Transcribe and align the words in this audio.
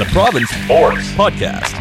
The 0.00 0.06
Province 0.06 0.48
Sports 0.48 1.12
Podcast. 1.12 1.76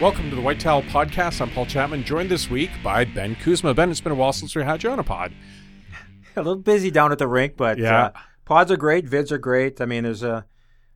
Welcome 0.00 0.30
to 0.30 0.36
the 0.36 0.42
White 0.42 0.58
Towel 0.58 0.82
Podcast. 0.82 1.40
I'm 1.40 1.48
Paul 1.50 1.64
Chapman, 1.64 2.02
joined 2.02 2.28
this 2.28 2.50
week 2.50 2.70
by 2.82 3.04
Ben 3.04 3.36
Kuzma. 3.36 3.72
Ben, 3.72 3.88
it's 3.90 4.00
been 4.00 4.10
a 4.12 4.16
while 4.16 4.32
since 4.32 4.54
we 4.56 4.62
had 4.64 4.82
you 4.82 4.90
on 4.90 4.98
a 4.98 5.04
pod. 5.04 5.32
A 6.34 6.40
little 6.42 6.56
busy 6.56 6.90
down 6.90 7.12
at 7.12 7.18
the 7.18 7.28
rink, 7.28 7.56
but 7.56 7.78
Yeah. 7.78 8.06
uh, 8.06 8.10
pods 8.44 8.72
are 8.72 8.76
great, 8.76 9.06
vids 9.06 9.30
are 9.30 9.38
great. 9.38 9.80
I 9.80 9.84
mean, 9.86 10.02
there's 10.02 10.24
a, 10.24 10.44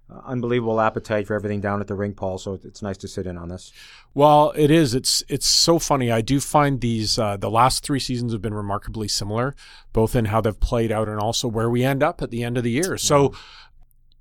a 0.09 0.23
unbelievable 0.27 0.81
appetite 0.81 1.27
for 1.27 1.35
everything 1.35 1.61
down 1.61 1.81
at 1.81 1.87
the 1.87 1.95
rink, 1.95 2.17
Paul. 2.17 2.39
So 2.39 2.59
it's 2.65 2.83
nice 2.83 2.97
to 2.99 3.09
sit 3.09 3.27
in 3.27 3.37
on 3.37 3.49
this. 3.49 3.73
Well, 4.15 4.53
it 4.57 4.71
is. 4.71 4.95
It's 4.95 5.25
it's 5.29 5.47
so 5.47 5.79
funny. 5.79 6.11
I 6.11 6.21
do 6.21 6.41
find 6.41 6.81
these 6.81 7.19
uh, 7.19 7.37
the 7.37 7.51
last 7.51 7.85
three 7.85 8.01
seasons 8.01 8.33
have 8.33 8.43
been 8.43 8.55
remarkably 8.55 9.09
similar, 9.09 9.55
both 9.93 10.15
in 10.15 10.27
how 10.27 10.41
they've 10.41 10.59
played 10.59 10.93
out 10.93 11.09
and 11.09 11.19
also 11.19 11.49
where 11.49 11.69
we 11.69 11.85
end 11.85 12.03
up 12.03 12.23
at 12.23 12.31
the 12.31 12.45
end 12.45 12.57
of 12.57 12.65
the 12.65 12.71
year. 12.71 12.97
So, 12.97 13.35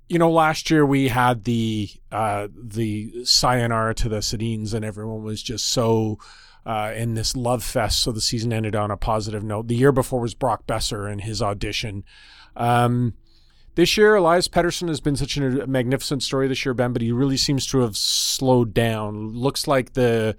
you 0.08 0.18
know, 0.18 0.30
last 0.30 0.70
year 0.70 0.84
we 0.84 1.08
had 1.08 1.44
the 1.44 1.88
uh, 2.10 2.48
the 2.52 3.24
sayonara 3.24 3.94
to 3.94 4.08
the 4.08 4.18
Sedins, 4.18 4.74
and 4.74 4.84
everyone 4.84 5.22
was 5.22 5.42
just 5.42 5.66
so. 5.66 6.18
Uh, 6.64 6.92
in 6.96 7.14
this 7.14 7.36
love 7.36 7.62
fest, 7.62 8.02
so 8.02 8.10
the 8.10 8.20
season 8.20 8.52
ended 8.52 8.74
on 8.74 8.90
a 8.90 8.96
positive 8.96 9.44
note. 9.44 9.68
The 9.68 9.76
year 9.76 9.92
before 9.92 10.18
was 10.18 10.34
Brock 10.34 10.66
Boeser 10.66 11.08
and 11.08 11.20
his 11.20 11.40
audition. 11.40 12.02
Um, 12.56 13.14
this 13.76 13.96
year, 13.96 14.16
Elias 14.16 14.48
Pettersson 14.48 14.88
has 14.88 15.00
been 15.00 15.16
such 15.16 15.36
a 15.36 15.66
magnificent 15.66 16.22
story 16.22 16.48
this 16.48 16.64
year, 16.64 16.74
Ben, 16.74 16.92
but 16.92 17.02
he 17.02 17.12
really 17.12 17.36
seems 17.36 17.66
to 17.68 17.80
have 17.80 17.96
slowed 17.96 18.74
down. 18.74 19.28
Looks 19.28 19.68
like 19.68 19.92
the 19.92 20.34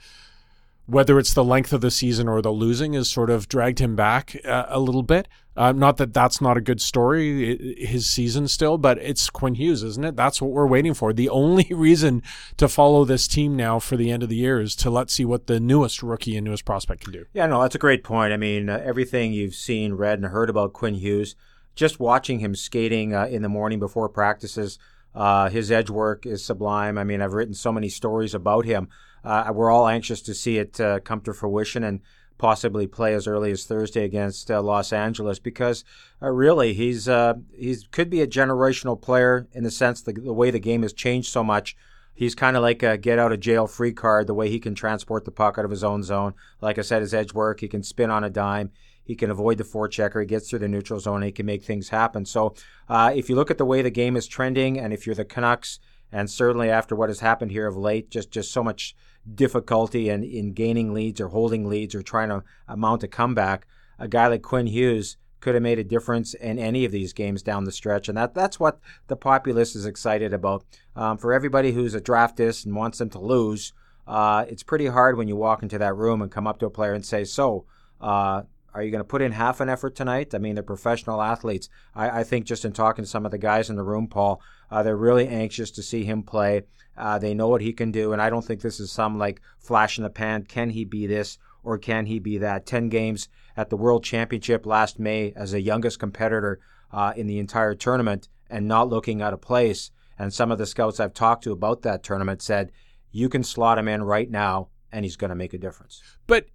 whether 0.88 1.20
it's 1.20 1.34
the 1.34 1.44
length 1.44 1.74
of 1.74 1.82
the 1.82 1.92
season 1.92 2.28
or 2.30 2.42
the 2.42 2.50
losing 2.50 2.94
has 2.94 3.10
sort 3.10 3.30
of 3.30 3.48
dragged 3.50 3.80
him 3.80 3.96
back 3.96 4.38
uh, 4.46 4.66
a 4.70 4.80
little 4.80 5.04
bit. 5.04 5.28
Uh, 5.56 5.72
not 5.72 5.98
that 5.98 6.14
that's 6.14 6.40
not 6.40 6.56
a 6.56 6.62
good 6.62 6.80
story, 6.80 7.76
his 7.78 8.08
season 8.08 8.48
still, 8.48 8.78
but 8.78 8.98
it's 9.00 9.30
Quinn 9.30 9.56
Hughes, 9.56 9.84
isn't 9.84 10.06
it? 10.06 10.16
That's 10.16 10.42
what 10.42 10.52
we're 10.52 10.68
waiting 10.68 10.94
for. 10.94 11.14
The 11.14 11.30
only 11.44 11.68
reason 11.72 12.24
to 12.58 12.68
follow 12.68 13.06
this 13.06 13.28
team 13.28 13.56
now 13.56 13.80
for 13.80 13.98
the 13.98 14.10
end 14.10 14.24
of 14.24 14.30
the 14.30 14.36
year 14.36 14.62
is 14.62 14.76
to 14.78 14.90
let's 14.90 15.14
see 15.14 15.26
what 15.26 15.48
the 15.48 15.60
newest 15.60 16.02
rookie 16.02 16.38
and 16.38 16.46
newest 16.46 16.64
prospect 16.64 17.04
can 17.04 17.12
do. 17.12 17.26
Yeah, 17.34 17.48
no, 17.48 17.62
that's 17.62 17.76
a 17.76 17.80
great 17.80 18.04
point. 18.04 18.34
I 18.34 18.38
mean, 18.38 18.70
uh, 18.70 18.82
everything 18.84 19.34
you've 19.34 19.56
seen, 19.56 19.94
read, 19.94 20.20
and 20.20 20.28
heard 20.28 20.50
about 20.50 20.74
Quinn 20.74 20.96
Hughes, 20.96 21.36
just 21.78 22.00
watching 22.00 22.40
him 22.40 22.56
skating 22.56 23.14
uh, 23.14 23.28
in 23.28 23.44
the 23.44 23.50
morning 23.50 23.80
before 23.80 24.10
practices, 24.10 24.80
uh, 25.16 25.50
his 25.50 25.72
edge 25.72 25.90
work 25.90 26.26
is 26.26 26.44
sublime. 26.44 26.98
I 26.98 27.04
mean, 27.04 27.22
I've 27.22 27.34
written 27.34 27.54
so 27.54 27.72
many 27.72 27.88
stories 27.88 28.34
about 28.34 28.66
him. 28.66 28.90
Uh, 29.24 29.52
we're 29.54 29.72
all 29.72 29.88
anxious 29.88 30.22
to 30.24 30.34
see 30.34 30.58
it 30.58 30.80
uh, 30.82 31.00
come 31.00 31.22
to 31.22 31.34
fruition 31.34 31.84
and 31.84 32.02
possibly 32.38 32.88
play 32.88 33.14
as 33.14 33.28
early 33.28 33.52
as 33.52 33.66
Thursday 33.66 34.04
against 34.04 34.50
uh, 34.52 34.62
Los 34.62 34.92
Angeles 34.92 35.40
because 35.40 35.84
uh, 36.22 36.30
really 36.30 36.74
he's 36.74 37.08
uh, 37.08 37.36
he's 37.56 37.88
could 37.92 38.10
be 38.10 38.22
a 38.22 38.28
generational 38.28 39.00
player 39.00 39.48
in 39.54 39.64
the 39.64 39.72
sense 39.72 40.02
the, 40.02 40.14
the 40.14 40.34
way 40.34 40.52
the 40.52 40.60
game 40.60 40.82
has 40.82 40.94
changed 40.94 41.32
so 41.32 41.44
much. 41.44 41.76
He's 42.14 42.34
kind 42.34 42.58
of 42.58 42.64
like 42.64 42.82
a 42.82 42.98
get 42.98 43.20
out 43.20 43.32
of 43.32 43.40
jail 43.40 43.68
free 43.68 43.94
card, 43.94 44.26
the 44.26 44.34
way 44.34 44.50
he 44.50 44.60
can 44.60 44.74
transport 44.74 45.26
the 45.26 45.32
puck 45.32 45.58
out 45.58 45.66
of 45.66 45.72
his 45.72 45.84
own 45.84 46.02
zone. 46.02 46.34
Like 46.62 46.80
I 46.80 46.82
said, 46.82 47.02
his 47.02 47.14
edge 47.14 47.34
work, 47.34 47.60
he 47.60 47.68
can 47.68 47.84
spin 47.84 48.10
on 48.10 48.24
a 48.24 48.30
dime. 48.30 48.72
He 49.08 49.16
can 49.16 49.32
avoid 49.32 49.58
the 49.58 49.64
forechecker. 49.64 50.20
He 50.20 50.28
gets 50.28 50.50
through 50.50 50.60
the 50.60 50.68
neutral 50.68 51.00
zone. 51.00 51.22
He 51.22 51.32
can 51.32 51.46
make 51.46 51.64
things 51.64 51.90
happen. 51.90 52.26
So, 52.26 52.54
uh, 52.90 53.14
if 53.16 53.30
you 53.30 53.38
look 53.38 53.50
at 53.50 53.58
the 53.58 53.66
way 53.66 53.82
the 53.82 53.90
game 53.90 54.18
is 54.18 54.28
trending, 54.28 54.78
and 54.78 54.92
if 54.92 55.06
you're 55.06 55.16
the 55.16 55.24
Canucks, 55.24 55.80
and 56.12 56.30
certainly 56.30 56.70
after 56.70 56.94
what 56.94 57.10
has 57.10 57.22
happened 57.22 57.52
here 57.52 57.68
of 57.68 57.78
late, 57.78 58.10
just 58.10 58.32
just 58.32 58.52
so 58.52 58.62
much 58.62 58.96
difficulty 59.34 60.10
in, 60.10 60.24
in 60.24 60.52
gaining 60.52 60.94
leads 60.94 61.22
or 61.22 61.30
holding 61.30 61.68
leads 61.68 61.96
or 61.96 62.02
trying 62.02 62.30
to 62.30 62.44
mount 62.76 63.04
a 63.04 63.08
comeback, 63.08 63.66
a 63.98 64.08
guy 64.08 64.28
like 64.28 64.42
Quinn 64.42 64.68
Hughes 64.68 65.18
could 65.40 65.54
have 65.54 65.64
made 65.64 65.80
a 65.80 65.84
difference 65.84 66.34
in 66.34 66.60
any 66.60 66.84
of 66.84 66.92
these 66.92 67.14
games 67.14 67.42
down 67.44 67.64
the 67.64 67.72
stretch, 67.72 68.10
and 68.10 68.18
that 68.18 68.34
that's 68.34 68.60
what 68.60 68.80
the 69.08 69.16
populace 69.16 69.76
is 69.76 69.86
excited 69.86 70.34
about. 70.34 70.66
Um, 70.96 71.18
for 71.18 71.34
everybody 71.34 71.72
who's 71.72 71.96
a 71.96 72.02
draftist 72.02 72.66
and 72.66 72.76
wants 72.76 72.98
them 72.98 73.10
to 73.12 73.20
lose, 73.20 73.72
uh, 74.06 74.46
it's 74.50 74.64
pretty 74.64 74.88
hard 74.88 75.18
when 75.18 75.28
you 75.28 75.36
walk 75.36 75.64
into 75.64 75.78
that 75.78 75.96
room 75.96 76.22
and 76.22 76.32
come 76.32 76.48
up 76.48 76.60
to 76.60 76.66
a 76.66 76.70
player 76.72 76.94
and 76.94 77.06
say, 77.06 77.24
"So, 77.24 77.66
uh, 78.02 78.44
are 78.78 78.84
you 78.84 78.92
going 78.92 79.00
to 79.00 79.08
put 79.08 79.22
in 79.22 79.32
half 79.32 79.60
an 79.60 79.70
effort 79.70 79.96
tonight?" 79.96 80.36
I 80.36 80.38
mean, 80.38 80.54
they're 80.54 80.64
professional 80.64 81.22
athletes. 81.22 81.68
I, 81.96 82.20
I 82.20 82.24
think 82.24 82.46
just 82.46 82.64
in 82.64 82.74
talking 82.74 83.04
to 83.04 83.10
some 83.10 83.26
of 83.26 83.32
the 83.32 83.38
guys 83.38 83.70
in 83.70 83.76
the 83.76 83.84
room, 83.84 84.08
Paul, 84.08 84.40
uh, 84.70 84.84
they're 84.84 84.96
really 84.96 85.28
anxious 85.28 85.72
to 85.72 85.84
see 85.84 86.04
him 86.04 86.22
play. 86.22 86.62
Uh, 86.96 87.18
they 87.18 87.34
know 87.34 87.48
what 87.48 87.62
he 87.62 87.74
can 87.74 87.92
do, 87.92 88.14
and 88.14 88.22
I 88.22 88.30
don't 88.30 88.46
think 88.46 88.62
this 88.62 88.80
is 88.80 88.92
some 88.92 89.18
like 89.18 89.42
flash 89.58 89.98
in 89.98 90.04
the 90.04 90.10
pan. 90.10 90.44
Can 90.44 90.70
he 90.70 90.86
be 90.86 91.08
this 91.08 91.38
or 91.64 91.78
can 91.78 92.06
he 92.06 92.20
be 92.20 92.38
that? 92.38 92.66
Ten 92.66 92.88
games 92.88 93.28
at 93.56 93.70
the 93.70 93.78
World 93.78 94.04
Championship 94.04 94.66
last 94.66 95.00
May 95.00 95.34
as 95.36 95.52
the 95.52 95.62
youngest 95.62 96.00
competitor 96.00 96.60
uh, 96.92 97.14
in 97.16 97.28
the 97.28 97.40
entire 97.40 97.76
tournament, 97.76 98.30
and 98.50 98.68
not 98.68 98.90
looking 98.90 99.22
out 99.22 99.34
of 99.34 99.42
place. 99.42 99.92
And 100.20 100.34
some 100.34 100.52
of 100.52 100.58
the 100.58 100.66
scouts 100.66 101.00
I've 101.00 101.14
talked 101.14 101.44
to 101.44 101.52
about 101.52 101.82
that 101.82 102.04
tournament 102.04 102.42
said, 102.42 102.72
"You 103.12 103.28
can 103.28 103.44
slot 103.44 103.80
him 103.80 103.88
in 103.88 104.04
right 104.04 104.30
now, 104.30 104.70
and 104.92 105.04
he's 105.04 105.18
going 105.18 105.30
to 105.30 105.36
make 105.36 105.54
a 105.54 105.58
difference." 105.58 106.02
But 106.28 106.46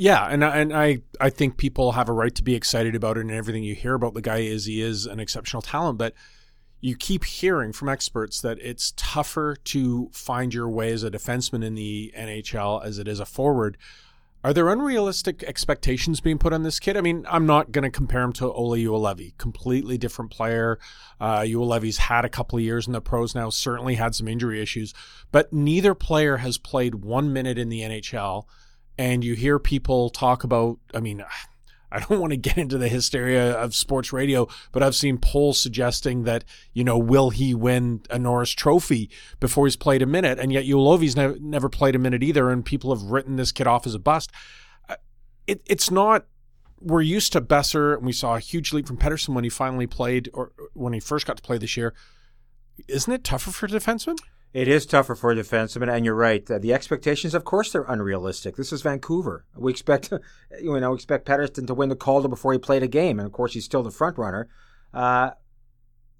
yeah, 0.00 0.24
and 0.30 0.42
I- 0.42 0.56
and 0.56 0.72
I 0.72 1.02
I 1.20 1.28
think 1.28 1.58
people 1.58 1.92
have 1.92 2.08
a 2.08 2.12
right 2.14 2.34
to 2.34 2.42
be 2.42 2.54
excited 2.54 2.94
about 2.94 3.18
it, 3.18 3.20
and 3.20 3.30
everything 3.30 3.62
you 3.62 3.74
hear 3.74 3.92
about 3.92 4.14
the 4.14 4.22
guy 4.22 4.38
is 4.38 4.64
he 4.64 4.80
is 4.80 5.04
an 5.04 5.20
exceptional 5.20 5.60
talent, 5.60 5.98
but 5.98 6.14
you 6.80 6.96
keep 6.96 7.24
hearing 7.24 7.70
from 7.70 7.90
experts 7.90 8.40
that 8.40 8.56
it's 8.62 8.94
tougher 8.96 9.56
to 9.64 10.08
find 10.14 10.54
your 10.54 10.70
way 10.70 10.90
as 10.90 11.02
a 11.04 11.10
defenseman 11.10 11.62
in 11.62 11.74
the 11.74 12.14
NHL 12.16 12.82
as 12.82 12.98
it 12.98 13.06
is 13.06 13.20
a 13.20 13.26
forward. 13.26 13.76
Are 14.42 14.54
there 14.54 14.70
unrealistic 14.70 15.42
expectations 15.42 16.20
being 16.22 16.38
put 16.38 16.54
on 16.54 16.62
this 16.62 16.80
kid? 16.80 16.96
I 16.96 17.02
mean, 17.02 17.26
I'm 17.28 17.44
not 17.44 17.70
going 17.70 17.82
to 17.82 17.90
compare 17.90 18.22
him 18.22 18.32
to 18.34 18.50
Olli 18.50 18.84
Juolevi, 18.84 19.36
completely 19.36 19.98
different 19.98 20.30
player. 20.30 20.78
Uh, 21.20 21.40
Juolevi's 21.40 21.98
had 21.98 22.24
a 22.24 22.30
couple 22.30 22.58
of 22.58 22.64
years 22.64 22.86
in 22.86 22.94
the 22.94 23.02
pros 23.02 23.34
now, 23.34 23.50
certainly 23.50 23.96
had 23.96 24.14
some 24.14 24.26
injury 24.26 24.62
issues, 24.62 24.94
but 25.30 25.52
neither 25.52 25.94
player 25.94 26.38
has 26.38 26.56
played 26.56 26.94
one 26.94 27.34
minute 27.34 27.58
in 27.58 27.68
the 27.68 27.82
NHL 27.82 28.46
and 29.00 29.24
you 29.24 29.32
hear 29.32 29.58
people 29.58 30.10
talk 30.10 30.44
about 30.44 30.78
i 30.94 31.00
mean 31.00 31.24
i 31.92 31.98
don't 31.98 32.20
want 32.20 32.32
to 32.32 32.36
get 32.36 32.56
into 32.58 32.78
the 32.78 32.88
hysteria 32.88 33.52
of 33.52 33.74
sports 33.74 34.12
radio 34.12 34.46
but 34.70 34.82
i've 34.82 34.94
seen 34.94 35.16
polls 35.16 35.58
suggesting 35.58 36.24
that 36.24 36.44
you 36.74 36.84
know 36.84 36.98
will 36.98 37.30
he 37.30 37.54
win 37.54 38.02
a 38.10 38.18
norris 38.18 38.50
trophy 38.50 39.10
before 39.40 39.66
he's 39.66 39.76
played 39.76 40.02
a 40.02 40.06
minute? 40.06 40.38
And 40.38 40.52
yet 40.52 40.64
Juolevi's 40.64 41.16
never, 41.16 41.36
never 41.40 41.68
played 41.68 41.96
a 41.96 41.98
minute 41.98 42.22
either 42.22 42.50
and 42.50 42.64
people 42.64 42.94
have 42.94 43.10
written 43.10 43.36
this 43.36 43.50
kid 43.50 43.66
off 43.66 43.86
as 43.86 43.94
a 43.94 43.98
bust. 43.98 44.30
Uh, 44.88 44.96
it, 45.48 45.62
it's 45.66 45.90
not 45.90 46.26
we're 46.80 47.02
used 47.02 47.32
to 47.32 47.40
Boeser 47.40 47.96
and 47.96 48.06
we 48.06 48.12
saw 48.12 48.36
a 48.36 48.40
huge 48.40 48.72
leap 48.72 48.86
from 48.86 48.98
Pettersson 48.98 49.34
when 49.34 49.44
he 49.44 49.50
finally 49.50 49.86
played 49.86 50.30
or 50.32 50.52
when 50.74 50.92
he 50.92 51.00
first 51.00 51.26
got 51.26 51.36
to 51.36 51.42
play 51.42 51.58
this 51.58 51.76
year. 51.76 51.92
Isn't 52.86 53.12
it 53.12 53.24
tougher 53.24 53.50
for 53.50 53.66
defensemen 53.66 54.16
It 54.52 54.66
is 54.66 54.84
tougher 54.84 55.14
for 55.14 55.30
a 55.30 55.36
defenseman, 55.36 55.94
and 55.94 56.04
you're 56.04 56.14
right. 56.14 56.44
The 56.44 56.74
expectations, 56.74 57.34
of 57.34 57.44
course, 57.44 57.70
they're 57.70 57.84
unrealistic. 57.86 58.56
This 58.56 58.72
is 58.72 58.82
Vancouver. 58.82 59.44
We 59.56 59.70
expect, 59.70 60.12
you 60.60 60.78
know, 60.80 60.92
expect 60.92 61.26
Pettersson 61.26 61.68
to 61.68 61.74
win 61.74 61.88
the 61.88 61.96
Calder 61.96 62.26
before 62.26 62.52
he 62.52 62.58
played 62.58 62.82
a 62.82 62.88
game, 62.88 63.20
and 63.20 63.26
of 63.26 63.32
course, 63.32 63.54
he's 63.54 63.64
still 63.64 63.84
the 63.84 63.92
front 63.92 64.18
runner. 64.18 64.48
Uh, 64.92 65.30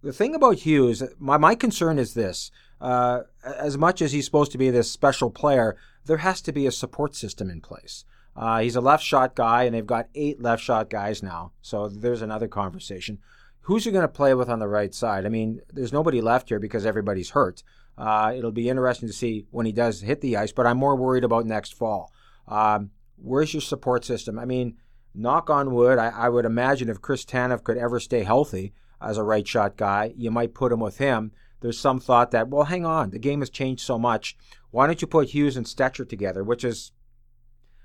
the 0.03 0.12
thing 0.12 0.35
about 0.35 0.61
Hughes, 0.61 1.03
my 1.19 1.38
my 1.38 1.56
concern 1.56 1.99
is 1.99 2.15
this: 2.15 2.53
uh, 2.81 3.23
as 3.44 3.77
much 3.77 4.00
as 4.00 4.12
he's 4.12 4.27
supposed 4.27 4.53
to 4.53 4.59
be 4.59 4.71
this 4.71 4.91
special 4.91 5.31
player, 5.31 5.76
there 6.06 6.19
has 6.19 6.41
to 6.43 6.53
be 6.53 6.67
a 6.67 6.73
support 6.73 7.17
system 7.17 7.50
in 7.50 7.61
place. 7.61 8.05
Uh, 8.37 8.61
he's 8.61 8.76
a 8.76 8.81
left 8.81 9.03
shot 9.03 9.35
guy, 9.35 9.65
and 9.65 9.75
they've 9.75 9.85
got 9.87 10.09
eight 10.15 10.41
left 10.41 10.62
shot 10.62 10.88
guys 10.88 11.21
now. 11.21 11.50
So 11.62 11.88
there's 11.88 12.23
another 12.23 12.47
conversation. 12.47 13.19
Who's 13.62 13.85
he 13.85 13.91
going 13.91 14.03
to 14.03 14.09
play 14.09 14.35
with 14.35 14.49
on 14.49 14.61
the 14.61 14.69
right 14.69 14.94
side? 14.94 15.26
I 15.26 15.29
mean, 15.29 15.61
there's 15.73 15.93
nobody 15.93 16.21
left 16.21 16.49
here 16.49 16.59
because 16.61 16.87
everybody's 16.87 17.31
hurt. 17.31 17.62
Uh, 18.00 18.32
it'll 18.35 18.50
be 18.50 18.70
interesting 18.70 19.06
to 19.06 19.12
see 19.12 19.44
when 19.50 19.67
he 19.67 19.73
does 19.73 20.00
hit 20.00 20.23
the 20.23 20.38
ice, 20.38 20.52
but 20.52 20.67
I'm 20.67 20.79
more 20.79 20.97
worried 20.97 21.23
about 21.23 21.44
next 21.44 21.75
fall. 21.75 22.11
Um, 22.49 22.93
where's 23.17 23.52
your 23.52 23.61
support 23.61 24.06
system? 24.06 24.38
I 24.38 24.47
mean, 24.47 24.79
knock 25.14 25.50
on 25.50 25.75
wood, 25.75 25.99
I, 25.99 26.08
I, 26.08 26.31
would 26.31 26.47
imagine 26.47 26.88
if 26.88 27.02
Chris 27.02 27.26
Tanev 27.26 27.62
could 27.62 27.76
ever 27.76 28.00
stay 28.00 28.23
healthy 28.23 28.73
as 29.02 29.19
a 29.19 29.23
right 29.23 29.47
shot 29.47 29.76
guy, 29.76 30.14
you 30.17 30.31
might 30.31 30.55
put 30.55 30.73
him 30.73 30.81
with 30.81 30.97
him. 30.97 31.32
There's 31.61 31.79
some 31.79 32.00
thought 32.00 32.31
that, 32.31 32.49
well, 32.49 32.64
hang 32.64 32.87
on, 32.87 33.11
the 33.11 33.19
game 33.19 33.41
has 33.41 33.50
changed 33.50 33.82
so 33.82 33.99
much. 33.99 34.35
Why 34.70 34.87
don't 34.87 35.02
you 35.02 35.06
put 35.06 35.29
Hughes 35.29 35.58
and 35.58 35.67
Stecher 35.67 36.08
together, 36.08 36.43
which 36.43 36.64
is 36.64 36.93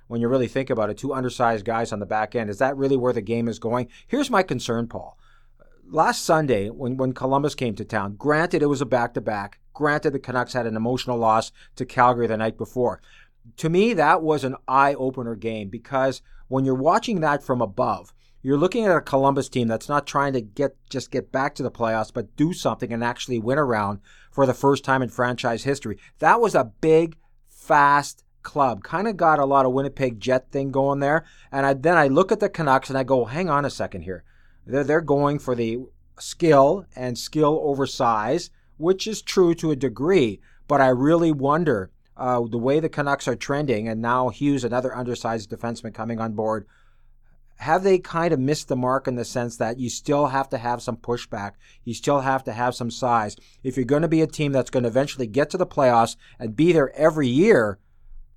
when 0.08 0.22
you 0.22 0.30
really 0.30 0.48
think 0.48 0.70
about 0.70 0.90
it, 0.90 0.98
two 0.98 1.14
undersized 1.14 1.66
guys 1.66 1.92
on 1.92 2.00
the 2.00 2.06
back 2.06 2.36
end. 2.36 2.50
Is 2.50 2.60
that 2.60 2.78
really 2.78 2.96
where 2.96 3.12
the 3.12 3.22
game 3.22 3.50
is 3.50 3.60
going? 3.60 3.90
Here's 4.08 4.30
my 4.30 4.44
concern, 4.44 4.88
Paul. 4.88 5.18
Last 5.88 6.24
Sunday, 6.24 6.70
when, 6.70 6.98
when 6.98 7.14
Columbus 7.14 7.54
came 7.56 7.76
to 7.76 7.86
town, 7.86 8.16
granted 8.16 8.64
it 8.64 8.68
was 8.68 8.82
a 8.82 8.86
back 8.86 9.14
to 9.14 9.22
back, 9.22 9.60
granted 9.74 10.14
the 10.14 10.20
Canucks 10.20 10.54
had 10.54 10.66
an 10.66 10.76
emotional 10.76 11.18
loss 11.18 11.52
to 11.76 11.86
Calgary 11.86 12.28
the 12.28 12.38
night 12.38 12.58
before. 12.58 13.02
To 13.58 13.70
me, 13.70 13.94
that 13.94 14.24
was 14.24 14.44
an 14.44 14.56
eye 14.68 14.96
opener 14.96 15.36
game 15.36 15.70
because 15.70 16.22
when 16.48 16.66
you're 16.66 16.74
watching 16.74 17.22
that 17.22 17.44
from 17.44 17.62
above, 17.62 18.14
you're 18.42 18.58
looking 18.58 18.86
at 18.86 18.96
a 18.96 19.02
Columbus 19.02 19.50
team 19.50 19.68
that's 19.68 19.90
not 19.90 20.08
trying 20.08 20.34
to 20.34 20.42
get 20.42 20.76
just 20.90 21.12
get 21.12 21.32
back 21.32 21.56
to 21.56 21.64
the 21.64 21.72
playoffs, 21.72 22.14
but 22.14 22.36
do 22.36 22.54
something 22.54 22.92
and 22.92 23.04
actually 23.04 23.40
win 23.40 23.58
around 23.58 24.00
for 24.32 24.46
the 24.46 24.54
first 24.54 24.84
time 24.84 25.02
in 25.02 25.10
franchise 25.10 25.64
history. 25.64 25.98
That 26.20 26.42
was 26.42 26.56
a 26.56 26.72
big, 26.82 27.18
fast 27.48 28.24
club. 28.44 28.84
Kind 28.84 29.08
of 29.08 29.18
got 29.18 29.40
a 29.40 29.46
lot 29.46 29.66
of 29.66 29.74
Winnipeg 29.74 30.20
Jet 30.20 30.52
thing 30.52 30.72
going 30.72 31.00
there. 31.00 31.26
And 31.52 31.66
I, 31.66 31.74
then 31.74 31.98
I 31.98 32.08
look 32.08 32.32
at 32.32 32.40
the 32.40 32.50
Canucks 32.50 32.90
and 32.90 32.98
I 32.98 33.04
go, 33.04 33.26
hang 33.26 33.50
on 33.50 33.66
a 33.66 33.70
second 33.70 34.04
here. 34.04 34.24
They're, 34.66 34.84
they're 34.84 35.02
going 35.02 35.40
for 35.40 35.56
the 35.56 35.80
skill 36.20 36.86
and 36.96 37.18
skill 37.18 37.60
over 37.64 37.86
size, 37.86 38.50
which 38.78 39.08
is 39.08 39.22
true 39.22 39.54
to 39.56 39.72
a 39.72 39.76
degree. 39.76 40.40
But 40.68 40.82
I 40.82 40.88
really 40.88 41.32
wonder 41.32 41.92
uh, 42.18 42.42
the 42.50 42.58
way 42.58 42.80
the 42.80 42.90
Canucks 42.90 43.28
are 43.28 43.36
trending, 43.36 43.88
and 43.88 44.02
now 44.02 44.30
Hughes, 44.30 44.64
another 44.64 44.96
undersized 44.96 45.50
defenseman 45.50 45.94
coming 45.94 46.20
on 46.20 46.34
board, 46.34 46.66
have 47.58 47.84
they 47.84 48.00
kind 48.00 48.34
of 48.34 48.40
missed 48.40 48.68
the 48.68 48.76
mark 48.76 49.08
in 49.08 49.16
the 49.16 49.24
sense 49.24 49.58
that 49.58 49.80
you 49.80 49.90
still 49.90 50.28
have 50.28 50.50
to 50.50 50.58
have 50.58 50.82
some 50.82 50.98
pushback? 50.98 51.54
You 51.86 51.94
still 51.94 52.22
have 52.22 52.44
to 52.46 52.54
have 52.54 52.76
some 52.76 52.92
size. 52.92 53.38
If 53.64 53.78
you're 53.78 53.86
going 53.86 54.02
to 54.02 54.08
be 54.10 54.22
a 54.22 54.28
team 54.28 54.52
that's 54.52 54.70
going 54.70 54.84
to 54.84 54.90
eventually 54.90 55.28
get 55.28 55.50
to 55.52 55.58
the 55.58 55.66
playoffs 55.66 56.18
and 56.38 56.56
be 56.56 56.74
there 56.74 56.94
every 56.96 57.28
year, 57.28 57.80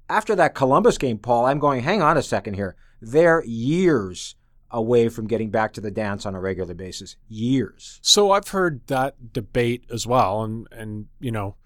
after 0.08 0.36
that 0.36 0.54
Columbus 0.54 0.98
game, 0.98 1.18
Paul, 1.18 1.46
I'm 1.46 1.58
going, 1.58 1.82
hang 1.82 2.00
on 2.00 2.16
a 2.16 2.22
second 2.22 2.54
here. 2.54 2.76
They're 3.00 3.44
years 3.44 4.36
away 4.70 5.08
from 5.08 5.26
getting 5.26 5.50
back 5.50 5.72
to 5.72 5.80
the 5.80 5.90
dance 5.90 6.26
on 6.26 6.34
a 6.34 6.40
regular 6.40 6.74
basis. 6.74 7.16
Years. 7.28 7.98
So 8.02 8.32
I've 8.32 8.48
heard 8.48 8.86
that 8.88 9.32
debate 9.32 9.84
as 9.90 10.06
well. 10.06 10.42
And, 10.42 10.66
and 10.70 11.06
you 11.20 11.30
know, 11.30 11.56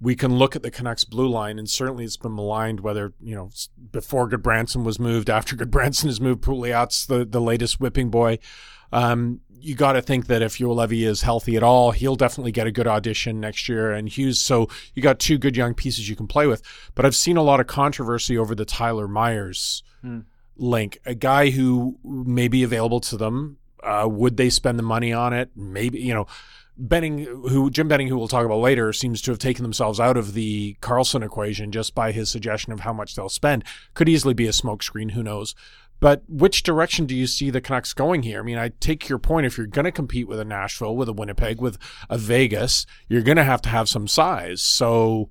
we 0.00 0.14
can 0.14 0.36
look 0.36 0.54
at 0.54 0.62
the 0.62 0.70
Canucks 0.70 1.04
blue 1.04 1.28
line, 1.28 1.58
and 1.58 1.68
certainly 1.68 2.04
it's 2.04 2.18
been 2.18 2.34
maligned 2.34 2.80
whether, 2.80 3.14
you 3.22 3.34
know, 3.34 3.50
before 3.92 4.28
Gudbranson 4.28 4.84
was 4.84 4.98
moved, 4.98 5.30
after 5.30 5.56
Gudbranson 5.56 6.04
has 6.06 6.20
moved, 6.20 6.42
Pouliot's 6.42 7.06
the, 7.06 7.24
the 7.24 7.40
latest 7.40 7.80
whipping 7.80 8.10
boy. 8.10 8.38
Um, 8.92 9.40
you 9.58 9.74
got 9.74 9.92
to 9.92 10.02
think 10.02 10.26
that 10.26 10.42
if 10.42 10.60
Levy 10.60 11.04
is 11.04 11.22
healthy 11.22 11.56
at 11.56 11.62
all, 11.62 11.90
he'll 11.90 12.14
definitely 12.14 12.52
get 12.52 12.66
a 12.66 12.70
good 12.72 12.86
audition 12.86 13.40
next 13.40 13.68
year. 13.68 13.90
And 13.90 14.08
Hughes, 14.08 14.38
so 14.38 14.68
you 14.94 15.02
got 15.02 15.18
two 15.18 15.38
good 15.38 15.56
young 15.56 15.74
pieces 15.74 16.08
you 16.08 16.14
can 16.14 16.26
play 16.26 16.46
with. 16.46 16.62
But 16.94 17.04
I've 17.04 17.16
seen 17.16 17.36
a 17.36 17.42
lot 17.42 17.58
of 17.58 17.66
controversy 17.66 18.36
over 18.36 18.54
the 18.54 18.64
Tyler 18.64 19.08
Myers 19.08 19.82
hmm. 20.02 20.20
Link, 20.56 20.98
a 21.04 21.14
guy 21.14 21.50
who 21.50 21.98
may 22.04 22.48
be 22.48 22.62
available 22.62 23.00
to 23.00 23.16
them. 23.16 23.58
Uh, 23.82 24.08
would 24.10 24.36
they 24.36 24.50
spend 24.50 24.78
the 24.78 24.82
money 24.82 25.12
on 25.12 25.32
it? 25.32 25.50
Maybe, 25.54 26.00
you 26.00 26.12
know, 26.12 26.26
Benning, 26.78 27.24
who 27.24 27.70
Jim 27.70 27.88
Benning, 27.88 28.08
who 28.08 28.18
we'll 28.18 28.28
talk 28.28 28.44
about 28.44 28.58
later, 28.58 28.92
seems 28.92 29.22
to 29.22 29.30
have 29.30 29.38
taken 29.38 29.62
themselves 29.62 29.98
out 29.98 30.16
of 30.16 30.34
the 30.34 30.76
Karlsson 30.80 31.24
equation 31.24 31.72
just 31.72 31.94
by 31.94 32.12
his 32.12 32.30
suggestion 32.30 32.72
of 32.72 32.80
how 32.80 32.92
much 32.92 33.14
they'll 33.14 33.28
spend. 33.28 33.64
Could 33.94 34.08
easily 34.08 34.34
be 34.34 34.46
a 34.46 34.50
smokescreen, 34.50 35.12
who 35.12 35.22
knows? 35.22 35.54
But 36.00 36.24
which 36.28 36.62
direction 36.62 37.06
do 37.06 37.14
you 37.14 37.26
see 37.26 37.48
the 37.48 37.62
Canucks 37.62 37.94
going 37.94 38.24
here? 38.24 38.40
I 38.40 38.42
mean, 38.42 38.58
I 38.58 38.68
take 38.80 39.08
your 39.08 39.18
point. 39.18 39.46
If 39.46 39.56
you're 39.56 39.66
going 39.66 39.86
to 39.86 39.92
compete 39.92 40.28
with 40.28 40.38
a 40.38 40.44
Nashville, 40.44 40.94
with 40.94 41.08
a 41.08 41.14
Winnipeg, 41.14 41.60
with 41.60 41.78
a 42.10 42.18
Vegas, 42.18 42.84
you're 43.08 43.22
going 43.22 43.38
to 43.38 43.44
have 43.44 43.62
to 43.62 43.70
have 43.70 43.88
some 43.88 44.06
size. 44.06 44.60
So, 44.60 45.30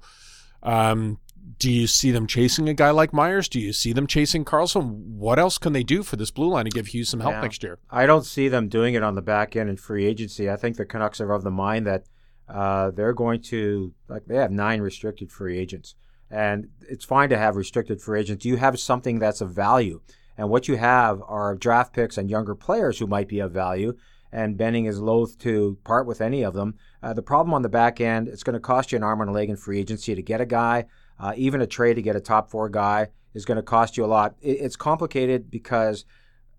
um, 0.63 1.19
do 1.59 1.71
you 1.71 1.87
see 1.87 2.11
them 2.11 2.27
chasing 2.27 2.67
a 2.69 2.73
guy 2.73 2.91
like 2.91 3.13
Myers? 3.13 3.47
Do 3.47 3.59
you 3.59 3.73
see 3.73 3.93
them 3.93 4.07
chasing 4.07 4.45
Karlsson? 4.45 5.15
What 5.15 5.39
else 5.39 5.57
can 5.57 5.73
they 5.73 5.83
do 5.83 6.03
for 6.03 6.15
this 6.15 6.31
blue 6.31 6.49
line 6.49 6.65
to 6.65 6.71
give 6.71 6.87
Hughes 6.87 7.09
some 7.09 7.19
help 7.19 7.35
yeah. 7.35 7.41
next 7.41 7.63
year? 7.63 7.79
I 7.89 8.05
don't 8.05 8.25
see 8.25 8.47
them 8.47 8.67
doing 8.67 8.93
it 8.93 9.03
on 9.03 9.15
the 9.15 9.21
back 9.21 9.55
end 9.55 9.69
in 9.69 9.77
free 9.77 10.05
agency. 10.05 10.49
I 10.49 10.55
think 10.55 10.77
the 10.77 10.85
Canucks 10.85 11.21
are 11.21 11.31
of 11.31 11.43
the 11.43 11.51
mind 11.51 11.87
that 11.87 12.05
uh, 12.49 12.91
they're 12.91 13.13
going 13.13 13.41
to 13.43 13.93
like 14.07 14.25
they 14.25 14.35
have 14.35 14.51
nine 14.51 14.81
restricted 14.81 15.31
free 15.31 15.57
agents, 15.57 15.95
and 16.29 16.67
it's 16.89 17.05
fine 17.05 17.29
to 17.29 17.37
have 17.37 17.55
restricted 17.55 18.01
free 18.01 18.19
agents. 18.19 18.43
Do 18.43 18.49
You 18.49 18.57
have 18.57 18.79
something 18.79 19.19
that's 19.19 19.41
of 19.41 19.51
value. 19.51 20.01
And 20.37 20.49
what 20.49 20.67
you 20.67 20.75
have 20.75 21.21
are 21.27 21.55
draft 21.55 21.93
picks 21.93 22.17
and 22.17 22.29
younger 22.29 22.55
players 22.55 22.99
who 22.99 23.07
might 23.07 23.29
be 23.29 23.39
of 23.39 23.51
value. 23.51 23.93
And 24.31 24.57
Benning 24.57 24.85
is 24.85 24.99
loath 24.99 25.37
to 25.39 25.77
part 25.85 26.05
with 26.05 26.19
any 26.19 26.43
of 26.43 26.53
them. 26.53 26.75
Uh, 27.01 27.13
the 27.13 27.21
problem 27.21 27.53
on 27.53 27.61
the 27.61 27.69
back 27.69 28.01
end, 28.01 28.27
it's 28.27 28.43
going 28.43 28.55
to 28.55 28.59
cost 28.59 28.91
you 28.91 28.97
an 28.97 29.03
arm 29.03 29.21
and 29.21 29.29
a 29.29 29.33
leg 29.33 29.49
in 29.49 29.55
free 29.55 29.79
agency 29.79 30.13
to 30.13 30.21
get 30.21 30.41
a 30.41 30.45
guy. 30.45 30.85
Uh, 31.19 31.33
even 31.35 31.61
a 31.61 31.67
trade 31.67 31.95
to 31.95 32.01
get 32.01 32.15
a 32.15 32.19
top 32.19 32.49
four 32.49 32.69
guy 32.69 33.07
is 33.33 33.45
going 33.45 33.57
to 33.57 33.63
cost 33.63 33.97
you 33.97 34.05
a 34.05 34.07
lot. 34.07 34.35
It, 34.41 34.57
it's 34.61 34.75
complicated 34.75 35.49
because 35.49 36.05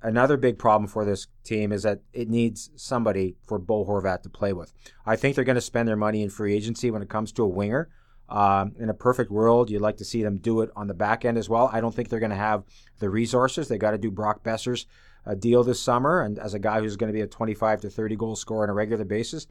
another 0.02 0.36
big 0.36 0.58
problem 0.58 0.88
for 0.88 1.04
this 1.04 1.26
team 1.44 1.72
is 1.72 1.82
that 1.82 2.00
it 2.12 2.28
needs 2.28 2.70
somebody 2.76 3.36
for 3.46 3.58
Bo 3.58 3.84
Horvat 3.84 4.22
to 4.22 4.28
play 4.28 4.52
with. 4.52 4.72
I 5.04 5.16
think 5.16 5.34
they're 5.34 5.44
going 5.44 5.56
to 5.56 5.60
spend 5.60 5.88
their 5.88 5.96
money 5.96 6.22
in 6.22 6.30
free 6.30 6.54
agency 6.54 6.90
when 6.90 7.02
it 7.02 7.08
comes 7.08 7.32
to 7.32 7.42
a 7.42 7.48
winger. 7.48 7.88
Um, 8.28 8.74
in 8.78 8.88
a 8.88 8.94
perfect 8.94 9.30
world, 9.30 9.70
you'd 9.70 9.82
like 9.82 9.98
to 9.98 10.04
see 10.04 10.22
them 10.22 10.38
do 10.38 10.60
it 10.60 10.70
on 10.74 10.88
the 10.88 10.94
back 10.94 11.24
end 11.24 11.38
as 11.38 11.48
well. 11.48 11.70
I 11.72 11.80
don't 11.80 11.94
think 11.94 12.08
they're 12.08 12.18
going 12.18 12.30
to 12.30 12.36
have 12.36 12.64
the 12.98 13.08
resources. 13.08 13.68
They 13.68 13.78
got 13.78 13.92
to 13.92 13.98
do 13.98 14.10
Brock 14.10 14.42
Boeser's 14.42 14.86
uh, 15.24 15.34
deal 15.34 15.62
this 15.62 15.80
summer, 15.80 16.22
and 16.22 16.38
as 16.38 16.52
a 16.52 16.58
guy 16.58 16.80
who's 16.80 16.96
going 16.96 17.12
to 17.12 17.16
be 17.16 17.20
a 17.20 17.26
25 17.26 17.82
to 17.82 17.90
30 17.90 18.16
goal 18.16 18.36
scorer 18.36 18.64
on 18.64 18.70
a 18.70 18.74
regular 18.74 19.04
basis, 19.04 19.46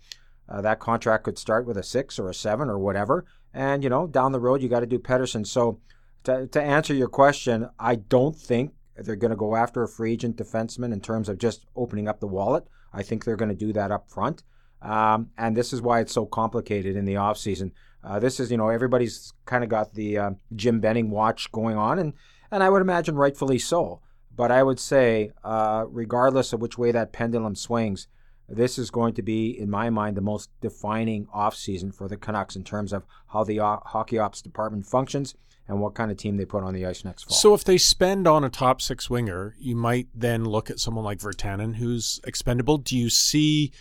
uh, 0.48 0.62
that 0.62 0.80
contract 0.80 1.24
could 1.24 1.38
start 1.38 1.66
with 1.66 1.78
a 1.78 1.84
six 1.84 2.20
or 2.20 2.30
a 2.30 2.34
seven 2.34 2.70
or 2.70 2.78
whatever. 2.78 3.26
And 3.56 3.84
you 3.84 3.90
know, 3.90 4.06
down 4.06 4.34
the 4.34 4.40
road, 4.40 4.62
you 4.62 4.68
got 4.68 4.82
to 4.82 4.86
do 4.86 5.00
Pettersson. 5.00 5.48
So, 5.48 5.80
to, 6.26 6.46
to 6.48 6.62
answer 6.62 6.94
your 6.94 7.08
question, 7.08 7.70
I 7.80 7.96
don't 7.96 8.36
think 8.36 8.74
they're 8.98 9.16
going 9.16 9.32
to 9.32 9.38
go 9.38 9.56
after 9.56 9.82
a 9.82 9.88
free 9.88 10.12
agent 10.12 10.36
defenseman 10.36 10.92
in 10.92 11.00
terms 11.00 11.30
of 11.30 11.38
just 11.38 11.66
opening 11.76 12.10
up 12.10 12.20
the 12.20 12.28
wallet. 12.28 12.68
I 12.94 13.02
think 13.02 13.24
they're 13.24 13.38
going 13.38 13.50
to 13.50 13.56
do 13.56 13.72
that 13.74 13.92
up 13.92 14.10
front. 14.10 14.44
Um, 14.82 15.30
and 15.38 15.56
this 15.56 15.72
is 15.72 15.82
why 15.82 16.02
it's 16.02 16.14
so 16.14 16.26
complicated 16.26 16.96
in 16.98 17.06
the 17.06 17.14
offseason. 17.14 17.72
Uh, 18.04 18.20
this 18.20 18.40
is, 18.40 18.52
you 18.52 18.58
know, 18.58 18.70
everybody's 18.70 19.34
kind 19.46 19.64
of 19.64 19.70
got 19.70 19.94
the 19.94 20.18
uh, 20.18 20.32
Jim 20.56 20.80
Benning 20.80 21.10
watch 21.10 21.52
going 21.52 21.78
on, 21.78 21.98
and, 21.98 22.14
and 22.52 22.62
I 22.62 22.70
would 22.70 22.82
imagine 22.82 23.16
rightfully 23.16 23.58
so. 23.58 24.02
But 24.36 24.52
I 24.52 24.64
would 24.64 24.80
say, 24.80 25.32
uh, 25.44 25.86
regardless 25.88 26.52
of 26.52 26.60
which 26.60 26.78
way 26.78 26.92
that 26.92 27.14
pendulum 27.14 27.56
swings, 27.56 28.08
this 28.48 28.78
is 28.78 28.92
going 28.92 29.14
to 29.16 29.22
be, 29.22 29.50
in 29.50 29.70
my 29.70 29.90
mind, 29.90 30.16
the 30.16 30.22
most 30.22 30.50
defining 30.62 31.26
offseason 31.28 31.94
for 31.94 32.08
the 32.08 32.18
Canucks 32.18 32.56
in 32.56 32.64
terms 32.64 32.94
of 32.94 33.04
how 33.28 33.44
the 33.44 33.60
o- 33.60 33.82
hockey 33.86 34.20
ops 34.20 34.42
department 34.42 34.86
functions 34.86 35.36
and 35.68 35.80
what 35.80 35.96
kind 35.96 36.12
of 36.12 36.18
team 36.18 36.38
they 36.38 36.46
put 36.46 36.64
on 36.64 36.74
the 36.74 36.86
ice 36.86 37.04
next 37.04 37.24
fall. 37.24 37.36
So 37.36 37.54
if 37.54 37.64
they 37.64 37.78
spend 37.78 38.28
on 38.28 38.44
a 38.44 38.50
top 38.50 38.82
six 38.82 39.10
winger, 39.10 39.56
you 39.60 39.76
might 39.76 40.08
then 40.14 40.46
look 40.46 40.70
at 40.70 40.80
someone 40.80 41.04
like 41.04 41.18
Virtanen, 41.18 41.78
who's 41.78 42.20
expendable. 42.24 42.78
Do 42.78 42.96
you 42.96 43.10
see 43.10 43.72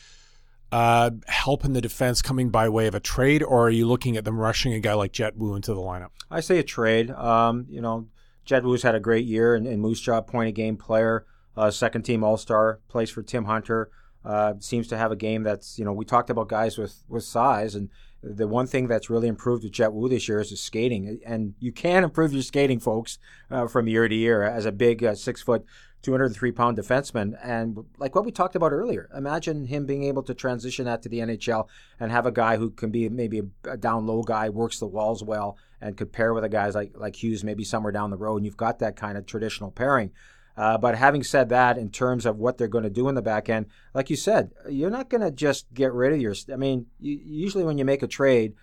uh, 0.72 1.10
help 1.26 1.64
in 1.64 1.74
the 1.74 1.82
defense 1.82 2.22
coming 2.22 2.48
by 2.48 2.68
way 2.70 2.86
of 2.86 2.94
a 2.94 3.00
trade, 3.00 3.42
or 3.42 3.66
are 3.66 3.70
you 3.70 3.86
looking 3.86 4.16
at 4.16 4.24
them 4.24 4.38
rushing 4.38 4.72
a 4.72 4.80
guy 4.80 4.94
like 4.94 5.12
Jett 5.12 5.36
Woo 5.36 5.54
into 5.54 5.74
the 5.74 5.80
lineup? 5.80 6.08
I 6.30 6.40
say 6.40 6.58
a 6.58 6.62
trade. 6.62 7.10
Um, 7.10 7.66
you 7.68 7.82
know, 7.82 8.08
Jett 8.46 8.64
Woo's 8.64 8.82
had 8.82 8.94
a 8.94 9.00
great 9.00 9.26
year 9.26 9.54
and, 9.54 9.66
in 9.66 9.80
Moose 9.80 10.00
Jaw, 10.00 10.22
point 10.22 10.48
a 10.48 10.52
game 10.52 10.76
player, 10.76 11.26
uh, 11.54 11.70
second 11.70 12.02
team 12.02 12.24
All 12.24 12.38
Star, 12.38 12.80
plays 12.88 13.10
for 13.10 13.22
Tim 13.22 13.44
Hunter. 13.44 13.90
Uh, 14.24 14.54
seems 14.58 14.88
to 14.88 14.96
have 14.96 15.12
a 15.12 15.16
game 15.16 15.42
that's 15.42 15.78
you 15.78 15.84
know 15.84 15.92
we 15.92 16.04
talked 16.04 16.30
about 16.30 16.48
guys 16.48 16.78
with 16.78 17.04
with 17.08 17.24
size 17.24 17.74
and 17.74 17.90
the 18.22 18.48
one 18.48 18.66
thing 18.66 18.86
that's 18.86 19.10
really 19.10 19.28
improved 19.28 19.62
with 19.62 19.72
Jett 19.72 19.92
Woo 19.92 20.08
this 20.08 20.28
year 20.28 20.40
is 20.40 20.48
his 20.48 20.62
skating 20.62 21.20
and 21.26 21.54
you 21.58 21.72
can 21.72 22.04
improve 22.04 22.32
your 22.32 22.42
skating 22.42 22.80
folks 22.80 23.18
uh, 23.50 23.66
from 23.66 23.86
year 23.86 24.08
to 24.08 24.14
year 24.14 24.42
as 24.42 24.64
a 24.64 24.72
big 24.72 25.04
uh, 25.04 25.14
six 25.14 25.42
foot 25.42 25.66
203 26.04 26.52
pound 26.52 26.76
defenseman. 26.76 27.36
And 27.42 27.84
like 27.98 28.14
what 28.14 28.24
we 28.24 28.30
talked 28.30 28.54
about 28.54 28.72
earlier, 28.72 29.08
imagine 29.16 29.64
him 29.64 29.86
being 29.86 30.04
able 30.04 30.22
to 30.24 30.34
transition 30.34 30.84
that 30.84 31.02
to 31.02 31.08
the 31.08 31.20
NHL 31.20 31.66
and 31.98 32.12
have 32.12 32.26
a 32.26 32.30
guy 32.30 32.58
who 32.58 32.70
can 32.70 32.90
be 32.90 33.08
maybe 33.08 33.42
a 33.64 33.76
down 33.76 34.06
low 34.06 34.22
guy, 34.22 34.50
works 34.50 34.78
the 34.78 34.86
walls 34.86 35.24
well, 35.24 35.56
and 35.80 35.96
could 35.96 36.12
pair 36.12 36.34
with 36.34 36.44
a 36.44 36.48
guy 36.48 36.68
like, 36.68 36.92
like 36.94 37.22
Hughes 37.22 37.42
maybe 37.42 37.64
somewhere 37.64 37.92
down 37.92 38.10
the 38.10 38.18
road. 38.18 38.36
And 38.36 38.44
you've 38.44 38.56
got 38.56 38.78
that 38.80 38.96
kind 38.96 39.16
of 39.16 39.24
traditional 39.24 39.70
pairing. 39.70 40.12
Uh, 40.56 40.78
but 40.78 40.94
having 40.96 41.24
said 41.24 41.48
that, 41.48 41.76
in 41.76 41.90
terms 41.90 42.24
of 42.24 42.38
what 42.38 42.58
they're 42.58 42.68
going 42.68 42.84
to 42.84 42.90
do 42.90 43.08
in 43.08 43.14
the 43.14 43.22
back 43.22 43.48
end, 43.48 43.66
like 43.92 44.08
you 44.08 44.16
said, 44.16 44.52
you're 44.68 44.90
not 44.90 45.08
going 45.08 45.20
to 45.20 45.30
just 45.30 45.66
get 45.74 45.92
rid 45.92 46.12
of 46.12 46.20
your. 46.20 46.34
I 46.52 46.56
mean, 46.56 46.86
you, 47.00 47.18
usually 47.24 47.64
when 47.64 47.76
you 47.76 47.84
make 47.84 48.02
a 48.02 48.06
trade, 48.06 48.54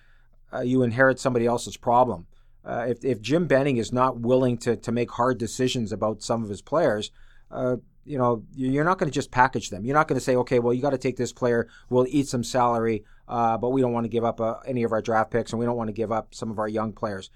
uh, 0.54 0.62
you 0.62 0.84
inherit 0.84 1.20
somebody 1.20 1.46
else's 1.46 1.78
problem. 1.78 2.28
uh, 2.64 2.86
if, 2.88 3.04
if 3.04 3.22
Jim 3.22 3.48
Benning 3.48 3.78
is 3.78 3.92
not 3.92 4.20
willing 4.20 4.58
to, 4.60 4.76
to 4.76 4.92
make 4.92 5.12
hard 5.12 5.38
decisions 5.38 5.92
about 5.92 6.22
some 6.22 6.44
of 6.44 6.50
his 6.50 6.62
players, 6.62 7.12
uh, 7.50 7.78
you 8.06 8.18
know, 8.18 8.44
you're 8.56 8.84
not 8.84 8.98
going 8.98 9.10
to 9.10 9.14
just 9.14 9.32
package 9.32 9.70
them. 9.70 9.86
You're 9.86 9.96
not 9.96 10.08
going 10.08 10.20
to 10.20 10.24
say, 10.24 10.36
okay, 10.38 10.60
well, 10.60 10.74
you 10.74 10.82
got 10.82 10.92
to 10.92 10.98
take 10.98 11.18
this 11.18 11.34
player. 11.34 11.68
We'll 11.90 12.08
eat 12.10 12.28
some 12.28 12.44
salary, 12.44 13.04
uh, 13.28 13.58
but 13.58 13.70
we 13.70 13.82
don't 13.82 13.94
want 13.94 14.06
to 14.06 14.10
give 14.10 14.24
up 14.24 14.42
uh, 14.42 14.56
any 14.66 14.84
of 14.84 14.92
our 14.92 15.02
draft 15.02 15.32
picks, 15.32 15.52
and 15.52 15.60
we 15.60 15.66
don't 15.66 15.78
want 15.78 15.90
to 15.90 15.94
give 15.94 16.12
up 16.12 16.34
some 16.34 16.50
of 16.50 16.60
our 16.60 16.68
young 16.68 16.94
players. 16.94 17.30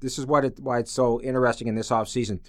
This 0.00 0.18
is 0.18 0.26
what 0.26 0.44
it, 0.44 0.60
why 0.60 0.80
it's 0.80 0.92
so 0.92 1.20
interesting 1.22 1.66
in 1.66 1.76
this 1.76 1.88
offseason. 1.88 2.40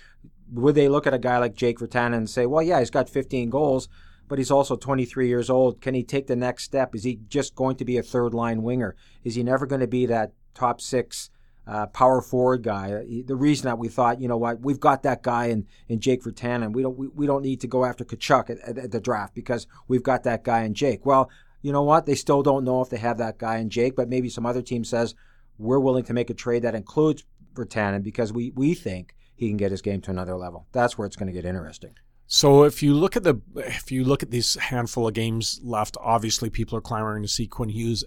Would 0.51 0.75
they 0.75 0.89
look 0.89 1.07
at 1.07 1.13
a 1.13 1.19
guy 1.19 1.37
like 1.37 1.55
Jake 1.55 1.79
Virtanen 1.79 2.15
and 2.15 2.29
say, 2.29 2.45
well, 2.45 2.61
yeah, 2.61 2.79
he's 2.79 2.89
got 2.89 3.09
15 3.09 3.49
goals, 3.49 3.89
but 4.27 4.37
he's 4.37 4.51
also 4.51 4.75
23 4.75 5.27
years 5.27 5.49
old. 5.49 5.81
Can 5.81 5.93
he 5.93 6.03
take 6.03 6.27
the 6.27 6.35
next 6.35 6.63
step? 6.63 6.95
Is 6.95 7.03
he 7.03 7.19
just 7.27 7.55
going 7.55 7.77
to 7.77 7.85
be 7.85 7.97
a 7.97 8.03
third 8.03 8.33
line 8.33 8.63
winger? 8.63 8.95
Is 9.23 9.35
he 9.35 9.43
never 9.43 9.65
going 9.65 9.81
to 9.81 9.87
be 9.87 10.05
that 10.05 10.33
top 10.53 10.81
six 10.81 11.29
uh, 11.67 11.87
power 11.87 12.21
forward 12.21 12.63
guy. 12.63 12.93
Uh, 12.93 13.23
the 13.25 13.35
reason 13.35 13.65
that 13.65 13.77
we 13.77 13.87
thought, 13.87 14.21
you 14.21 14.27
know 14.27 14.37
what, 14.37 14.61
we've 14.61 14.79
got 14.79 15.03
that 15.03 15.23
guy 15.23 15.45
in, 15.47 15.65
in 15.87 15.99
Jake 15.99 16.23
Virtanen. 16.23 16.73
We 16.73 16.81
don't 16.81 16.97
we, 16.97 17.07
we 17.07 17.25
don't 17.25 17.41
need 17.41 17.61
to 17.61 17.67
go 17.67 17.85
after 17.85 18.03
Tkachuk 18.03 18.49
at, 18.49 18.59
at, 18.59 18.77
at, 18.77 18.91
the 18.91 18.99
draft 18.99 19.33
because 19.33 19.67
we've 19.87 20.03
got 20.03 20.23
that 20.23 20.43
guy 20.43 20.63
in 20.63 20.73
Jake. 20.73 21.05
Well, 21.05 21.29
you 21.61 21.71
know 21.71 21.83
what? 21.83 22.05
They 22.05 22.15
still 22.15 22.43
don't 22.43 22.63
know 22.63 22.81
if 22.81 22.89
they 22.89 22.97
have 22.97 23.17
that 23.17 23.37
guy 23.37 23.57
in 23.57 23.69
Jake, 23.69 23.95
but 23.95 24.09
maybe 24.09 24.29
some 24.29 24.45
other 24.45 24.61
team 24.61 24.83
says 24.83 25.15
we're 25.57 25.79
willing 25.79 26.03
to 26.05 26.13
make 26.13 26.29
a 26.29 26.35
trade 26.35 26.61
that 26.63 26.75
includes 26.75 27.23
Virtanen 27.55 28.03
because 28.03 28.31
we 28.31 28.51
we 28.55 28.73
think 28.73 29.15
he 29.35 29.47
can 29.49 29.57
get 29.57 29.71
his 29.71 29.81
game 29.81 30.01
to 30.01 30.11
another 30.11 30.35
level. 30.35 30.67
That's 30.71 30.97
where 30.97 31.05
it's 31.05 31.15
going 31.15 31.27
to 31.27 31.33
get 31.33 31.45
interesting. 31.45 31.95
So 32.27 32.63
if 32.63 32.81
you 32.81 32.93
look 32.93 33.15
at 33.15 33.23
the 33.23 33.39
if 33.55 33.91
you 33.91 34.03
look 34.03 34.23
at 34.23 34.31
these 34.31 34.55
handful 34.55 35.07
of 35.07 35.13
games 35.13 35.59
left, 35.63 35.95
obviously 36.01 36.49
people 36.49 36.77
are 36.77 36.81
clamoring 36.81 37.23
to 37.23 37.29
see 37.29 37.47
Quinn 37.47 37.69
Hughes. 37.69 38.03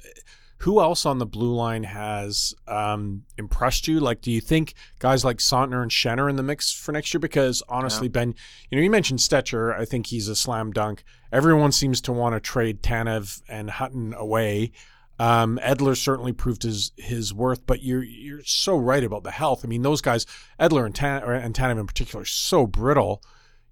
Who 0.62 0.80
else 0.80 1.06
on 1.06 1.18
the 1.18 1.26
blue 1.26 1.54
line 1.54 1.85
has 1.85 2.52
um, 2.66 3.23
impressed 3.37 3.87
you? 3.87 4.00
Like, 4.00 4.20
do 4.20 4.32
you 4.32 4.40
think 4.40 4.75
guys 4.99 5.25
like 5.25 5.37
Sautner 5.37 5.82
and 5.82 5.90
Schenn 5.90 6.18
are 6.18 6.28
in 6.28 6.35
the 6.35 6.42
mix 6.42 6.73
for 6.73 6.90
next 6.90 7.14
year? 7.14 7.20
Because 7.20 7.62
honestly, 7.68 8.08
yeah. 8.08 8.12
Ben, 8.12 8.35
you 8.68 8.76
know, 8.76 8.82
you 8.82 8.90
mentioned 8.90 9.20
Stecher. 9.20 9.78
I 9.78 9.85
think 9.85 10.08
he's 10.08 10.26
a 10.26 10.35
slam 10.35 10.73
dunk. 10.73 11.04
Everyone 11.30 11.70
seems 11.70 12.00
to 12.00 12.12
want 12.12 12.35
to 12.35 12.40
trade 12.40 12.82
Tanev 12.82 13.40
and 13.49 13.70
Hutton 13.70 14.14
away. 14.14 14.73
Um, 15.18 15.58
Edler 15.62 15.96
certainly 15.96 16.32
proved 16.32 16.62
his 16.62 16.92
his 16.96 17.34
worth, 17.34 17.66
but 17.66 17.82
you're 17.82 18.04
you're 18.04 18.44
so 18.44 18.76
right 18.76 19.02
about 19.02 19.25
the 19.25 19.30
health. 19.30 19.64
I 19.64 19.68
mean, 19.68 19.82
those 19.82 20.00
guys, 20.00 20.26
Edler 20.60 20.87
and, 20.87 20.94
Tan- 20.94 21.22
and 21.25 21.54
Tanev 21.54 21.80
in 21.80 21.87
particular, 21.87 22.22
are 22.22 22.26
so 22.26 22.66
brittle 22.66 23.22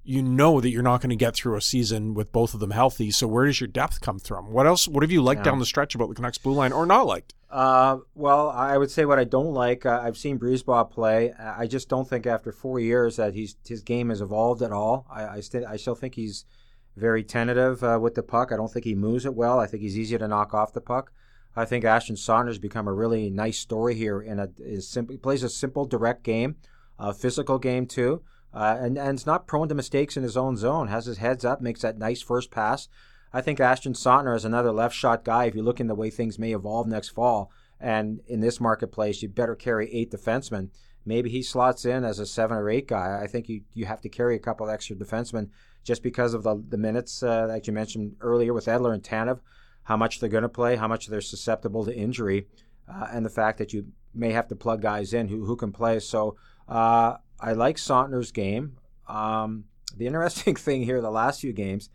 you 0.06 0.22
know 0.22 0.60
that 0.60 0.70
you're 0.70 0.82
not 0.82 1.00
going 1.00 1.10
to 1.10 1.16
get 1.16 1.34
through 1.34 1.56
a 1.56 1.60
season 1.60 2.14
with 2.14 2.30
both 2.30 2.54
of 2.54 2.60
them 2.60 2.70
healthy. 2.70 3.10
So 3.10 3.26
where 3.26 3.44
does 3.44 3.60
your 3.60 3.66
depth 3.66 4.00
come 4.00 4.20
from? 4.20 4.52
What 4.52 4.66
else? 4.66 4.86
What 4.86 5.02
have 5.02 5.10
you 5.10 5.20
liked 5.20 5.40
yeah. 5.40 5.50
down 5.50 5.58
the 5.58 5.66
stretch 5.66 5.94
about 5.94 6.08
the 6.08 6.14
Canucks 6.14 6.38
blue 6.38 6.52
line, 6.52 6.72
or 6.72 6.86
not 6.86 7.06
liked? 7.06 7.34
Uh, 7.50 7.98
well, 8.14 8.50
I 8.50 8.78
would 8.78 8.90
say 8.90 9.04
what 9.04 9.18
I 9.18 9.24
don't 9.24 9.52
like. 9.52 9.84
Uh, 9.84 10.00
I've 10.02 10.16
seen 10.16 10.38
Brisebois 10.38 10.90
play. 10.90 11.32
I 11.32 11.66
just 11.66 11.88
don't 11.88 12.08
think 12.08 12.26
after 12.26 12.52
four 12.52 12.78
years 12.78 13.16
that 13.16 13.34
he's 13.34 13.56
his 13.66 13.82
game 13.82 14.10
has 14.10 14.20
evolved 14.20 14.62
at 14.62 14.72
all. 14.72 15.06
I 15.10 15.26
I, 15.26 15.40
st- 15.40 15.66
I 15.66 15.76
still 15.76 15.96
think 15.96 16.14
he's 16.14 16.44
very 16.96 17.24
tentative 17.24 17.82
uh, 17.82 17.98
with 18.00 18.14
the 18.14 18.22
puck. 18.22 18.52
I 18.52 18.56
don't 18.56 18.72
think 18.72 18.84
he 18.84 18.94
moves 18.94 19.26
it 19.26 19.34
well. 19.34 19.58
I 19.58 19.66
think 19.66 19.82
he's 19.82 19.98
easier 19.98 20.18
to 20.18 20.28
knock 20.28 20.54
off 20.54 20.72
the 20.72 20.80
puck. 20.80 21.12
I 21.56 21.64
think 21.64 21.84
Ashton 21.84 22.16
Sautner's 22.16 22.58
become 22.58 22.86
a 22.86 22.92
really 22.92 23.30
nice 23.30 23.58
story 23.58 23.94
here. 23.94 24.20
In 24.20 24.38
a 24.38 24.50
is 24.58 24.88
simple, 24.88 25.16
plays 25.16 25.42
a 25.42 25.48
simple, 25.48 25.86
direct 25.86 26.22
game, 26.22 26.56
a 26.98 27.14
physical 27.14 27.58
game 27.58 27.86
too 27.86 28.22
uh, 28.56 28.78
and 28.80 28.96
and 28.96 29.18
is 29.18 29.26
not 29.26 29.46
prone 29.46 29.68
to 29.68 29.75
mistakes 29.75 30.16
in 30.16 30.22
his 30.22 30.36
own 30.36 30.56
zone. 30.56 30.88
Has 30.88 31.04
his 31.04 31.18
heads 31.18 31.44
up, 31.44 31.60
makes 31.60 31.82
that 31.82 31.98
nice 31.98 32.22
first 32.22 32.50
pass. 32.50 32.88
I 33.32 33.42
think 33.42 33.60
Ashton 33.60 33.92
Sautner 33.92 34.34
is 34.34 34.46
another 34.46 34.72
left 34.72 34.94
shot 34.94 35.25
guy. 35.25 35.44
If 35.44 35.54
you 35.54 35.62
look 35.62 35.78
in 35.78 35.88
the 35.88 35.94
way 35.94 36.08
things 36.08 36.38
may 36.38 36.54
evolve 36.54 36.86
next 36.86 37.10
fall, 37.10 37.50
and 37.78 38.20
in 38.26 38.40
this 38.40 38.58
marketplace, 38.58 39.20
you 39.20 39.28
better 39.28 39.54
carry 39.54 39.92
eight 39.92 40.10
defensemen. 40.10 40.70
Maybe 41.04 41.28
he 41.28 41.42
slots 41.42 41.84
in 41.84 42.02
as 42.02 42.18
a 42.18 42.25
seven 42.25 42.56
or 42.56 42.70
eight 42.70 42.88
guy. 42.88 43.20
I 43.22 43.26
think 43.26 43.48
you, 43.48 43.60
you 43.75 43.84
have 43.84 44.00
to 44.00 44.08
carry 44.08 44.36
a 44.36 44.40
couple 44.40 44.70
extra 44.70 44.96
defensemen 44.96 45.50
just 45.84 46.02
because 46.02 46.32
of 46.32 46.42
the, 46.42 46.64
the 46.68 46.78
minutes 46.78 47.22
uh, 47.22 47.46
that 47.46 47.66
you 47.66 47.72
mentioned 47.75 48.16
earlier 48.20 48.54
with 48.54 48.66
Edler 48.66 48.94
and 48.94 49.02
Tanev, 49.02 49.40
how 49.86 49.96
much 49.96 50.20
they're 50.20 50.28
going 50.28 50.42
to 50.42 50.48
play, 50.48 50.76
how 50.76 50.88
much 50.88 51.06
they're 51.06 51.20
susceptible 51.20 51.84
to 51.84 51.96
injury, 51.96 52.46
uh, 52.88 53.06
and 53.12 53.24
the 53.24 53.30
fact 53.30 53.58
that 53.58 53.72
you 53.72 53.86
may 54.14 54.32
have 54.32 54.48
to 54.48 54.56
plug 54.56 54.82
guys 54.82 55.12
in 55.12 55.28
who, 55.28 55.44
who 55.44 55.56
can 55.56 55.72
play. 55.72 55.98
So 56.00 56.36
uh, 56.68 57.16
I 57.40 57.52
like 57.52 57.76
Sautner's 57.76 58.32
game. 58.32 58.78
Um, 59.08 59.64
the 59.96 60.06
interesting 60.06 60.56
thing 60.66 60.82
here, 60.82 61.00
the 61.00 61.10
last 61.10 61.40
few 61.40 61.52
games, 61.52 61.88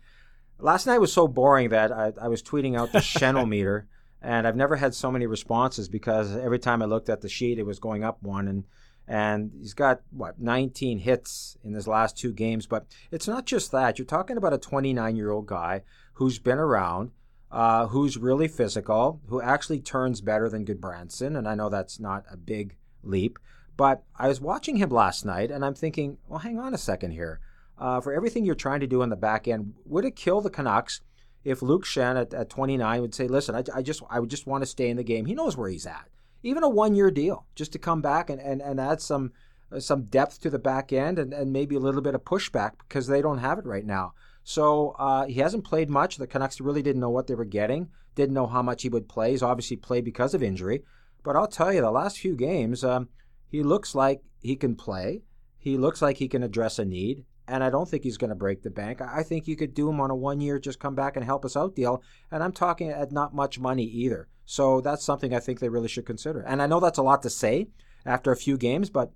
last 0.58 0.86
night 0.86 0.98
was 0.98 1.12
so 1.12 1.28
boring 1.28 1.68
that 1.68 1.92
I, 1.92 2.12
I 2.20 2.28
was 2.28 2.42
tweeting 2.42 2.78
out 2.78 2.92
the 2.92 3.00
Channel 3.18 3.46
meter, 3.46 3.88
and 4.22 4.46
I've 4.46 4.56
never 4.56 4.76
had 4.76 4.94
so 4.94 5.10
many 5.10 5.26
responses 5.26 5.88
because 5.88 6.34
every 6.36 6.58
time 6.58 6.80
I 6.80 6.86
looked 6.86 7.10
at 7.10 7.20
the 7.20 7.28
sheet, 7.28 7.58
it 7.58 7.66
was 7.66 7.78
going 7.78 8.04
up 8.04 8.22
one. 8.22 8.48
And 8.48 8.64
and 9.08 9.50
he's 9.58 9.74
got 9.74 10.00
what 10.10 10.40
19 10.40 11.00
hits 11.00 11.58
in 11.64 11.74
his 11.74 11.88
last 11.88 12.16
two 12.16 12.32
games. 12.32 12.66
But 12.66 12.86
it's 13.10 13.26
not 13.26 13.46
just 13.46 13.72
that. 13.72 13.98
You're 13.98 14.06
talking 14.06 14.36
about 14.36 14.52
a 14.52 14.58
29 14.58 15.16
year 15.16 15.30
old 15.30 15.46
guy 15.46 15.82
who's 16.14 16.38
been 16.38 16.58
around. 16.58 17.10
Uh, 17.52 17.86
who's 17.88 18.16
really 18.16 18.48
physical, 18.48 19.20
who 19.28 19.42
actually 19.42 19.78
turns 19.78 20.22
better 20.22 20.48
than 20.48 20.64
Gudbranson, 20.64 21.36
and 21.36 21.46
I 21.46 21.54
know 21.54 21.68
that's 21.68 22.00
not 22.00 22.24
a 22.30 22.36
big 22.36 22.76
leap, 23.02 23.38
but 23.76 24.02
I 24.16 24.28
was 24.28 24.40
watching 24.40 24.76
him 24.76 24.88
last 24.88 25.26
night, 25.26 25.50
and 25.50 25.62
I'm 25.62 25.74
thinking, 25.74 26.16
well, 26.26 26.38
hang 26.38 26.58
on 26.58 26.72
a 26.72 26.78
second 26.78 27.10
here. 27.10 27.40
Uh, 27.76 28.00
for 28.00 28.14
everything 28.14 28.46
you're 28.46 28.54
trying 28.54 28.80
to 28.80 28.86
do 28.86 29.02
on 29.02 29.10
the 29.10 29.16
back 29.16 29.46
end, 29.46 29.74
would 29.84 30.06
it 30.06 30.16
kill 30.16 30.40
the 30.40 30.48
Canucks 30.48 31.02
if 31.44 31.62
Luke 31.62 31.84
Schenn 31.84 32.20
at, 32.20 32.32
at 32.32 32.48
29 32.48 33.00
would 33.00 33.14
say, 33.14 33.26
listen, 33.28 33.54
I, 33.54 33.64
I 33.74 33.82
just 33.82 34.02
I 34.08 34.20
would 34.20 34.30
just 34.30 34.46
want 34.46 34.62
to 34.62 34.66
stay 34.66 34.88
in 34.88 34.96
the 34.96 35.02
game. 35.02 35.26
He 35.26 35.34
knows 35.34 35.56
where 35.56 35.68
he's 35.68 35.86
at. 35.86 36.08
Even 36.42 36.62
a 36.62 36.68
one 36.68 36.94
year 36.94 37.10
deal, 37.10 37.46
just 37.54 37.72
to 37.72 37.78
come 37.78 38.00
back 38.00 38.30
and, 38.30 38.40
and, 38.40 38.62
and 38.62 38.80
add 38.80 39.00
some 39.00 39.32
some 39.80 40.04
depth 40.04 40.40
to 40.40 40.50
the 40.50 40.58
back 40.58 40.92
end 40.92 41.18
and, 41.18 41.32
and 41.32 41.52
maybe 41.52 41.76
a 41.76 41.80
little 41.80 42.00
bit 42.00 42.14
of 42.14 42.24
pushback 42.24 42.72
because 42.86 43.06
they 43.06 43.22
don't 43.22 43.38
have 43.38 43.58
it 43.58 43.66
right 43.66 43.86
now. 43.86 44.12
So 44.44 44.94
uh, 44.98 45.26
he 45.26 45.34
hasn't 45.34 45.64
played 45.64 45.88
much. 45.88 46.16
The 46.16 46.26
Canucks 46.26 46.60
really 46.60 46.82
didn't 46.82 47.00
know 47.00 47.10
what 47.10 47.26
they 47.26 47.34
were 47.34 47.44
getting, 47.44 47.88
didn't 48.14 48.34
know 48.34 48.46
how 48.46 48.62
much 48.62 48.82
he 48.82 48.88
would 48.88 49.08
play. 49.08 49.30
He's 49.30 49.42
obviously 49.42 49.76
played 49.76 50.04
because 50.04 50.34
of 50.34 50.42
injury. 50.42 50.82
But 51.22 51.36
I'll 51.36 51.46
tell 51.46 51.72
you, 51.72 51.80
the 51.80 51.90
last 51.90 52.18
few 52.18 52.34
games, 52.34 52.82
um, 52.82 53.08
he 53.48 53.62
looks 53.62 53.94
like 53.94 54.22
he 54.40 54.56
can 54.56 54.74
play. 54.74 55.22
He 55.58 55.76
looks 55.76 56.02
like 56.02 56.16
he 56.16 56.28
can 56.28 56.42
address 56.42 56.78
a 56.78 56.84
need. 56.84 57.24
And 57.46 57.62
I 57.62 57.70
don't 57.70 57.88
think 57.88 58.02
he's 58.02 58.16
going 58.16 58.30
to 58.30 58.36
break 58.36 58.62
the 58.62 58.70
bank. 58.70 59.00
I 59.00 59.22
think 59.22 59.46
you 59.46 59.56
could 59.56 59.74
do 59.74 59.88
him 59.88 60.00
on 60.00 60.10
a 60.10 60.16
one 60.16 60.40
year, 60.40 60.58
just 60.58 60.80
come 60.80 60.94
back 60.94 61.16
and 61.16 61.24
help 61.24 61.44
us 61.44 61.56
out 61.56 61.74
deal. 61.74 62.02
And 62.30 62.42
I'm 62.42 62.52
talking 62.52 62.90
at 62.90 63.12
not 63.12 63.34
much 63.34 63.58
money 63.58 63.84
either. 63.84 64.28
So 64.44 64.80
that's 64.80 65.04
something 65.04 65.34
I 65.34 65.40
think 65.40 65.60
they 65.60 65.68
really 65.68 65.88
should 65.88 66.06
consider. 66.06 66.40
And 66.40 66.62
I 66.62 66.66
know 66.66 66.80
that's 66.80 66.98
a 66.98 67.02
lot 67.02 67.22
to 67.22 67.30
say 67.30 67.68
after 68.04 68.32
a 68.32 68.36
few 68.36 68.56
games, 68.56 68.90
but 68.90 69.12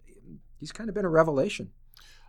he's 0.59 0.73
kind 0.73 0.89
of 0.89 0.95
been 0.95 1.05
a 1.05 1.11
revelation. 1.11 1.71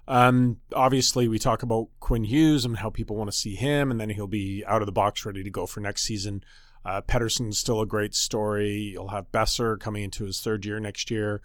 Um, 0.08 0.58
obviously, 0.74 1.28
we 1.28 1.38
talk 1.38 1.64
about 1.64 1.90
Quinn 2.00 2.24
Hughes 2.24 2.64
and 2.64 2.78
how 2.78 2.90
people 2.90 3.16
want 3.18 3.30
to 3.30 3.38
see 3.38 3.56
him, 3.56 3.92
and 3.92 4.00
then 4.00 4.10
he'll 4.10 4.28
be 4.28 4.64
out 4.66 4.82
of 4.82 4.86
the 4.86 4.92
box, 4.92 5.26
ready 5.26 5.44
to 5.44 5.50
go 5.50 5.66
for 5.66 5.82
next 5.82 6.04
season. 6.04 6.44
Uh, 6.86 7.02
Pettersson's 7.02 7.60
still 7.60 7.82
a 7.82 7.86
great 7.86 8.16
story. 8.16 8.92
You'll 8.94 9.10
have 9.10 9.32
Boeser 9.32 9.78
coming 9.78 10.04
into 10.04 10.24
his 10.24 10.40
third 10.40 10.66
year 10.66 10.80
next 10.80 11.12
year. 11.12 11.42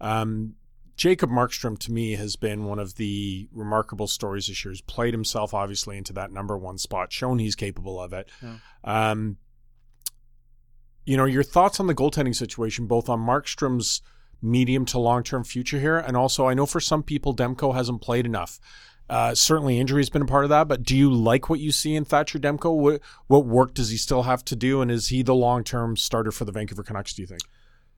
Um, 0.00 0.56
Jacob 0.96 1.30
Markstrom 1.30 1.78
to 1.78 1.92
me 1.92 2.16
has 2.16 2.36
been 2.36 2.64
one 2.64 2.78
of 2.78 2.96
the 2.96 3.48
remarkable 3.52 4.06
stories 4.06 4.48
this 4.48 4.62
year. 4.62 4.72
He's 4.72 4.82
played 4.82 5.14
himself 5.14 5.54
obviously 5.54 5.96
into 5.96 6.12
that 6.12 6.30
number 6.30 6.58
one 6.58 6.76
spot, 6.76 7.12
shown 7.12 7.38
he's 7.38 7.54
capable 7.54 7.98
of 8.00 8.12
it. 8.12 8.28
Yeah. 8.42 8.56
Um, 8.84 9.38
you 11.06 11.16
know, 11.16 11.24
your 11.24 11.42
thoughts 11.42 11.80
on 11.80 11.86
the 11.86 11.94
goaltending 11.94 12.36
situation, 12.36 12.86
both 12.86 13.08
on 13.08 13.20
Markstrom's 13.20 14.02
medium 14.42 14.84
to 14.86 14.98
long 14.98 15.22
term 15.22 15.44
future 15.44 15.78
here, 15.78 15.96
and 15.98 16.16
also 16.16 16.46
I 16.46 16.54
know 16.54 16.66
for 16.66 16.80
some 16.80 17.02
people 17.02 17.34
Demko 17.34 17.74
hasn't 17.74 18.02
played 18.02 18.26
enough. 18.26 18.58
Uh, 19.08 19.34
certainly, 19.34 19.78
injury 19.78 20.00
has 20.00 20.08
been 20.10 20.22
a 20.22 20.26
part 20.26 20.44
of 20.44 20.50
that. 20.50 20.68
But 20.68 20.82
do 20.82 20.96
you 20.96 21.12
like 21.12 21.50
what 21.50 21.60
you 21.60 21.70
see 21.70 21.94
in 21.94 22.04
Thatcher 22.04 22.38
Demko? 22.38 22.74
What, 22.74 23.00
what 23.26 23.46
work 23.46 23.74
does 23.74 23.90
he 23.90 23.96
still 23.96 24.22
have 24.22 24.44
to 24.46 24.56
do, 24.56 24.80
and 24.80 24.90
is 24.90 25.08
he 25.08 25.22
the 25.22 25.34
long 25.34 25.64
term 25.64 25.96
starter 25.96 26.32
for 26.32 26.44
the 26.44 26.52
Vancouver 26.52 26.82
Canucks? 26.82 27.14
Do 27.14 27.22
you 27.22 27.26
think? 27.26 27.42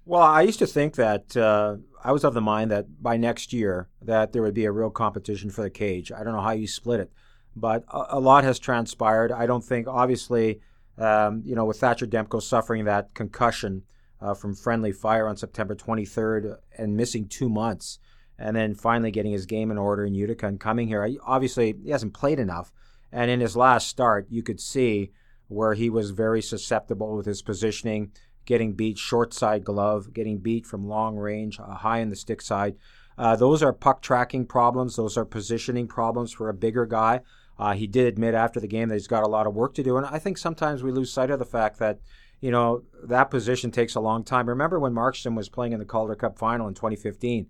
Well, 0.07 0.23
I 0.23 0.43
used 0.43 0.59
to 0.59 0.67
think 0.67 0.97
that 0.97 1.37
uh, 1.37 1.77
I 2.03 2.13
was 2.13 2.25
of 2.25 2.35
the 2.35 2.41
mind 2.41 2.71
that 2.71 3.03
by 3.03 3.17
next 3.17 3.53
year 3.53 3.89
that 4.03 4.33
there 4.33 4.43
would 4.43 4.55
be 4.55 4.67
a 4.67 4.73
real 4.73 4.91
competition 4.91 5.51
for 5.51 5.63
the 5.63 5.71
cage. 5.71 6.13
I 6.13 6.25
don't 6.25 6.35
know 6.35 6.43
how 6.43 6.51
you 6.51 6.67
split 6.67 7.01
it, 7.01 7.13
but 7.57 7.85
a, 7.89 8.17
a 8.17 8.21
lot 8.21 8.45
has 8.45 8.59
transpired. 8.59 9.33
I 9.33 9.47
don't 9.47 9.65
think, 9.65 9.87
obviously, 9.87 10.61
um, 10.99 11.43
you 11.45 11.55
know, 11.55 11.65
with 11.65 11.79
Thatcher 11.79 12.07
Demko 12.07 12.43
suffering 12.43 12.85
that 12.85 13.15
concussion 13.15 13.85
uh, 14.25 14.35
from 14.35 14.54
friendly 14.54 14.93
fire 14.93 15.28
on 15.28 15.37
September 15.37 15.75
23rd 15.75 16.57
and 16.78 16.97
missing 16.97 17.28
two 17.28 17.49
months, 17.49 17.99
and 18.38 18.57
then 18.57 18.75
finally 18.75 19.11
getting 19.11 19.33
his 19.33 19.45
game 19.45 19.71
in 19.71 19.76
order 19.76 20.04
in 20.04 20.14
Utica 20.14 20.47
and 20.47 20.59
coming 20.59 20.88
here. 20.88 21.09
Obviously, 21.25 21.75
he 21.85 21.90
hasn't 21.90 22.14
played 22.14 22.38
enough, 22.38 22.73
and 23.12 23.31
in 23.31 23.40
his 23.40 23.57
last 23.57 23.87
start, 23.87 24.26
you 24.31 24.43
could 24.43 24.61
see 24.61 25.11
where 25.49 25.75
he 25.75 25.90
was 25.90 26.11
very 26.11 26.40
susceptible 26.40 27.14
with 27.14 27.26
his 27.26 27.43
positioning 27.43 28.11
getting 28.47 28.73
beat 28.73 28.99
short 28.99 29.33
side 29.33 29.64
glove, 29.64 30.12
getting 30.12 30.38
beat 30.38 30.66
from 30.66 30.88
long 30.88 31.16
range, 31.16 31.59
uh, 31.59 31.75
high 31.75 31.99
in 31.99 32.11
the 32.11 32.16
stick 32.16 32.43
side. 32.43 32.76
Uh, 33.16 33.37
those 33.37 33.62
are 33.62 33.73
puck 33.73 34.02
tracking 34.02 34.45
problems. 34.47 34.97
Those 34.97 35.16
are 35.16 35.25
positioning 35.25 35.87
problems 35.87 36.33
for 36.33 36.49
a 36.49 36.54
bigger 36.54 36.85
guy. 36.85 37.21
Uh, 37.59 37.73
he 37.73 37.87
did 37.87 38.07
admit 38.07 38.35
after 38.35 38.59
the 38.59 38.66
game 38.66 38.88
that 38.88 38.97
he's 38.97 39.07
got 39.07 39.23
a 39.23 39.28
lot 39.28 39.47
of 39.47 39.54
work 39.54 39.75
to 39.75 39.83
do, 39.83 39.97
and 39.97 40.07
I 40.07 40.19
think 40.19 40.38
sometimes 40.38 40.83
we 40.83 40.90
lose 40.90 41.12
sight 41.12 41.31
of 41.31 41.38
the 41.38 41.45
fact 41.45 41.78
that 41.78 42.00
you 42.45 42.51
know, 42.51 42.83
that 43.03 43.31
position 43.31 43.71
takes 43.71 43.95
a 43.95 44.01
long 44.01 44.23
time. 44.23 44.51
Remember 44.51 44.79
when 44.79 44.93
Markstrom 44.93 45.35
was 45.35 45.49
playing 45.49 45.73
in 45.73 45.79
the 45.79 45.87
Calder 45.87 46.15
Cup 46.15 46.39
final 46.39 46.69
in 46.69 46.75
2015? 46.75 47.47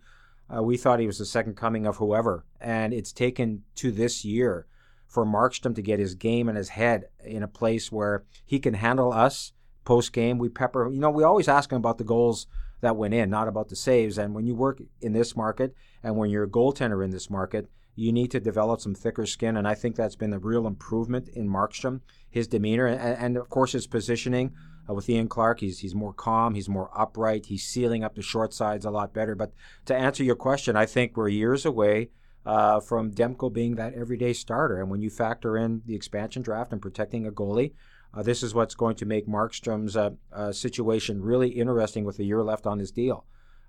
Uh, 0.48 0.62
we 0.62 0.76
thought 0.76 1.00
he 1.00 1.08
was 1.08 1.18
the 1.18 1.26
second 1.26 1.56
coming 1.56 1.84
of 1.84 1.96
whoever. 1.96 2.44
And 2.60 2.94
it's 2.94 3.12
taken 3.12 3.64
to 3.74 3.90
this 3.90 4.24
year 4.24 4.68
for 5.08 5.26
Markstrom 5.26 5.74
to 5.74 5.82
get 5.82 5.98
his 5.98 6.14
game 6.14 6.48
and 6.48 6.56
his 6.56 6.68
head 6.68 7.06
in 7.24 7.42
a 7.42 7.48
place 7.48 7.90
where 7.90 8.22
he 8.46 8.60
can 8.60 8.74
handle 8.74 9.12
us 9.12 9.52
post 9.84 10.12
game. 10.12 10.38
We 10.38 10.48
pepper, 10.48 10.88
you 10.88 11.00
know, 11.00 11.10
we 11.10 11.24
always 11.24 11.48
ask 11.48 11.72
him 11.72 11.78
about 11.78 11.98
the 11.98 12.04
goals 12.04 12.46
that 12.80 12.94
went 12.94 13.14
in, 13.14 13.28
not 13.28 13.48
about 13.48 13.70
the 13.70 13.76
saves. 13.76 14.16
And 14.16 14.32
when 14.32 14.46
you 14.46 14.54
work 14.54 14.80
in 15.00 15.12
this 15.12 15.34
market 15.34 15.74
and 16.04 16.16
when 16.16 16.30
you're 16.30 16.44
a 16.44 16.48
goaltender 16.48 17.04
in 17.04 17.10
this 17.10 17.28
market, 17.28 17.68
you 17.96 18.12
need 18.12 18.30
to 18.30 18.38
develop 18.38 18.80
some 18.80 18.94
thicker 18.94 19.26
skin. 19.26 19.56
And 19.56 19.66
I 19.66 19.74
think 19.74 19.96
that's 19.96 20.14
been 20.14 20.32
a 20.32 20.38
real 20.38 20.68
improvement 20.68 21.28
in 21.30 21.48
Markstrom, 21.48 22.00
his 22.30 22.46
demeanor, 22.46 22.86
and, 22.86 23.00
and 23.00 23.36
of 23.36 23.48
course 23.48 23.72
his 23.72 23.88
positioning. 23.88 24.52
Uh, 24.88 24.94
with 24.94 25.08
Ian 25.08 25.28
Clark, 25.28 25.60
he's 25.60 25.78
he's 25.78 25.94
more 25.94 26.12
calm, 26.12 26.54
he's 26.54 26.68
more 26.68 26.90
upright, 26.94 27.46
he's 27.46 27.64
sealing 27.64 28.04
up 28.04 28.14
the 28.14 28.22
short 28.22 28.52
sides 28.52 28.84
a 28.84 28.90
lot 28.90 29.14
better. 29.14 29.34
But 29.34 29.52
to 29.86 29.94
answer 29.94 30.22
your 30.22 30.36
question, 30.36 30.76
I 30.76 30.86
think 30.86 31.16
we're 31.16 31.28
years 31.28 31.64
away 31.64 32.10
uh, 32.44 32.80
from 32.80 33.10
Demko 33.10 33.52
being 33.52 33.76
that 33.76 33.94
everyday 33.94 34.32
starter. 34.32 34.80
And 34.80 34.90
when 34.90 35.00
you 35.00 35.10
factor 35.10 35.56
in 35.56 35.82
the 35.86 35.94
expansion 35.94 36.42
draft 36.42 36.72
and 36.72 36.82
protecting 36.82 37.26
a 37.26 37.32
goalie, 37.32 37.72
uh, 38.12 38.22
this 38.22 38.42
is 38.42 38.54
what's 38.54 38.74
going 38.74 38.96
to 38.96 39.06
make 39.06 39.26
Markstrom's 39.26 39.96
uh, 39.96 40.10
uh, 40.32 40.52
situation 40.52 41.22
really 41.22 41.48
interesting 41.48 42.04
with 42.04 42.18
a 42.18 42.24
year 42.24 42.42
left 42.42 42.66
on 42.66 42.78
his 42.78 42.92
deal. 42.92 43.24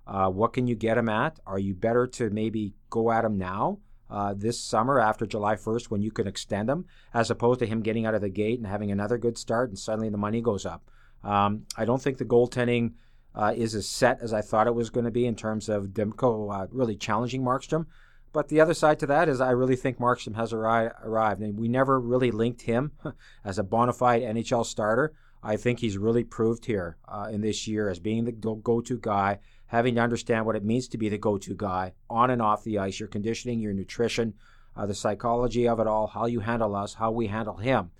Uh, 0.05 0.29
what 0.29 0.53
can 0.53 0.67
you 0.67 0.75
get 0.75 0.97
him 0.97 1.09
at? 1.09 1.39
Are 1.47 1.57
you 1.57 1.73
better 1.73 2.05
to 2.07 2.29
maybe 2.29 2.75
go 2.89 3.11
at 3.11 3.25
him 3.25 3.37
now? 3.37 3.79
Uh, 4.07 4.35
this 4.37 4.59
summer 4.59 4.99
after 4.99 5.25
July 5.25 5.55
1st 5.55 5.85
when 5.85 6.03
you 6.03 6.11
can 6.11 6.27
extend 6.27 6.69
him, 6.69 6.85
as 7.11 7.31
opposed 7.31 7.59
to 7.59 7.65
him 7.65 7.81
getting 7.81 8.05
out 8.05 8.13
of 8.13 8.21
the 8.21 8.29
gate 8.29 8.59
and 8.59 8.67
having 8.67 8.91
another 8.91 9.17
good 9.17 9.35
start 9.35 9.69
and 9.69 9.79
suddenly 9.79 10.09
the 10.09 10.17
money 10.17 10.41
goes 10.41 10.63
up. 10.63 10.91
Um, 11.25 11.65
I 11.75 11.85
don't 11.85 12.01
think 12.01 12.17
the 12.17 12.25
goaltending 12.25 12.93
uh, 13.33 13.53
is 13.55 13.75
as 13.75 13.89
set 13.89 14.21
as 14.21 14.31
I 14.31 14.41
thought 14.41 14.67
it 14.67 14.75
was 14.75 14.89
going 14.89 15.05
to 15.05 15.11
be 15.11 15.25
in 15.25 15.35
terms 15.35 15.67
of 15.67 15.87
Demko 15.87 16.53
uh, 16.53 16.67
really 16.71 16.95
challenging 16.95 17.41
Markstrom. 17.41 17.87
But 18.31 18.49
the 18.49 18.61
other 18.61 18.73
side 18.73 18.99
to 18.99 19.07
that 19.07 19.27
is 19.27 19.41
I 19.41 19.51
really 19.51 19.75
think 19.75 19.97
Markstrom 19.97 20.35
has 20.35 20.53
arri- 20.53 20.93
arrived. 21.03 21.41
And 21.41 21.57
we 21.59 21.67
never 21.67 21.99
really 21.99 22.31
linked 22.31 22.61
him 22.61 22.91
as 23.45 23.57
a 23.57 23.63
bona 23.63 23.93
fide 23.93 24.21
NHL 24.21 24.65
starter. 24.65 25.13
I 25.41 25.57
think 25.57 25.79
he's 25.79 25.97
really 25.97 26.23
proved 26.23 26.65
here 26.65 26.97
uh, 27.07 27.29
in 27.31 27.41
this 27.41 27.67
year 27.67 27.89
as 27.89 27.99
being 27.99 28.25
the 28.25 28.31
go 28.31 28.81
to 28.81 28.97
guy, 28.99 29.39
having 29.67 29.95
to 29.95 30.01
understand 30.01 30.45
what 30.45 30.55
it 30.55 30.65
means 30.65 30.87
to 30.89 30.97
be 30.97 31.09
the 31.09 31.17
go 31.17 31.37
to 31.37 31.55
guy 31.55 31.93
on 32.09 32.29
and 32.29 32.41
off 32.41 32.63
the 32.63 32.79
ice, 32.79 32.99
your 32.99 33.09
conditioning, 33.09 33.59
your 33.59 33.73
nutrition, 33.73 34.33
uh, 34.75 34.85
the 34.85 34.95
psychology 34.95 35.67
of 35.67 35.79
it 35.79 35.87
all, 35.87 36.07
how 36.07 36.25
you 36.25 36.39
handle 36.39 36.75
us, 36.75 36.95
how 36.95 37.11
we 37.11 37.27
handle 37.27 37.57
him 37.57 37.91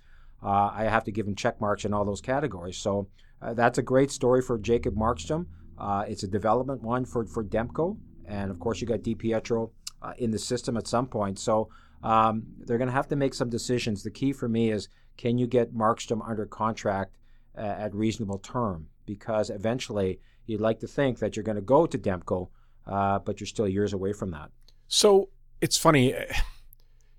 uh, 0.46 0.70
I 0.72 0.84
have 0.84 1.02
to 1.04 1.10
give 1.10 1.26
him 1.26 1.34
check 1.34 1.60
marks 1.60 1.84
in 1.84 1.92
all 1.92 2.04
those 2.04 2.20
categories. 2.20 2.78
So 2.78 3.08
uh, 3.42 3.54
that's 3.54 3.78
a 3.78 3.82
great 3.82 4.12
story 4.12 4.40
for 4.40 4.56
Jacob 4.58 4.94
Markstrom. 4.94 5.46
Uh, 5.76 6.04
it's 6.06 6.22
a 6.22 6.28
development 6.28 6.82
one 6.82 7.04
for, 7.04 7.26
for 7.26 7.42
Demko. 7.42 7.98
And 8.26 8.52
of 8.52 8.60
course, 8.60 8.80
you 8.80 8.86
got 8.86 9.00
DiPietro 9.00 9.70
uh, 10.02 10.12
in 10.18 10.30
the 10.30 10.38
system 10.38 10.76
at 10.76 10.86
some 10.86 11.08
point. 11.08 11.40
So 11.40 11.68
um, 12.04 12.44
they're 12.60 12.78
going 12.78 12.86
to 12.86 12.94
have 12.94 13.08
to 13.08 13.16
make 13.16 13.34
some 13.34 13.50
decisions. 13.50 14.04
The 14.04 14.10
key 14.10 14.32
for 14.32 14.48
me 14.48 14.70
is 14.70 14.88
can 15.16 15.36
you 15.36 15.48
get 15.48 15.74
Markstrom 15.74 16.26
under 16.28 16.46
contract 16.46 17.16
uh, 17.58 17.62
at 17.62 17.92
reasonable 17.92 18.38
term? 18.38 18.86
Because 19.04 19.50
eventually 19.50 20.20
you'd 20.46 20.60
like 20.60 20.78
to 20.80 20.86
think 20.86 21.18
that 21.18 21.34
you're 21.34 21.42
going 21.42 21.56
to 21.56 21.62
go 21.62 21.86
to 21.86 21.98
Demko, 21.98 22.50
uh, 22.86 23.18
but 23.18 23.40
you're 23.40 23.48
still 23.48 23.68
years 23.68 23.92
away 23.92 24.12
from 24.12 24.30
that. 24.30 24.50
So 24.86 25.30
it's 25.60 25.76
funny 25.76 26.14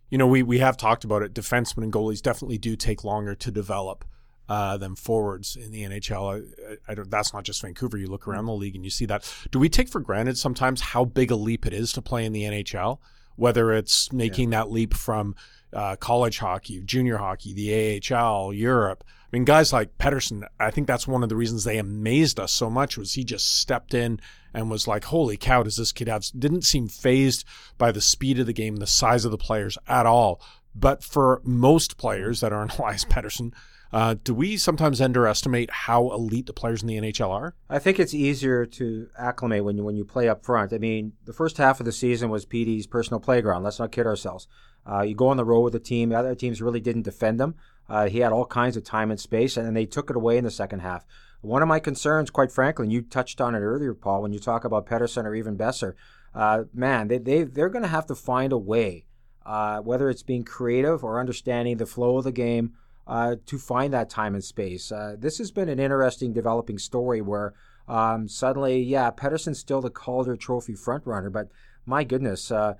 you 0.10 0.18
know, 0.18 0.28
we, 0.28 0.44
we 0.44 0.60
have 0.60 0.78
talked 0.78 1.04
about 1.04 1.22
it. 1.22 1.34
Defensemen 1.34 1.84
and 1.84 1.94
goalies 1.94 2.22
definitely 2.22 2.58
do 2.58 2.76
take 2.76 3.04
longer 3.04 3.36
to 3.36 3.52
develop 3.52 4.06
uh, 4.50 4.78
than 4.78 4.96
forwards 4.96 5.56
in 5.56 5.72
the 5.72 5.84
NHL. 5.84 6.44
I, 6.88 6.92
I 6.92 6.96
that's 7.08 7.34
not 7.34 7.44
just 7.44 7.62
Vancouver. 7.62 7.98
You 7.98 8.08
look 8.08 8.28
around 8.28 8.46
the 8.46 8.54
league 8.54 8.76
and 8.76 8.84
you 8.84 8.92
see 8.92 9.06
that. 9.08 9.32
Do 9.52 9.60
we 9.60 9.70
take 9.70 9.90
for 9.90 10.00
granted 10.00 10.38
sometimes 10.38 10.82
how 10.82 11.06
big 11.06 11.32
a 11.32 11.36
leap 11.36 11.66
it 11.66 11.74
is 11.74 11.92
to 11.94 12.02
play 12.02 12.26
in 12.26 12.34
the 12.34 12.44
NHL? 12.44 13.00
Whether 13.36 13.72
it's 13.74 14.12
making 14.12 14.52
yeah. 14.52 14.60
that 14.60 14.72
leap 14.72 14.94
from 14.94 15.36
uh, 15.74 15.96
college 15.98 16.40
hockey, 16.40 16.82
junior 16.82 17.18
hockey, 17.18 17.54
the 17.54 18.02
AHL, 18.16 18.54
Europe. 18.54 19.04
I 19.08 19.36
mean, 19.36 19.44
guys 19.44 19.74
like 19.74 19.98
Pettersson. 19.98 20.48
I 20.60 20.72
think 20.72 20.88
that's 20.88 21.08
one 21.08 21.24
of 21.24 21.30
the 21.30 21.36
reasons 21.36 21.64
they 21.64 21.78
amazed 21.78 22.40
us 22.40 22.54
so 22.54 22.70
much 22.70 22.98
was 22.98 23.14
he 23.14 23.24
just 23.24 23.60
stepped 23.60 23.94
in 23.94 24.20
and 24.58 24.72
was 24.72 24.88
like, 24.88 25.06
holy 25.06 25.38
cow, 25.38 25.62
does 25.62 25.76
this 25.76 25.92
kid 25.92 26.08
have, 26.08 26.26
didn't 26.38 26.64
seem 26.64 26.88
phased 26.88 27.46
by 27.78 27.92
the 27.92 28.02
speed 28.02 28.40
of 28.40 28.48
the 28.48 28.54
game, 28.54 28.78
the 28.78 28.88
size 28.88 29.24
of 29.24 29.30
the 29.30 29.38
players 29.38 29.78
at 29.88 30.08
all. 30.08 30.42
But 30.74 31.04
for 31.04 31.42
most 31.44 31.98
players 31.98 32.40
that 32.40 32.52
aren't 32.52 32.76
Elias 32.80 33.06
Pettersson, 33.06 33.54
uh, 33.94 34.16
do 34.24 34.34
we 34.34 34.58
sometimes 34.58 35.00
underestimate 35.00 35.70
how 35.70 36.10
elite 36.10 36.48
the 36.48 36.54
players 36.54 36.82
in 36.82 36.88
the 36.88 36.98
NHL 36.98 37.30
are? 37.30 37.54
I 37.70 37.78
think 37.78 38.00
it's 38.00 38.16
easier 38.16 38.66
to 38.66 39.10
acclimate 39.18 39.64
when 39.64 39.78
you 39.78 39.84
when 39.84 39.96
you 39.96 40.04
play 40.04 40.28
up 40.28 40.44
front. 40.44 40.74
I 40.74 40.80
mean, 40.80 41.14
the 41.26 41.34
first 41.34 41.58
half 41.58 41.80
of 41.80 41.86
the 41.86 41.92
season 41.92 42.30
was 42.30 42.46
PD's 42.46 42.88
personal 42.88 43.20
playground. 43.20 43.64
Let's 43.64 43.80
not 43.80 43.92
kid 43.92 44.08
ourselves. 44.08 44.48
Uh, 44.90 45.04
you 45.04 45.16
go 45.16 45.28
on 45.28 45.38
the 45.38 45.46
road 45.46 45.62
with 45.62 45.74
the 45.74 45.80
team. 45.80 46.10
The 46.10 46.18
other 46.18 46.36
teams 46.36 46.62
really 46.62 46.82
didn't 46.82 47.04
defend 47.04 47.40
him. 47.40 47.56
Uh, 47.88 48.10
he 48.10 48.20
had 48.20 48.34
all 48.34 48.46
kinds 48.46 48.76
of 48.76 48.84
time 48.84 49.12
and 49.12 49.20
space, 49.20 49.56
and 49.56 49.78
they 49.78 49.86
took 49.86 50.10
it 50.10 50.16
away 50.16 50.38
in 50.38 50.44
the 50.44 50.52
second 50.52 50.80
half. 50.80 51.06
One 51.42 51.62
of 51.62 51.68
my 51.68 51.80
concerns, 51.80 52.30
quite 52.30 52.52
frankly, 52.52 52.86
and 52.86 52.94
you 52.94 53.02
touched 53.02 53.40
on 53.40 53.56
it 53.56 53.60
earlier, 53.60 53.94
Paul, 53.94 54.22
when 54.22 54.34
you 54.34 54.40
talk 54.40 54.66
about 54.66 54.88
Pettersson 54.88 55.26
or 55.26 55.36
even 55.36 55.58
Boeser, 55.58 55.94
uh, 56.34 56.64
man, 56.74 57.08
they, 57.08 57.20
they, 57.20 57.44
they're 57.44 57.70
going 57.70 57.84
to 57.84 57.90
have 57.90 58.06
to 58.08 58.16
find 58.16 58.52
a 58.52 58.58
way, 58.58 59.06
uh, 59.46 59.80
whether 59.80 60.10
it's 60.10 60.24
being 60.24 60.44
creative 60.44 61.04
or 61.04 61.20
understanding 61.20 61.78
the 61.78 61.86
flow 61.86 62.18
of 62.18 62.24
the 62.24 62.32
game, 62.32 62.74
uh, 63.06 63.36
to 63.46 63.58
find 63.58 63.94
that 63.94 64.10
time 64.10 64.34
and 64.34 64.44
space. 64.44 64.92
Uh, 64.92 65.16
this 65.18 65.38
has 65.38 65.52
been 65.52 65.70
an 65.70 65.80
interesting 65.80 66.34
developing 66.34 66.78
story 66.78 67.22
where 67.22 67.54
um, 67.88 68.28
suddenly, 68.28 68.82
yeah, 68.82 69.12
Pettersson's 69.12 69.60
still 69.60 69.80
the 69.80 69.90
Calder 69.90 70.36
Trophy 70.36 70.74
frontrunner, 70.74 71.32
but 71.32 71.50
my 71.86 72.04
goodness, 72.04 72.52
uh, 72.52 72.74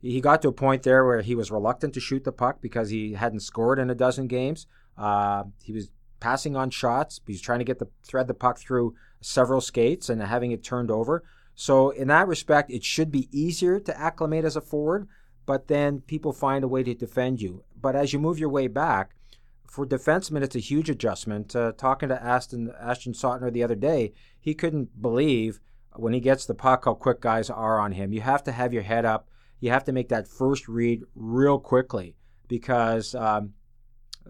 he 0.00 0.20
got 0.20 0.42
to 0.42 0.48
a 0.48 0.52
point 0.52 0.82
there 0.82 1.04
where 1.04 1.22
he 1.22 1.34
was 1.34 1.50
reluctant 1.50 1.94
to 1.94 2.00
shoot 2.00 2.24
the 2.24 2.32
puck 2.32 2.60
because 2.60 2.90
he 2.90 3.12
hadn't 3.12 3.40
scored 3.40 3.78
in 3.78 3.90
a 3.90 3.94
dozen 3.94 4.26
games. 4.26 4.66
Uh, 4.96 5.44
he 5.62 5.72
was 5.72 5.90
passing 6.20 6.56
on 6.56 6.70
shots. 6.70 7.20
He's 7.26 7.40
trying 7.40 7.60
to 7.60 7.64
get 7.64 7.78
the 7.78 7.88
thread 8.02 8.26
the 8.26 8.34
puck 8.34 8.58
through 8.58 8.94
several 9.20 9.60
skates 9.60 10.08
and 10.08 10.22
having 10.22 10.52
it 10.52 10.62
turned 10.62 10.90
over. 10.90 11.24
So 11.54 11.90
in 11.90 12.08
that 12.08 12.28
respect, 12.28 12.70
it 12.70 12.84
should 12.84 13.10
be 13.10 13.28
easier 13.32 13.80
to 13.80 14.00
acclimate 14.00 14.44
as 14.44 14.56
a 14.56 14.60
forward, 14.60 15.08
but 15.44 15.68
then 15.68 16.02
people 16.02 16.32
find 16.32 16.62
a 16.62 16.68
way 16.68 16.82
to 16.84 16.94
defend 16.94 17.40
you. 17.40 17.64
But 17.80 17.96
as 17.96 18.12
you 18.12 18.18
move 18.18 18.38
your 18.38 18.48
way 18.48 18.68
back, 18.68 19.14
for 19.66 19.86
defensemen, 19.86 20.42
it's 20.42 20.56
a 20.56 20.60
huge 20.60 20.88
adjustment. 20.88 21.54
Uh, 21.54 21.72
talking 21.72 22.08
to 22.08 22.22
Aston 22.22 22.72
Ashton 22.80 23.12
Sautner 23.12 23.52
the 23.52 23.62
other 23.62 23.74
day, 23.74 24.14
he 24.40 24.54
couldn't 24.54 25.00
believe 25.00 25.60
when 25.94 26.12
he 26.12 26.20
gets 26.20 26.46
the 26.46 26.54
puck 26.54 26.84
how 26.84 26.94
quick 26.94 27.20
guys 27.20 27.50
are 27.50 27.78
on 27.78 27.92
him. 27.92 28.12
You 28.12 28.22
have 28.22 28.42
to 28.44 28.52
have 28.52 28.72
your 28.72 28.82
head 28.82 29.04
up. 29.04 29.28
You 29.60 29.70
have 29.70 29.84
to 29.84 29.92
make 29.92 30.08
that 30.08 30.28
first 30.28 30.68
read 30.68 31.02
real 31.14 31.58
quickly 31.58 32.16
because 32.46 33.14
um, 33.14 33.54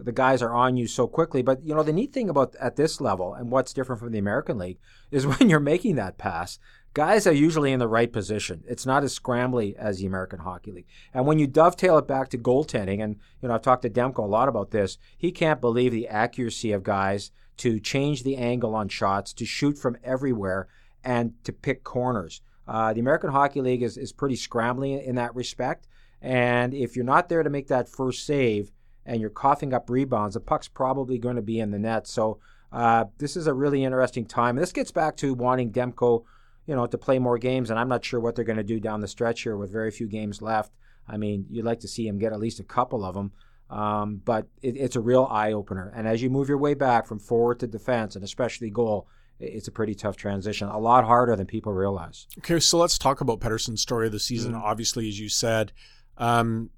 the 0.05 0.11
guys 0.11 0.41
are 0.41 0.53
on 0.53 0.77
you 0.77 0.87
so 0.87 1.07
quickly. 1.07 1.41
But 1.41 1.63
you 1.63 1.75
know, 1.75 1.83
the 1.83 1.93
neat 1.93 2.13
thing 2.13 2.29
about 2.29 2.55
at 2.59 2.75
this 2.75 3.01
level 3.01 3.33
and 3.33 3.51
what's 3.51 3.73
different 3.73 3.99
from 3.99 4.11
the 4.11 4.19
American 4.19 4.57
League 4.57 4.79
is 5.11 5.27
when 5.39 5.49
you're 5.49 5.59
making 5.59 5.95
that 5.95 6.17
pass, 6.17 6.59
guys 6.93 7.27
are 7.27 7.33
usually 7.33 7.71
in 7.71 7.79
the 7.79 7.87
right 7.87 8.11
position. 8.11 8.63
It's 8.67 8.85
not 8.85 9.03
as 9.03 9.17
scrambly 9.17 9.75
as 9.75 9.99
the 9.99 10.05
American 10.05 10.39
Hockey 10.39 10.71
League. 10.71 10.87
And 11.13 11.25
when 11.25 11.39
you 11.39 11.47
dovetail 11.47 11.97
it 11.97 12.07
back 12.07 12.29
to 12.29 12.37
goaltending, 12.37 13.03
and 13.03 13.17
you 13.41 13.47
know, 13.47 13.55
I've 13.55 13.61
talked 13.61 13.83
to 13.83 13.89
Demko 13.89 14.19
a 14.19 14.21
lot 14.21 14.49
about 14.49 14.71
this, 14.71 14.97
he 15.17 15.31
can't 15.31 15.61
believe 15.61 15.91
the 15.91 16.07
accuracy 16.07 16.71
of 16.71 16.83
guys 16.83 17.31
to 17.57 17.79
change 17.79 18.23
the 18.23 18.37
angle 18.37 18.73
on 18.73 18.87
shots, 18.87 19.33
to 19.33 19.45
shoot 19.45 19.77
from 19.77 19.97
everywhere, 20.03 20.67
and 21.03 21.33
to 21.43 21.51
pick 21.51 21.83
corners. 21.83 22.41
Uh, 22.67 22.93
the 22.93 22.99
American 22.99 23.31
Hockey 23.31 23.61
League 23.61 23.83
is, 23.83 23.97
is 23.97 24.13
pretty 24.13 24.35
scrambly 24.35 25.03
in 25.03 25.15
that 25.15 25.35
respect. 25.35 25.87
And 26.21 26.73
if 26.73 26.95
you're 26.95 27.05
not 27.05 27.27
there 27.27 27.43
to 27.43 27.49
make 27.49 27.67
that 27.67 27.89
first 27.89 28.25
save, 28.25 28.71
and 29.05 29.19
you're 29.21 29.29
coughing 29.29 29.73
up 29.73 29.89
rebounds, 29.89 30.33
the 30.33 30.39
puck's 30.39 30.67
probably 30.67 31.17
going 31.17 31.35
to 31.35 31.41
be 31.41 31.59
in 31.59 31.71
the 31.71 31.79
net. 31.79 32.07
So 32.07 32.39
uh, 32.71 33.05
this 33.17 33.35
is 33.35 33.47
a 33.47 33.53
really 33.53 33.83
interesting 33.83 34.25
time. 34.25 34.55
This 34.55 34.71
gets 34.71 34.91
back 34.91 35.15
to 35.17 35.33
wanting 35.33 35.71
Demko, 35.71 36.23
you 36.65 36.75
know, 36.75 36.85
to 36.85 36.97
play 36.97 37.19
more 37.19 37.37
games, 37.37 37.69
and 37.69 37.79
I'm 37.79 37.89
not 37.89 38.05
sure 38.05 38.19
what 38.19 38.35
they're 38.35 38.45
going 38.45 38.57
to 38.57 38.63
do 38.63 38.79
down 38.79 39.01
the 39.01 39.07
stretch 39.07 39.41
here 39.41 39.57
with 39.57 39.71
very 39.71 39.91
few 39.91 40.07
games 40.07 40.41
left. 40.41 40.71
I 41.07 41.17
mean, 41.17 41.45
you'd 41.49 41.65
like 41.65 41.79
to 41.79 41.87
see 41.87 42.07
him 42.07 42.19
get 42.19 42.33
at 42.33 42.39
least 42.39 42.59
a 42.59 42.63
couple 42.63 43.03
of 43.03 43.15
them. 43.15 43.31
Um, 43.69 44.21
but 44.25 44.47
it, 44.61 44.75
it's 44.77 44.95
a 44.95 45.01
real 45.01 45.27
eye 45.29 45.53
opener. 45.53 45.93
And 45.95 46.07
as 46.07 46.21
you 46.21 46.29
move 46.29 46.49
your 46.49 46.57
way 46.57 46.73
back 46.73 47.05
from 47.05 47.19
forward 47.19 47.59
to 47.59 47.67
defense, 47.67 48.15
and 48.15 48.23
especially 48.23 48.69
goal, 48.69 49.07
it's 49.39 49.67
a 49.67 49.71
pretty 49.71 49.95
tough 49.95 50.17
transition. 50.17 50.67
A 50.67 50.79
lot 50.79 51.05
harder 51.05 51.35
than 51.35 51.45
people 51.45 51.71
realize. 51.71 52.27
Okay, 52.39 52.59
so 52.59 52.77
let's 52.77 52.97
talk 52.97 53.21
about 53.21 53.39
Pettersson's 53.39 53.81
story 53.81 54.07
of 54.07 54.11
the 54.11 54.19
season. 54.19 54.53
Mm-hmm. 54.53 54.63
Obviously, 54.63 55.07
as 55.07 55.19
you 55.19 55.29
said, 55.29 55.71
um, 56.17 56.71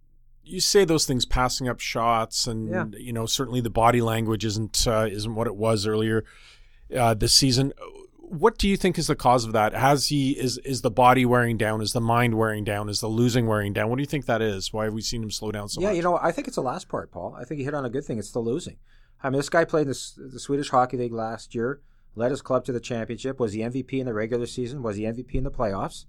you 0.44 0.60
say 0.60 0.86
those 0.86 1.06
things 1.06 1.26
passing 1.26 1.68
up 1.68 1.80
shots 1.80 2.48
and 2.48 2.70
yeah. 2.70 2.86
you 2.98 3.14
know 3.14 3.26
certainly 3.26 3.62
the 3.62 3.70
body 3.70 4.02
language 4.02 4.46
isn't 4.46 4.88
uh, 4.88 5.08
isn't 5.10 5.36
what 5.36 5.48
it 5.48 5.56
was 5.56 5.86
earlier 5.86 6.24
uh, 6.98 7.14
this 7.14 7.34
season. 7.34 7.74
What 8.18 8.58
do 8.58 8.70
you 8.70 8.78
think 8.78 8.98
is 8.98 9.08
the 9.08 9.16
cause 9.16 9.44
of 9.44 9.52
that? 9.54 9.74
Has 9.74 10.08
he 10.08 10.32
is 10.32 10.58
is 10.60 10.82
the 10.82 10.92
body 10.92 11.26
wearing 11.26 11.58
down? 11.58 11.82
Is 11.82 11.94
the 11.94 12.02
mind 12.02 12.36
wearing 12.36 12.64
down? 12.64 12.88
Is 12.90 13.02
the 13.02 13.08
losing 13.08 13.46
wearing 13.46 13.74
down? 13.74 13.90
What 13.90 13.98
do 13.98 14.02
you 14.02 14.08
think 14.08 14.26
that 14.26 14.42
is? 14.42 14.72
Why 14.72 14.86
have 14.86 14.94
we 14.94 15.02
seen 15.02 15.22
him 15.22 15.32
slow 15.32 15.52
down 15.52 15.68
so 15.68 15.82
yeah 15.82 15.90
much? 15.90 15.98
you 15.98 16.02
know 16.02 16.18
i 16.22 16.32
think 16.32 16.48
it's 16.48 16.56
the 16.56 16.62
last 16.62 16.88
part 16.88 17.12
paul. 17.12 17.36
I 17.40 17.44
think 17.44 17.60
you 17.60 17.66
hit 17.66 17.74
on 17.74 17.86
a 17.86 17.90
good 17.90 18.06
thing. 18.06 18.20
It's 18.20 18.32
the 18.32 18.40
losing. 18.40 18.78
I 19.24 19.30
mean, 19.30 19.38
this 19.38 19.50
guy 19.50 19.66
played 19.66 19.88
in 19.88 19.90
the, 19.90 20.30
the 20.34 20.40
Swedish 20.40 20.70
Hockey 20.70 20.98
League 20.98 21.14
last 21.14 21.54
year, 21.54 21.82
led 22.16 22.32
his 22.32 22.42
club 22.42 22.66
to 22.66 22.72
the 22.72 22.80
championship, 22.80 23.40
was 23.40 23.52
the 23.52 23.62
MVP 23.62 23.94
in 23.94 24.06
the 24.06 24.14
regular 24.14 24.48
season, 24.48 24.82
was 24.82 24.96
the 24.96 25.04
MVP 25.04 25.36
in 25.36 25.44
the 25.44 25.52
playoffs. 25.52 26.06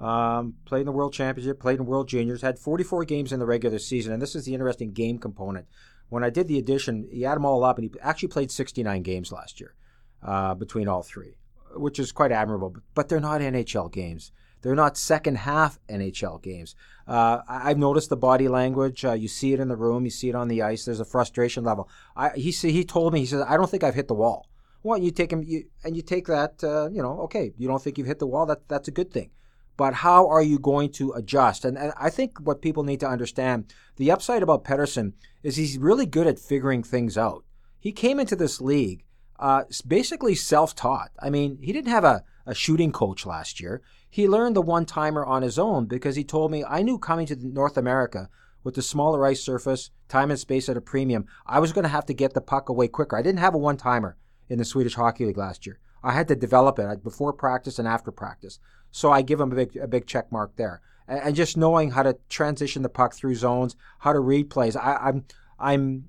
Um, 0.00 0.54
played 0.64 0.80
in 0.80 0.86
the 0.86 0.92
World 0.92 1.12
Championship, 1.12 1.58
played 1.58 1.80
in 1.80 1.86
World 1.86 2.08
Juniors, 2.08 2.42
had 2.42 2.58
44 2.58 3.04
games 3.04 3.32
in 3.32 3.40
the 3.40 3.46
regular 3.46 3.78
season, 3.78 4.12
and 4.12 4.22
this 4.22 4.36
is 4.36 4.44
the 4.44 4.54
interesting 4.54 4.92
game 4.92 5.18
component. 5.18 5.66
When 6.08 6.22
I 6.22 6.30
did 6.30 6.46
the 6.48 6.58
addition, 6.58 7.08
he 7.10 7.22
had 7.22 7.34
them 7.34 7.44
all 7.44 7.64
up, 7.64 7.78
and 7.78 7.90
he 7.90 8.00
actually 8.00 8.28
played 8.28 8.50
69 8.50 9.02
games 9.02 9.32
last 9.32 9.60
year 9.60 9.74
uh, 10.22 10.54
between 10.54 10.88
all 10.88 11.02
three, 11.02 11.38
which 11.74 11.98
is 11.98 12.12
quite 12.12 12.32
admirable. 12.32 12.76
But 12.94 13.08
they're 13.08 13.20
not 13.20 13.40
NHL 13.40 13.92
games. 13.92 14.32
They're 14.62 14.74
not 14.74 14.96
second 14.96 15.38
half 15.38 15.78
NHL 15.88 16.42
games. 16.42 16.74
Uh, 17.06 17.40
I've 17.48 17.78
noticed 17.78 18.10
the 18.10 18.16
body 18.16 18.48
language. 18.48 19.04
Uh, 19.04 19.12
you 19.12 19.28
see 19.28 19.52
it 19.52 19.60
in 19.60 19.68
the 19.68 19.76
room. 19.76 20.04
You 20.04 20.10
see 20.10 20.28
it 20.28 20.34
on 20.34 20.48
the 20.48 20.62
ice. 20.62 20.84
There's 20.84 21.00
a 21.00 21.04
frustration 21.04 21.64
level. 21.64 21.88
I, 22.16 22.30
he 22.30 22.50
he 22.50 22.84
told 22.84 23.12
me 23.12 23.20
he 23.20 23.26
said 23.26 23.42
I 23.46 23.56
don't 23.56 23.70
think 23.70 23.84
I've 23.84 23.94
hit 23.94 24.08
the 24.08 24.14
wall. 24.14 24.48
Well, 24.82 24.98
you 24.98 25.10
take 25.10 25.32
him 25.32 25.42
you, 25.42 25.64
and 25.84 25.96
you 25.96 26.02
take 26.02 26.26
that. 26.26 26.62
Uh, 26.62 26.88
you 26.90 27.02
know, 27.02 27.20
okay, 27.22 27.52
you 27.56 27.68
don't 27.68 27.82
think 27.82 27.98
you've 27.98 28.06
hit 28.06 28.18
the 28.18 28.26
wall. 28.26 28.46
That 28.46 28.68
that's 28.68 28.88
a 28.88 28.92
good 28.92 29.12
thing. 29.12 29.30
But 29.78 29.94
how 29.94 30.28
are 30.28 30.42
you 30.42 30.58
going 30.58 30.90
to 30.94 31.12
adjust? 31.12 31.64
And, 31.64 31.78
and 31.78 31.92
I 31.96 32.10
think 32.10 32.38
what 32.40 32.60
people 32.60 32.82
need 32.82 33.00
to 33.00 33.08
understand 33.08 33.72
the 33.96 34.10
upside 34.10 34.42
about 34.42 34.64
Pettersson 34.64 35.12
is 35.42 35.56
he's 35.56 35.78
really 35.78 36.04
good 36.04 36.26
at 36.26 36.38
figuring 36.38 36.82
things 36.82 37.16
out. 37.16 37.44
He 37.78 37.92
came 37.92 38.20
into 38.20 38.36
this 38.36 38.60
league 38.60 39.04
uh, 39.38 39.62
basically 39.86 40.34
self 40.34 40.74
taught. 40.74 41.12
I 41.20 41.30
mean, 41.30 41.58
he 41.62 41.72
didn't 41.72 41.92
have 41.92 42.02
a, 42.02 42.24
a 42.44 42.54
shooting 42.54 42.90
coach 42.90 43.24
last 43.24 43.60
year. 43.60 43.80
He 44.10 44.26
learned 44.26 44.56
the 44.56 44.62
one 44.62 44.84
timer 44.84 45.24
on 45.24 45.42
his 45.42 45.60
own 45.60 45.86
because 45.86 46.16
he 46.16 46.24
told 46.24 46.50
me 46.50 46.64
I 46.64 46.82
knew 46.82 46.98
coming 46.98 47.26
to 47.26 47.36
North 47.36 47.76
America 47.76 48.28
with 48.64 48.74
the 48.74 48.82
smaller 48.82 49.24
ice 49.24 49.42
surface, 49.44 49.90
time 50.08 50.32
and 50.32 50.40
space 50.40 50.68
at 50.68 50.76
a 50.76 50.80
premium, 50.80 51.26
I 51.46 51.60
was 51.60 51.72
going 51.72 51.84
to 51.84 51.88
have 51.88 52.06
to 52.06 52.14
get 52.14 52.34
the 52.34 52.40
puck 52.40 52.68
away 52.68 52.88
quicker. 52.88 53.16
I 53.16 53.22
didn't 53.22 53.38
have 53.38 53.54
a 53.54 53.58
one 53.58 53.76
timer 53.76 54.16
in 54.48 54.58
the 54.58 54.64
Swedish 54.64 54.96
Hockey 54.96 55.24
League 55.24 55.38
last 55.38 55.66
year. 55.66 55.78
I 56.02 56.12
had 56.12 56.28
to 56.28 56.36
develop 56.36 56.78
it 56.78 57.02
before 57.02 57.32
practice 57.32 57.78
and 57.78 57.86
after 57.86 58.10
practice. 58.10 58.58
So 58.90 59.10
I 59.10 59.22
give 59.22 59.40
him 59.40 59.52
a 59.52 59.54
big, 59.54 59.76
a 59.76 59.86
big 59.86 60.06
check 60.06 60.30
mark 60.32 60.56
there. 60.56 60.80
And, 61.06 61.20
and 61.20 61.36
just 61.36 61.56
knowing 61.56 61.90
how 61.92 62.02
to 62.02 62.16
transition 62.28 62.82
the 62.82 62.88
puck 62.88 63.14
through 63.14 63.34
zones, 63.34 63.76
how 64.00 64.12
to 64.12 64.20
read 64.20 64.50
plays. 64.50 64.76
I, 64.76 64.96
I'm, 64.96 65.24
I'm, 65.58 66.04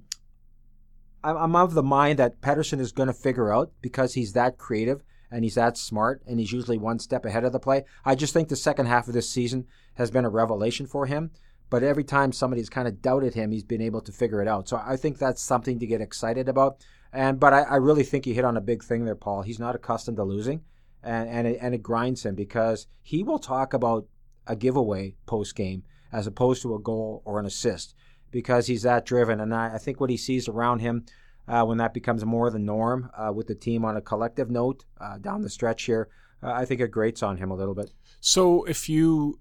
I'm 1.24 1.56
of 1.56 1.74
the 1.74 1.84
mind 1.84 2.20
that 2.20 2.42
Pettersson 2.42 2.80
is 2.80 2.92
going 2.92 3.08
to 3.08 3.14
figure 3.14 3.54
out 3.54 3.72
because 3.82 4.14
he's 4.14 4.34
that 4.34 4.58
creative 4.58 5.04
and 5.32 5.44
he's 5.44 5.56
that 5.56 5.78
smart 5.78 6.22
and 6.26 6.40
he's 6.40 6.52
usually 6.52 6.78
one 6.78 7.00
step 7.00 7.26
ahead 7.26 7.44
of 7.44 7.52
the 7.52 7.60
play. 7.60 7.84
I 8.06 8.16
just 8.16 8.34
think 8.34 8.50
the 8.50 8.56
second 8.56 8.88
half 8.88 9.08
of 9.08 9.14
this 9.14 9.30
season 9.30 9.68
has 9.96 10.12
been 10.12 10.26
a 10.26 10.30
revelation 10.30 10.86
for 10.86 11.06
him. 11.06 11.32
But 11.70 11.84
every 11.84 12.04
time 12.04 12.32
somebody's 12.32 12.70
kind 12.70 12.88
of 12.88 13.02
doubted 13.02 13.36
him, 13.36 13.52
he's 13.52 13.64
been 13.64 13.82
able 13.82 14.02
to 14.02 14.12
figure 14.12 14.42
it 14.42 14.48
out. 14.48 14.68
So 14.68 14.82
I 14.84 14.98
think 14.98 15.18
that's 15.18 15.42
something 15.42 15.80
to 15.80 15.86
get 15.86 16.02
excited 16.02 16.50
about. 16.50 16.84
And 17.14 17.40
but 17.40 17.54
I, 17.54 17.62
I 17.62 17.76
really 17.76 18.04
think 18.04 18.26
you 18.26 18.34
hit 18.34 18.46
on 18.46 18.58
a 18.58 18.62
big 18.62 18.84
thing 18.84 19.06
there, 19.06 19.16
Paul. 19.16 19.44
He's 19.44 19.60
not 19.60 19.76
accustomed 19.76 20.18
to 20.18 20.24
losing, 20.24 20.62
and 21.04 21.30
and 21.30 21.48
it, 21.48 21.60
and 21.62 21.74
it 21.74 21.84
grinds 21.84 22.26
him 22.26 22.36
because 22.36 22.88
he 23.02 23.24
will 23.24 23.40
talk 23.40 23.74
about 23.74 24.08
a 24.48 24.56
giveaway 24.56 25.16
post 25.26 25.56
game 25.56 25.84
as 26.12 26.28
opposed 26.28 26.62
to 26.64 26.76
a 26.76 26.80
goal 26.80 27.22
or 27.26 27.40
an 27.40 27.46
assist 27.46 27.94
because 28.32 28.68
he's 28.68 28.84
that 28.84 29.06
driven. 29.06 29.40
And 29.40 29.54
I, 29.54 29.76
I 29.76 29.78
think 29.78 30.00
what 30.00 30.10
he 30.10 30.18
sees 30.18 30.48
around 30.48 30.80
him 30.80 31.06
uh, 31.48 31.64
when 31.66 31.78
that 31.78 31.94
becomes 31.94 32.24
more 32.26 32.50
the 32.50 32.60
norm 32.60 33.10
uh, 33.18 33.32
with 33.34 33.48
the 33.48 33.56
team 33.56 33.86
on 33.86 33.98
a 33.98 34.02
collective 34.02 34.50
note 34.50 34.86
uh, 35.00 35.18
down 35.18 35.42
the 35.42 35.50
stretch 35.50 35.84
here, 35.84 36.10
uh, 36.44 36.52
I 36.52 36.66
think 36.66 36.82
it 36.82 36.92
grates 36.92 37.24
on 37.24 37.38
him 37.38 37.52
a 37.52 37.56
little 37.56 37.76
bit. 37.76 37.92
So 38.20 38.64
if 38.66 38.90
you, 38.90 39.38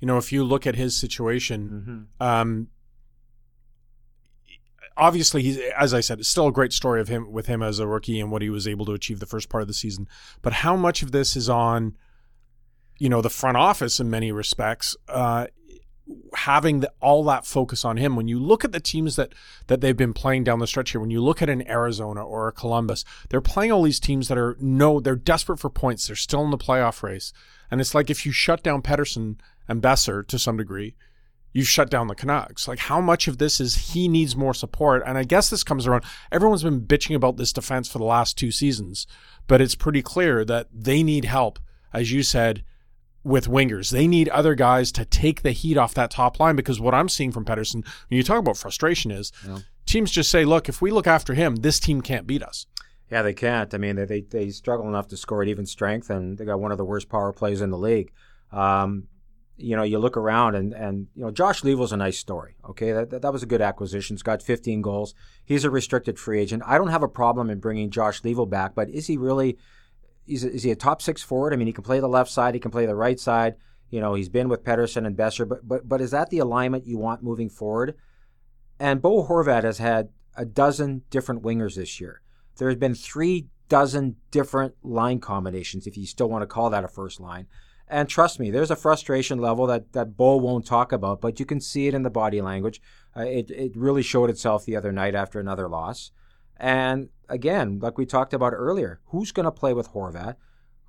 you 0.00 0.06
know, 0.06 0.18
if 0.18 0.32
you 0.32 0.44
look 0.44 0.66
at 0.66 0.76
his 0.76 0.98
situation, 0.98 2.08
mm-hmm. 2.20 2.26
um, 2.26 2.68
obviously 4.98 5.42
he's 5.42 5.58
as 5.76 5.94
I 5.94 6.00
said, 6.00 6.18
it's 6.18 6.28
still 6.28 6.48
a 6.48 6.52
great 6.52 6.72
story 6.72 7.00
of 7.00 7.08
him 7.08 7.32
with 7.32 7.46
him 7.46 7.62
as 7.62 7.78
a 7.78 7.86
rookie 7.86 8.20
and 8.20 8.30
what 8.30 8.42
he 8.42 8.50
was 8.50 8.68
able 8.68 8.84
to 8.86 8.92
achieve 8.92 9.20
the 9.20 9.26
first 9.26 9.48
part 9.48 9.62
of 9.62 9.68
the 9.68 9.74
season. 9.74 10.08
But 10.42 10.52
how 10.52 10.76
much 10.76 11.02
of 11.02 11.12
this 11.12 11.36
is 11.36 11.48
on, 11.48 11.96
you 12.98 13.08
know, 13.08 13.22
the 13.22 13.30
front 13.30 13.56
office 13.56 14.00
in 14.00 14.10
many 14.10 14.32
respects? 14.32 14.96
Uh, 15.08 15.46
having 16.34 16.80
the, 16.80 16.92
all 17.00 17.24
that 17.24 17.46
focus 17.46 17.84
on 17.84 17.96
him. 17.96 18.16
When 18.16 18.28
you 18.28 18.38
look 18.38 18.64
at 18.64 18.72
the 18.72 18.80
teams 18.80 19.16
that 19.16 19.34
that 19.66 19.80
they've 19.80 19.96
been 19.96 20.14
playing 20.14 20.44
down 20.44 20.58
the 20.58 20.66
stretch 20.66 20.92
here, 20.92 21.00
when 21.00 21.10
you 21.10 21.22
look 21.22 21.42
at 21.42 21.50
an 21.50 21.68
Arizona 21.68 22.24
or 22.24 22.48
a 22.48 22.52
Columbus, 22.52 23.04
they're 23.28 23.40
playing 23.40 23.72
all 23.72 23.82
these 23.82 24.00
teams 24.00 24.28
that 24.28 24.38
are 24.38 24.56
no, 24.60 25.00
they're 25.00 25.16
desperate 25.16 25.58
for 25.58 25.70
points. 25.70 26.06
They're 26.06 26.16
still 26.16 26.44
in 26.44 26.50
the 26.50 26.58
playoff 26.58 27.02
race, 27.02 27.32
and 27.70 27.80
it's 27.80 27.94
like 27.94 28.10
if 28.10 28.24
you 28.24 28.32
shut 28.32 28.62
down 28.62 28.82
Pettersson 28.82 29.36
and 29.68 29.82
Boeser 29.82 30.26
to 30.26 30.38
some 30.38 30.56
degree, 30.56 30.94
you've 31.52 31.68
shut 31.68 31.90
down 31.90 32.08
the 32.08 32.14
Canucks. 32.14 32.68
Like 32.68 32.78
how 32.78 33.00
much 33.00 33.28
of 33.28 33.38
this 33.38 33.60
is 33.60 33.92
he 33.92 34.08
needs 34.08 34.36
more 34.36 34.54
support? 34.54 35.02
And 35.06 35.18
I 35.18 35.24
guess 35.24 35.50
this 35.50 35.64
comes 35.64 35.86
around. 35.86 36.04
Everyone's 36.30 36.62
been 36.62 36.82
bitching 36.82 37.14
about 37.14 37.36
this 37.36 37.52
defense 37.52 37.88
for 37.88 37.98
the 37.98 38.04
last 38.04 38.36
two 38.36 38.50
seasons, 38.50 39.06
but 39.46 39.60
it's 39.60 39.74
pretty 39.74 40.02
clear 40.02 40.44
that 40.44 40.68
they 40.72 41.02
need 41.02 41.24
help, 41.24 41.58
as 41.92 42.12
you 42.12 42.22
said 42.22 42.64
with 43.24 43.48
wingers. 43.48 43.90
They 43.90 44.06
need 44.06 44.28
other 44.30 44.54
guys 44.54 44.92
to 44.92 45.04
take 45.04 45.42
the 45.42 45.52
heat 45.52 45.76
off 45.76 45.94
that 45.94 46.10
top 46.10 46.40
line 46.40 46.56
because 46.56 46.80
what 46.80 46.94
I'm 46.94 47.08
seeing 47.08 47.32
from 47.32 47.44
Pettersson, 47.44 47.84
when 48.08 48.16
you 48.16 48.22
talk 48.22 48.38
about 48.38 48.56
frustration, 48.56 49.10
is 49.10 49.32
yeah. 49.46 49.58
teams 49.86 50.10
just 50.10 50.30
say, 50.30 50.44
look, 50.44 50.68
if 50.68 50.80
we 50.80 50.90
look 50.90 51.06
after 51.06 51.34
him, 51.34 51.56
this 51.56 51.80
team 51.80 52.00
can't 52.00 52.26
beat 52.26 52.42
us. 52.42 52.66
Yeah, 53.10 53.22
they 53.22 53.34
can't. 53.34 53.72
I 53.72 53.78
mean, 53.78 53.96
they, 53.96 54.04
they, 54.04 54.20
they 54.20 54.50
struggle 54.50 54.86
enough 54.86 55.08
to 55.08 55.16
score 55.16 55.42
at 55.42 55.48
even 55.48 55.66
strength, 55.66 56.10
and 56.10 56.36
they 56.36 56.44
got 56.44 56.60
one 56.60 56.72
of 56.72 56.78
the 56.78 56.84
worst 56.84 57.08
power 57.08 57.32
plays 57.32 57.60
in 57.60 57.70
the 57.70 57.78
league. 57.78 58.12
Um, 58.52 59.08
you 59.58 59.76
know, 59.76 59.82
you 59.82 59.98
look 59.98 60.16
around 60.16 60.54
and, 60.54 60.72
and 60.72 61.08
you 61.14 61.22
know, 61.22 61.30
Josh 61.30 61.62
Leivo's 61.62 61.92
a 61.92 61.96
nice 61.96 62.16
story. 62.16 62.56
Okay, 62.70 62.92
that, 62.92 63.10
that, 63.10 63.22
that 63.22 63.32
was 63.32 63.42
a 63.42 63.46
good 63.46 63.60
acquisition. 63.60 64.14
He's 64.14 64.22
got 64.22 64.42
15 64.42 64.80
goals. 64.80 65.14
He's 65.44 65.64
a 65.64 65.70
restricted 65.70 66.18
free 66.18 66.40
agent. 66.40 66.62
I 66.64 66.78
don't 66.78 66.88
have 66.88 67.02
a 67.02 67.08
problem 67.08 67.50
in 67.50 67.58
bringing 67.58 67.90
Josh 67.90 68.22
Leivo 68.22 68.48
back, 68.48 68.74
but 68.74 68.88
is 68.88 69.06
he 69.06 69.16
really– 69.16 69.58
is, 70.28 70.44
is 70.44 70.62
he 70.62 70.70
a 70.70 70.76
top 70.76 71.02
six 71.02 71.22
forward? 71.22 71.52
I 71.52 71.56
mean, 71.56 71.66
he 71.66 71.72
can 71.72 71.84
play 71.84 72.00
the 72.00 72.08
left 72.08 72.30
side, 72.30 72.54
he 72.54 72.60
can 72.60 72.70
play 72.70 72.86
the 72.86 72.94
right 72.94 73.18
side. 73.18 73.56
You 73.90 74.00
know, 74.00 74.14
he's 74.14 74.28
been 74.28 74.48
with 74.48 74.64
Pettersson 74.64 75.06
and 75.06 75.16
Boeser, 75.16 75.48
but 75.48 75.66
but 75.66 75.88
but 75.88 76.00
is 76.00 76.10
that 76.10 76.28
the 76.28 76.40
alignment 76.40 76.86
you 76.86 76.98
want 76.98 77.22
moving 77.22 77.48
forward? 77.48 77.94
And 78.78 79.00
Bo 79.00 79.26
Horvat 79.26 79.64
has 79.64 79.78
had 79.78 80.10
a 80.36 80.44
dozen 80.44 81.02
different 81.10 81.42
wingers 81.42 81.76
this 81.76 81.98
year. 81.98 82.20
There 82.58 82.68
has 82.68 82.76
been 82.76 82.94
three 82.94 83.46
dozen 83.68 84.16
different 84.30 84.74
line 84.82 85.20
combinations, 85.20 85.86
if 85.86 85.96
you 85.96 86.06
still 86.06 86.28
want 86.28 86.42
to 86.42 86.46
call 86.46 86.70
that 86.70 86.84
a 86.84 86.88
first 86.88 87.18
line. 87.18 87.46
And 87.90 88.08
trust 88.08 88.38
me, 88.38 88.50
there's 88.50 88.70
a 88.70 88.76
frustration 88.76 89.38
level 89.38 89.66
that, 89.66 89.92
that 89.92 90.16
Bo 90.16 90.36
won't 90.36 90.66
talk 90.66 90.92
about, 90.92 91.20
but 91.20 91.40
you 91.40 91.46
can 91.46 91.60
see 91.60 91.88
it 91.88 91.94
in 91.94 92.02
the 92.02 92.10
body 92.10 92.40
language. 92.42 92.82
Uh, 93.16 93.22
it, 93.22 93.50
it 93.50 93.76
really 93.76 94.02
showed 94.02 94.28
itself 94.28 94.64
the 94.64 94.76
other 94.76 94.92
night 94.92 95.14
after 95.14 95.40
another 95.40 95.68
loss. 95.68 96.10
And 96.58 97.08
again, 97.28 97.78
like 97.80 97.96
we 97.96 98.04
talked 98.04 98.34
about 98.34 98.52
earlier, 98.52 99.00
who's 99.06 99.32
going 99.32 99.44
to 99.44 99.50
play 99.52 99.72
with 99.72 99.90
Horvat? 99.90 100.36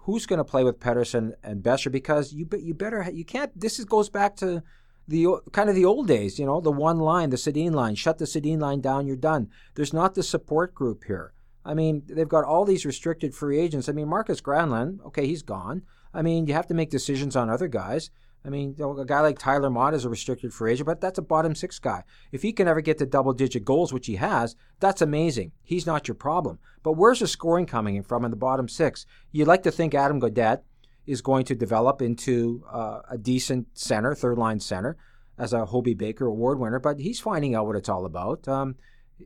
Who's 0.04 0.26
going 0.26 0.40
to 0.40 0.44
play 0.44 0.64
with 0.64 0.80
Pettersson 0.80 1.34
and 1.44 1.64
Boeser? 1.64 1.92
Because 1.92 2.34
you 2.34 2.48
you 2.58 2.74
better 2.74 3.08
you 3.12 3.24
can't. 3.24 3.58
This 3.58 3.78
is, 3.78 3.86
goes 3.86 4.10
back 4.10 4.36
to 4.38 4.64
the 5.08 5.28
kind 5.52 5.70
of 5.70 5.76
the 5.76 5.86
old 5.86 6.08
days, 6.08 6.40
you 6.40 6.46
know, 6.46 6.62
the 6.62 6.72
one 6.72 7.00
line, 7.00 7.30
the 7.30 7.38
Sedin 7.38 7.74
line. 7.74 7.96
Shut 7.96 8.18
the 8.18 8.26
Sedin 8.26 8.60
line 8.60 8.82
down, 8.82 9.08
you're 9.08 9.16
done. 9.16 9.50
There's 9.76 9.94
not 9.94 10.16
the 10.16 10.24
support 10.24 10.74
group 10.74 11.04
here. 11.06 11.34
I 11.70 11.76
mean, 11.76 12.02
they've 12.08 12.28
got 12.28 12.46
all 12.46 12.66
these 12.66 12.84
restricted 12.84 13.36
free 13.36 13.60
agents. 13.60 13.88
I 13.88 13.92
mean, 13.92 14.08
Marcus 14.08 14.42
Granlund, 14.42 15.06
okay, 15.06 15.28
he's 15.28 15.44
gone. 15.44 15.84
I 16.16 16.24
mean, 16.24 16.48
you 16.48 16.56
have 16.56 16.66
to 16.66 16.74
make 16.74 16.90
decisions 16.90 17.36
on 17.36 17.48
other 17.48 17.68
guys. 17.68 18.10
I 18.44 18.50
mean, 18.50 18.76
a 18.80 19.06
guy 19.06 19.20
like 19.20 19.38
Tyler 19.38 19.70
Motte 19.70 19.94
is 19.94 20.04
a 20.04 20.10
restricted 20.10 20.52
free 20.52 20.72
agent, 20.72 20.88
but 20.88 21.00
that's 21.00 21.20
a 21.20 21.22
bottom 21.22 21.54
six 21.54 21.78
guy. 21.78 22.06
If 22.32 22.42
he 22.42 22.54
can 22.54 22.68
ever 22.68 22.82
get 22.82 22.98
to 22.98 23.06
double 23.06 23.34
digit 23.34 23.66
goals, 23.66 23.94
which 23.94 24.08
he 24.08 24.16
has, 24.16 24.56
that's 24.80 25.04
amazing. 25.04 25.52
He's 25.62 25.86
not 25.86 26.08
your 26.08 26.16
problem. 26.16 26.58
But 26.82 26.94
where's 26.94 27.20
the 27.20 27.28
scoring 27.28 27.68
coming 27.68 28.02
from 28.02 28.26
in 28.26 28.32
the 28.32 28.38
bottom 28.38 28.68
six? 28.68 29.06
You'd 29.32 29.48
like 29.48 29.62
to 29.62 29.72
think 29.72 29.94
Adam 29.94 30.20
Gaudette 30.20 30.64
is 31.06 31.22
going 31.22 31.46
to 31.46 31.54
develop 31.54 32.02
into 32.02 32.64
uh, 32.72 33.02
a 33.12 33.18
decent 33.20 33.78
center, 33.78 34.16
third 34.16 34.40
line 34.40 34.60
center, 34.60 34.98
as 35.38 35.54
a 35.54 35.66
Hobey 35.66 35.94
Baker 35.94 36.26
Award 36.26 36.58
winner, 36.58 36.80
but 36.80 37.00
he's 37.00 37.20
finding 37.20 37.54
out 37.54 37.68
what 37.68 37.76
it's 37.76 37.90
all 37.90 38.06
about. 38.06 38.48
Um, 38.48 38.76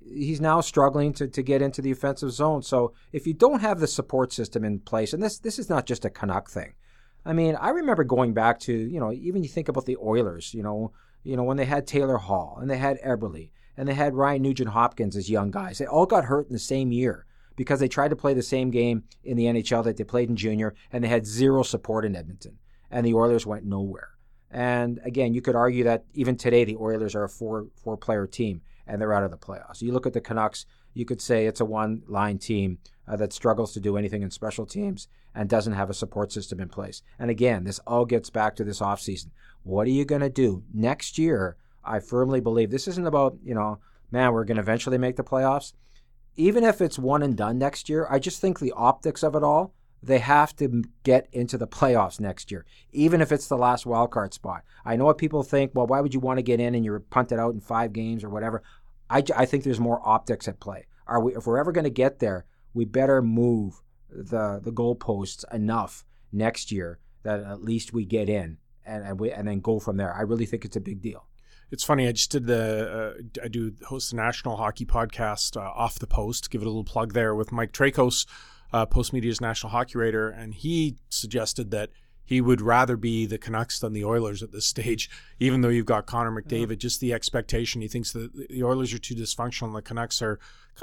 he's 0.01 0.41
now 0.41 0.61
struggling 0.61 1.13
to, 1.13 1.27
to 1.27 1.41
get 1.41 1.61
into 1.61 1.81
the 1.81 1.91
offensive 1.91 2.31
zone. 2.31 2.61
So 2.61 2.93
if 3.11 3.27
you 3.27 3.33
don't 3.33 3.61
have 3.61 3.79
the 3.79 3.87
support 3.87 4.33
system 4.33 4.63
in 4.63 4.79
place, 4.79 5.13
and 5.13 5.21
this 5.21 5.39
this 5.39 5.59
is 5.59 5.69
not 5.69 5.85
just 5.85 6.05
a 6.05 6.09
Canuck 6.09 6.49
thing, 6.49 6.73
I 7.25 7.33
mean, 7.33 7.55
I 7.55 7.69
remember 7.69 8.03
going 8.03 8.33
back 8.33 8.59
to, 8.61 8.73
you 8.73 8.99
know, 8.99 9.11
even 9.11 9.43
you 9.43 9.49
think 9.49 9.69
about 9.69 9.85
the 9.85 9.97
Oilers, 9.97 10.53
you 10.53 10.63
know, 10.63 10.91
you 11.23 11.37
know, 11.37 11.43
when 11.43 11.57
they 11.57 11.65
had 11.65 11.87
Taylor 11.87 12.17
Hall 12.17 12.57
and 12.61 12.69
they 12.69 12.77
had 12.77 12.99
Eberle 13.01 13.49
and 13.77 13.87
they 13.87 13.93
had 13.93 14.15
Ryan 14.15 14.41
Nugent 14.41 14.69
Hopkins 14.69 15.15
as 15.15 15.29
young 15.29 15.51
guys. 15.51 15.77
They 15.77 15.85
all 15.85 16.05
got 16.05 16.25
hurt 16.25 16.47
in 16.47 16.53
the 16.53 16.59
same 16.59 16.91
year 16.91 17.25
because 17.55 17.79
they 17.79 17.87
tried 17.87 18.09
to 18.09 18.15
play 18.15 18.33
the 18.33 18.43
same 18.43 18.71
game 18.71 19.03
in 19.23 19.37
the 19.37 19.45
NHL 19.45 19.83
that 19.85 19.97
they 19.97 20.03
played 20.03 20.29
in 20.29 20.35
junior 20.35 20.75
and 20.91 21.03
they 21.03 21.07
had 21.07 21.25
zero 21.25 21.63
support 21.63 22.05
in 22.05 22.15
Edmonton. 22.15 22.59
And 22.91 23.05
the 23.05 23.13
Oilers 23.13 23.45
went 23.45 23.65
nowhere. 23.65 24.09
And 24.51 24.99
again, 25.03 25.33
you 25.33 25.41
could 25.41 25.55
argue 25.55 25.85
that 25.85 26.05
even 26.13 26.35
today 26.35 26.63
the 26.63 26.77
Oilers 26.77 27.15
are 27.15 27.23
a 27.23 27.29
four 27.29 27.67
four 27.75 27.97
player 27.97 28.27
team 28.27 28.61
and 28.87 29.01
they're 29.01 29.13
out 29.13 29.23
of 29.23 29.31
the 29.31 29.37
playoffs. 29.37 29.81
You 29.81 29.93
look 29.93 30.05
at 30.05 30.13
the 30.13 30.21
Canucks, 30.21 30.65
you 30.93 31.05
could 31.05 31.21
say 31.21 31.45
it's 31.45 31.61
a 31.61 31.65
one 31.65 32.03
line 32.07 32.37
team 32.37 32.79
uh, 33.07 33.15
that 33.17 33.33
struggles 33.33 33.73
to 33.73 33.79
do 33.79 33.97
anything 33.97 34.21
in 34.21 34.31
special 34.31 34.65
teams 34.65 35.07
and 35.35 35.49
doesn't 35.49 35.73
have 35.73 35.89
a 35.89 35.93
support 35.93 36.31
system 36.31 36.59
in 36.59 36.69
place. 36.69 37.01
And 37.17 37.31
again, 37.31 37.63
this 37.63 37.79
all 37.87 38.05
gets 38.05 38.29
back 38.29 38.55
to 38.55 38.63
this 38.63 38.79
offseason. 38.79 39.29
What 39.63 39.87
are 39.87 39.91
you 39.91 40.05
going 40.05 40.21
to 40.21 40.29
do 40.29 40.63
next 40.73 41.17
year? 41.17 41.57
I 41.83 41.99
firmly 41.99 42.39
believe 42.39 42.69
this 42.69 42.87
isn't 42.87 43.07
about, 43.07 43.37
you 43.43 43.55
know, 43.55 43.79
man, 44.11 44.31
we're 44.31 44.45
going 44.45 44.57
to 44.57 44.61
eventually 44.61 44.97
make 44.97 45.15
the 45.15 45.23
playoffs. 45.23 45.73
Even 46.35 46.63
if 46.63 46.81
it's 46.81 46.99
one 46.99 47.23
and 47.23 47.35
done 47.35 47.57
next 47.57 47.89
year, 47.89 48.07
I 48.09 48.19
just 48.19 48.41
think 48.41 48.59
the 48.59 48.73
optics 48.75 49.23
of 49.23 49.35
it 49.35 49.43
all, 49.43 49.73
they 50.03 50.19
have 50.19 50.55
to 50.57 50.83
get 51.03 51.27
into 51.31 51.57
the 51.57 51.67
playoffs 51.67 52.19
next 52.19 52.51
year, 52.51 52.65
even 52.91 53.21
if 53.21 53.31
it's 53.31 53.47
the 53.47 53.57
last 53.57 53.85
wild 53.85 54.11
card 54.11 54.33
spot. 54.33 54.63
I 54.85 54.95
know 54.95 55.05
what 55.05 55.17
people 55.17 55.43
think. 55.43 55.71
Well, 55.73 55.87
why 55.87 56.01
would 56.01 56.13
you 56.13 56.19
want 56.19 56.39
to 56.39 56.43
get 56.43 56.59
in 56.59 56.75
and 56.75 56.83
you're 56.83 56.99
punted 56.99 57.39
out 57.39 57.53
in 57.53 57.61
five 57.61 57.93
games 57.93 58.23
or 58.23 58.29
whatever? 58.29 58.63
I, 59.09 59.23
I 59.35 59.45
think 59.45 59.63
there's 59.63 59.79
more 59.79 60.01
optics 60.03 60.47
at 60.47 60.59
play. 60.59 60.87
Are 61.07 61.21
we? 61.21 61.35
If 61.35 61.47
we're 61.47 61.57
ever 61.57 61.71
going 61.71 61.83
to 61.85 61.89
get 61.89 62.19
there, 62.19 62.45
we 62.73 62.85
better 62.85 63.21
move 63.21 63.81
the 64.09 64.59
the 64.61 64.71
goalposts 64.71 65.43
enough 65.53 66.05
next 66.31 66.71
year 66.71 66.99
that 67.23 67.39
at 67.39 67.63
least 67.63 67.93
we 67.93 68.05
get 68.05 68.29
in 68.29 68.57
and 68.85 69.05
and, 69.05 69.19
we, 69.19 69.31
and 69.31 69.47
then 69.47 69.59
go 69.59 69.79
from 69.79 69.97
there. 69.97 70.13
I 70.13 70.21
really 70.21 70.45
think 70.45 70.65
it's 70.65 70.75
a 70.75 70.81
big 70.81 71.01
deal. 71.01 71.27
It's 71.71 71.83
funny. 71.83 72.07
I 72.07 72.11
just 72.11 72.31
did 72.31 72.45
the 72.45 73.15
uh, 73.17 73.41
I 73.43 73.47
do 73.47 73.73
host 73.87 74.11
the 74.11 74.17
National 74.17 74.57
Hockey 74.57 74.85
Podcast 74.85 75.57
uh, 75.57 75.61
off 75.61 75.97
the 75.97 76.07
post. 76.07 76.51
Give 76.51 76.61
it 76.61 76.65
a 76.65 76.69
little 76.69 76.83
plug 76.83 77.13
there 77.13 77.33
with 77.33 77.51
Mike 77.51 77.71
Traikos, 77.71 78.25
uh, 78.73 78.85
Postmedia's 78.85 79.39
national 79.39 79.71
hockey 79.71 79.97
writer, 79.97 80.29
and 80.29 80.53
he 80.53 80.97
suggested 81.09 81.71
that 81.71 81.89
he 82.25 82.41
would 82.41 82.61
rather 82.61 82.95
be 82.95 83.25
the 83.25 83.37
Canucks 83.37 83.79
than 83.79 83.93
the 83.93 84.05
Oilers 84.05 84.41
at 84.41 84.51
this 84.51 84.65
stage, 84.73 85.09
even 85.39 85.61
though 85.61 85.69
you've 85.69 85.85
got 85.85 86.05
Connor 86.05 86.31
McDavid. 86.31 86.69
Yeah. 86.71 86.75
Just 86.75 86.99
the 86.99 87.13
expectation. 87.13 87.81
He 87.81 87.87
thinks 87.87 88.11
that 88.13 88.49
the 88.49 88.63
Oilers 88.63 88.93
are 88.93 88.99
too 88.99 89.15
dysfunctional. 89.15 89.67
And 89.67 89.75
the 89.75 89.81
Canucks 89.81 90.21
are 90.21 90.39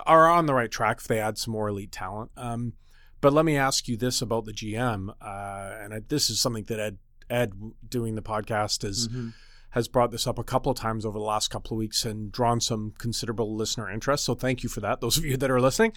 are 0.06 0.30
on 0.30 0.46
the 0.46 0.54
right 0.54 0.70
track 0.70 0.98
if 0.98 1.08
they 1.08 1.18
add 1.18 1.36
some 1.36 1.52
more 1.52 1.68
elite 1.68 1.92
talent. 1.92 2.30
Um, 2.36 2.74
but 3.20 3.32
let 3.32 3.44
me 3.44 3.56
ask 3.56 3.88
you 3.88 3.96
this 3.96 4.22
about 4.22 4.44
the 4.44 4.52
GM, 4.52 5.10
uh, 5.20 5.74
and 5.82 5.92
I, 5.92 6.00
this 6.06 6.30
is 6.30 6.40
something 6.40 6.64
that 6.64 6.78
Ed 6.78 6.98
Ed 7.28 7.52
doing 7.86 8.14
the 8.14 8.22
podcast 8.22 8.84
is. 8.84 9.08
Mm-hmm. 9.08 9.28
Has 9.74 9.86
brought 9.86 10.10
this 10.10 10.26
up 10.26 10.36
a 10.36 10.42
couple 10.42 10.72
of 10.72 10.76
times 10.76 11.06
over 11.06 11.16
the 11.16 11.24
last 11.24 11.46
couple 11.46 11.76
of 11.76 11.78
weeks 11.78 12.04
and 12.04 12.32
drawn 12.32 12.60
some 12.60 12.92
considerable 12.98 13.54
listener 13.54 13.88
interest. 13.88 14.24
So 14.24 14.34
thank 14.34 14.64
you 14.64 14.68
for 14.68 14.80
that, 14.80 15.00
those 15.00 15.16
of 15.16 15.24
you 15.24 15.36
that 15.36 15.48
are 15.48 15.60
listening. 15.60 15.92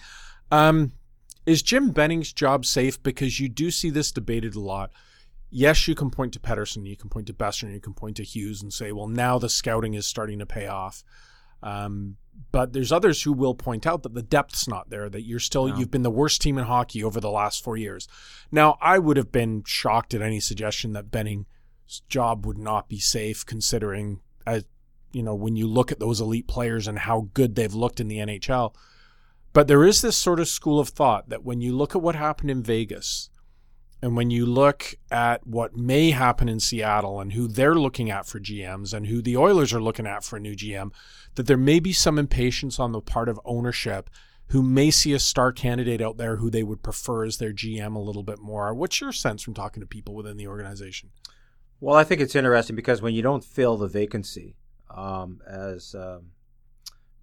Um, 0.52 0.92
is 1.46 1.62
Jim 1.62 1.90
Benning's 1.90 2.32
job 2.32 2.64
safe? 2.64 3.02
Because 3.02 3.40
you 3.40 3.48
do 3.48 3.70
see 3.70 3.90
this 3.90 4.12
debated 4.12 4.54
a 4.54 4.60
lot 4.60 4.90
yes, 5.54 5.86
you 5.86 5.94
can 5.94 6.10
point 6.10 6.32
to 6.32 6.40
Pettersson, 6.40 6.86
you 6.86 6.96
can 6.96 7.08
point 7.08 7.28
to 7.28 7.32
Boeser, 7.32 7.72
you 7.72 7.80
can 7.80 7.94
point 7.94 8.16
to 8.16 8.24
Hughes 8.24 8.60
and 8.60 8.72
say, 8.72 8.90
well, 8.90 9.06
now 9.06 9.38
the 9.38 9.48
scouting 9.48 9.94
is 9.94 10.06
starting 10.06 10.40
to 10.40 10.46
pay 10.46 10.66
off. 10.66 11.04
Um, 11.62 12.16
but 12.50 12.72
there's 12.72 12.90
others 12.90 13.22
who 13.22 13.32
will 13.32 13.54
point 13.54 13.86
out 13.86 14.02
that 14.02 14.14
the 14.14 14.22
depth's 14.22 14.66
not 14.66 14.90
there, 14.90 15.08
that 15.08 15.22
you're 15.22 15.38
still, 15.38 15.78
you've 15.78 15.92
been 15.92 16.02
the 16.02 16.10
worst 16.10 16.42
team 16.42 16.58
in 16.58 16.64
hockey 16.64 17.02
over 17.04 17.20
the 17.20 17.30
last 17.30 17.62
four 17.62 17.76
years. 17.76 18.08
Now, 18.50 18.76
I 18.82 18.98
would 18.98 19.16
have 19.16 19.30
been 19.30 19.62
shocked 19.64 20.12
at 20.12 20.20
any 20.20 20.40
suggestion 20.40 20.92
that 20.92 21.12
Benning's 21.12 21.46
job 22.08 22.44
would 22.44 22.58
not 22.58 22.88
be 22.88 22.98
safe, 22.98 23.46
considering, 23.46 24.20
as, 24.44 24.64
you 25.12 25.22
know, 25.22 25.36
when 25.36 25.54
you 25.54 25.68
look 25.68 25.92
at 25.92 26.00
those 26.00 26.20
elite 26.20 26.48
players 26.48 26.88
and 26.88 26.98
how 26.98 27.28
good 27.32 27.54
they've 27.54 27.72
looked 27.72 28.00
in 28.00 28.08
the 28.08 28.18
NHL. 28.18 28.74
But 29.54 29.68
there 29.68 29.84
is 29.84 30.02
this 30.02 30.16
sort 30.16 30.40
of 30.40 30.48
school 30.48 30.80
of 30.80 30.88
thought 30.90 31.30
that 31.30 31.44
when 31.44 31.62
you 31.62 31.74
look 31.74 31.94
at 31.94 32.02
what 32.02 32.16
happened 32.16 32.50
in 32.50 32.62
Vegas, 32.62 33.30
and 34.02 34.16
when 34.16 34.30
you 34.30 34.44
look 34.44 34.96
at 35.10 35.46
what 35.46 35.76
may 35.76 36.10
happen 36.10 36.48
in 36.48 36.60
Seattle 36.60 37.20
and 37.20 37.32
who 37.32 37.48
they're 37.48 37.76
looking 37.76 38.10
at 38.10 38.26
for 38.26 38.38
GMs 38.38 38.92
and 38.92 39.06
who 39.06 39.22
the 39.22 39.36
Oilers 39.36 39.72
are 39.72 39.80
looking 39.80 40.06
at 40.06 40.24
for 40.24 40.36
a 40.36 40.40
new 40.40 40.54
GM, 40.54 40.90
that 41.36 41.46
there 41.46 41.56
may 41.56 41.80
be 41.80 41.92
some 41.92 42.18
impatience 42.18 42.78
on 42.78 42.92
the 42.92 43.00
part 43.00 43.28
of 43.30 43.40
ownership 43.46 44.10
who 44.48 44.60
may 44.60 44.90
see 44.90 45.14
a 45.14 45.18
star 45.18 45.52
candidate 45.52 46.02
out 46.02 46.18
there 46.18 46.36
who 46.36 46.50
they 46.50 46.64
would 46.64 46.82
prefer 46.82 47.24
as 47.24 47.38
their 47.38 47.52
GM 47.52 47.94
a 47.94 48.00
little 48.00 48.24
bit 48.24 48.40
more. 48.40 48.74
What's 48.74 49.00
your 49.00 49.12
sense 49.12 49.40
from 49.40 49.54
talking 49.54 49.80
to 49.80 49.86
people 49.86 50.14
within 50.14 50.36
the 50.36 50.48
organization? 50.48 51.10
Well, 51.80 51.96
I 51.96 52.04
think 52.04 52.20
it's 52.20 52.34
interesting 52.34 52.76
because 52.76 53.00
when 53.00 53.14
you 53.14 53.22
don't 53.22 53.44
fill 53.44 53.76
the 53.76 53.88
vacancy 53.88 54.56
um, 54.90 55.40
as 55.48 55.94
um, 55.94 56.32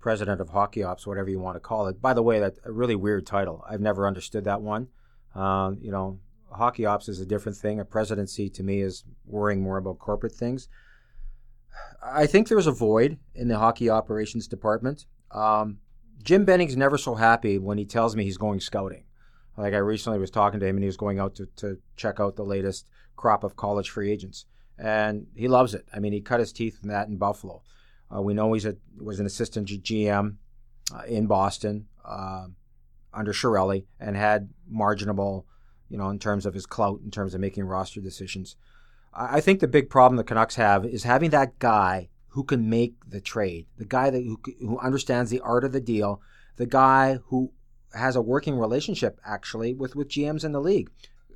president 0.01 0.41
of 0.41 0.49
hockey 0.49 0.83
ops, 0.83 1.07
whatever 1.07 1.29
you 1.29 1.39
want 1.39 1.55
to 1.55 1.59
call 1.59 1.87
it. 1.87 2.01
By 2.01 2.13
the 2.13 2.23
way, 2.23 2.39
that's 2.39 2.59
a 2.65 2.71
really 2.71 2.95
weird 2.95 3.25
title. 3.25 3.63
I've 3.69 3.81
never 3.81 4.07
understood 4.07 4.43
that 4.45 4.61
one. 4.61 4.87
Um, 5.35 5.77
you 5.81 5.91
know, 5.91 6.19
hockey 6.51 6.85
ops 6.85 7.07
is 7.07 7.19
a 7.19 7.25
different 7.25 7.57
thing. 7.57 7.79
A 7.79 7.85
presidency 7.85 8.49
to 8.49 8.63
me 8.63 8.81
is 8.81 9.03
worrying 9.25 9.61
more 9.61 9.77
about 9.77 9.99
corporate 9.99 10.33
things. 10.33 10.67
I 12.03 12.25
think 12.27 12.47
there's 12.47 12.67
a 12.67 12.71
void 12.71 13.17
in 13.33 13.47
the 13.47 13.57
hockey 13.57 13.89
operations 13.89 14.47
department. 14.47 15.05
Um, 15.31 15.77
Jim 16.21 16.45
Benning's 16.45 16.75
never 16.75 16.97
so 16.97 17.15
happy 17.15 17.57
when 17.57 17.77
he 17.77 17.85
tells 17.85 18.15
me 18.15 18.23
he's 18.23 18.37
going 18.37 18.59
scouting. 18.59 19.05
Like 19.57 19.73
I 19.73 19.77
recently 19.77 20.19
was 20.19 20.31
talking 20.31 20.59
to 20.59 20.65
him 20.65 20.77
and 20.77 20.83
he 20.83 20.87
was 20.87 20.97
going 20.97 21.19
out 21.19 21.35
to, 21.35 21.45
to 21.57 21.77
check 21.95 22.19
out 22.19 22.35
the 22.35 22.43
latest 22.43 22.89
crop 23.15 23.43
of 23.43 23.55
college 23.55 23.89
free 23.89 24.11
agents. 24.11 24.45
And 24.77 25.27
he 25.35 25.47
loves 25.47 25.73
it. 25.73 25.85
I 25.93 25.99
mean, 25.99 26.13
he 26.13 26.21
cut 26.21 26.39
his 26.39 26.51
teeth 26.51 26.79
in 26.81 26.89
that 26.89 27.07
in 27.07 27.17
Buffalo. 27.17 27.61
Uh, 28.13 28.21
we 28.21 28.33
know 28.33 28.53
he's 28.53 28.65
a, 28.65 28.75
was 28.99 29.19
an 29.19 29.25
assistant 29.25 29.67
GM 29.67 30.35
uh, 30.93 31.03
in 31.07 31.27
Boston 31.27 31.87
uh, 32.03 32.47
under 33.13 33.31
Chiarelli 33.31 33.85
and 33.99 34.15
had 34.15 34.49
marginable 34.67 35.45
you 35.91 35.97
know, 35.97 36.09
in 36.09 36.19
terms 36.19 36.45
of 36.45 36.53
his 36.53 36.65
clout, 36.65 37.01
in 37.03 37.11
terms 37.11 37.35
of 37.35 37.41
making 37.41 37.65
roster 37.65 37.99
decisions. 37.99 38.55
I 39.13 39.41
think 39.41 39.59
the 39.59 39.67
big 39.67 39.89
problem 39.89 40.15
the 40.15 40.23
Canucks 40.23 40.55
have 40.55 40.85
is 40.85 41.03
having 41.03 41.31
that 41.31 41.59
guy 41.59 42.07
who 42.29 42.45
can 42.45 42.69
make 42.69 42.95
the 43.05 43.19
trade, 43.19 43.67
the 43.77 43.83
guy 43.83 44.09
that 44.09 44.23
who, 44.23 44.39
who 44.61 44.79
understands 44.79 45.29
the 45.29 45.41
art 45.41 45.65
of 45.65 45.73
the 45.73 45.81
deal, 45.81 46.21
the 46.55 46.65
guy 46.65 47.19
who 47.25 47.51
has 47.93 48.15
a 48.15 48.21
working 48.21 48.57
relationship 48.57 49.19
actually 49.25 49.73
with 49.73 49.97
with 49.97 50.07
GMs 50.07 50.45
in 50.45 50.53
the 50.53 50.61
league. 50.61 50.89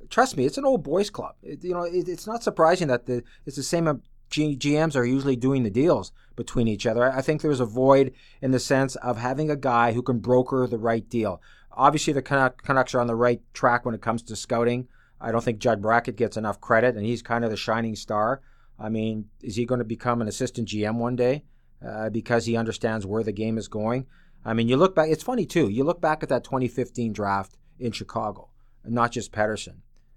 Trust 0.08 0.38
me, 0.38 0.46
it's 0.46 0.56
an 0.56 0.64
old 0.64 0.82
boys 0.82 1.10
club. 1.10 1.34
It, 1.42 1.62
you 1.62 1.74
know, 1.74 1.82
it, 1.82 2.08
it's 2.08 2.26
not 2.26 2.42
surprising 2.42 2.88
that 2.88 3.04
the 3.04 3.22
it's 3.44 3.56
the 3.56 3.62
same. 3.62 4.02
GMs 4.36 4.96
are 4.96 5.04
usually 5.04 5.36
doing 5.36 5.62
the 5.62 5.70
deals 5.70 6.12
between 6.34 6.68
each 6.68 6.86
other. 6.86 7.10
I 7.10 7.22
think 7.22 7.40
there's 7.40 7.60
a 7.60 7.66
void 7.66 8.12
in 8.42 8.50
the 8.50 8.60
sense 8.60 8.94
of 8.96 9.18
having 9.18 9.50
a 9.50 9.56
guy 9.56 9.92
who 9.92 10.02
can 10.02 10.18
broker 10.18 10.66
the 10.66 10.78
right 10.78 11.08
deal 11.08 11.40
obviously 11.76 12.12
the 12.12 12.22
Canucks 12.22 12.94
are 12.94 13.00
on 13.00 13.06
the 13.06 13.14
right 13.14 13.40
track 13.52 13.84
when 13.84 13.94
it 13.94 14.00
comes 14.00 14.22
to 14.22 14.36
scouting. 14.36 14.88
I 15.20 15.30
don't 15.30 15.44
think 15.44 15.58
Judd 15.58 15.82
Brackett 15.82 16.16
gets 16.16 16.36
enough 16.36 16.60
credit, 16.60 16.96
and 16.96 17.04
he's 17.04 17.22
kind 17.22 17.44
of 17.44 17.50
the 17.50 17.56
shining 17.56 17.96
star. 17.96 18.42
I 18.78 18.88
mean, 18.88 19.26
is 19.42 19.56
he 19.56 19.64
going 19.64 19.78
to 19.78 19.84
become 19.84 20.20
an 20.20 20.28
assistant 20.28 20.68
GM 20.68 20.96
one 20.96 21.16
day 21.16 21.44
uh, 21.86 22.10
because 22.10 22.46
he 22.46 22.56
understands 22.56 23.06
where 23.06 23.22
the 23.22 23.32
game 23.32 23.56
is 23.56 23.68
going? 23.68 24.06
I 24.44 24.54
mean, 24.54 24.68
you 24.68 24.76
look 24.76 24.94
back, 24.94 25.10
it's 25.10 25.22
funny 25.22 25.46
too. 25.46 25.68
You 25.68 25.84
look 25.84 26.00
back 26.00 26.22
at 26.22 26.28
that 26.28 26.44
2015 26.44 27.12
draft 27.12 27.56
in 27.78 27.92
Chicago, 27.92 28.50
not 28.84 29.12
just 29.12 29.32
Pettersson, 29.32 29.76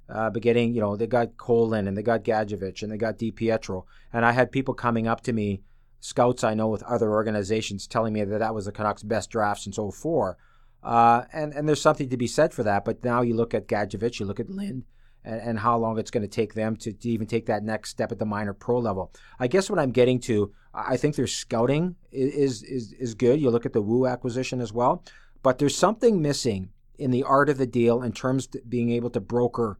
uh, 0.09 0.29
but 0.29 0.41
getting, 0.41 0.73
you 0.73 0.81
know, 0.81 0.95
they 0.95 1.07
got 1.07 1.37
Kole 1.37 1.69
Lind 1.69 1.87
and 1.87 1.97
they 1.97 2.01
got 2.01 2.23
Gadjovich 2.23 2.81
and 2.81 2.91
they 2.91 2.97
got 2.97 3.17
Di 3.17 3.31
Pietro. 3.31 3.85
And 4.11 4.25
I 4.25 4.31
had 4.31 4.51
people 4.51 4.73
coming 4.73 5.07
up 5.07 5.21
to 5.21 5.33
me, 5.33 5.61
scouts 5.99 6.43
I 6.43 6.55
know 6.55 6.67
with 6.67 6.83
other 6.83 7.11
organizations, 7.11 7.85
telling 7.85 8.13
me 8.13 8.23
that 8.23 8.39
that 8.39 8.55
was 8.55 8.65
the 8.65 8.71
Canucks' 8.71 9.03
best 9.03 9.29
draft 9.29 9.61
since 9.61 9.77
04. 9.77 10.37
Uh, 10.81 11.23
and, 11.31 11.53
and 11.53 11.67
there's 11.67 11.81
something 11.81 12.09
to 12.09 12.17
be 12.17 12.25
said 12.25 12.53
for 12.53 12.63
that. 12.63 12.85
But 12.85 13.03
now 13.03 13.21
you 13.21 13.35
look 13.35 13.53
at 13.53 13.67
Gadjovich, 13.67 14.19
you 14.19 14.25
look 14.25 14.39
at 14.39 14.49
Lind, 14.49 14.83
and, 15.23 15.41
and 15.41 15.59
how 15.59 15.77
long 15.77 15.99
it's 15.99 16.11
going 16.11 16.23
to 16.23 16.27
take 16.27 16.55
them 16.55 16.75
to, 16.77 16.91
to 16.91 17.09
even 17.09 17.27
take 17.27 17.45
that 17.45 17.63
next 17.63 17.91
step 17.91 18.11
at 18.11 18.17
the 18.17 18.25
minor 18.25 18.53
pro 18.53 18.79
level. 18.79 19.11
I 19.39 19.47
guess 19.47 19.69
what 19.69 19.77
I'm 19.77 19.91
getting 19.91 20.19
to, 20.21 20.51
I 20.73 20.97
think 20.97 21.15
their 21.15 21.27
scouting 21.27 21.95
is, 22.11 22.63
is, 22.63 22.93
is 22.93 23.13
good. 23.13 23.39
You 23.39 23.51
look 23.51 23.65
at 23.67 23.73
the 23.73 23.81
Woo 23.81 24.07
acquisition 24.07 24.59
as 24.59 24.73
well. 24.73 25.03
But 25.43 25.59
there's 25.59 25.77
something 25.77 26.21
missing 26.21 26.69
in 26.97 27.11
the 27.11 27.23
art 27.23 27.49
of 27.49 27.57
the 27.59 27.67
deal 27.67 28.01
in 28.01 28.11
terms 28.11 28.47
of 28.53 28.69
being 28.69 28.89
able 28.89 29.09
to 29.11 29.19
broker 29.19 29.77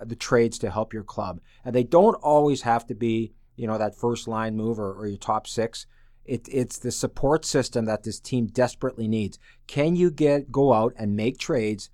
the 0.00 0.16
trades 0.16 0.58
to 0.58 0.70
help 0.70 0.92
your 0.92 1.04
club. 1.04 1.40
And 1.64 1.74
they 1.74 1.84
don't 1.84 2.14
always 2.16 2.62
have 2.62 2.86
to 2.86 2.94
be, 2.94 3.32
you 3.56 3.66
know, 3.66 3.78
that 3.78 3.96
first 3.96 4.26
line 4.28 4.56
move 4.56 4.78
or, 4.78 4.92
or 4.92 5.06
your 5.06 5.18
top 5.18 5.46
six. 5.46 5.86
It, 6.24 6.48
it's 6.50 6.78
the 6.78 6.92
support 6.92 7.44
system 7.44 7.84
that 7.86 8.04
this 8.04 8.20
team 8.20 8.46
desperately 8.46 9.08
needs. 9.08 9.38
Can 9.66 9.96
you 9.96 10.10
get 10.10 10.52
go 10.52 10.72
out 10.72 10.92
and 10.96 11.16
make 11.16 11.38
trades 11.38 11.90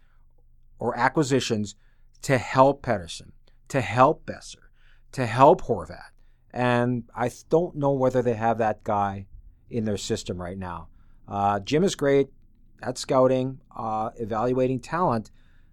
or 0.79 0.97
acquisitions 0.97 1.75
to 2.23 2.39
help 2.39 2.83
Pettersson, 2.83 3.33
to 3.69 3.81
help 3.81 4.27
Boeser, 4.27 4.69
to 5.13 5.27
help 5.27 5.63
Horvat? 5.63 6.11
And 6.53 7.05
I 7.15 7.31
don't 7.49 7.77
know 7.77 7.93
whether 7.93 8.23
they 8.23 8.35
have 8.35 8.59
that 8.59 8.85
guy 8.85 9.27
in 9.71 9.85
their 9.85 9.97
system 9.97 10.41
right 10.41 10.59
now. 10.59 10.89
Uh, 11.27 11.61
Jim 11.61 11.85
is 11.85 11.95
great 11.95 12.29
at 12.83 12.99
scouting, 12.99 13.61
uh, 13.77 14.11
evaluating 14.17 14.81
talent, 14.81 15.31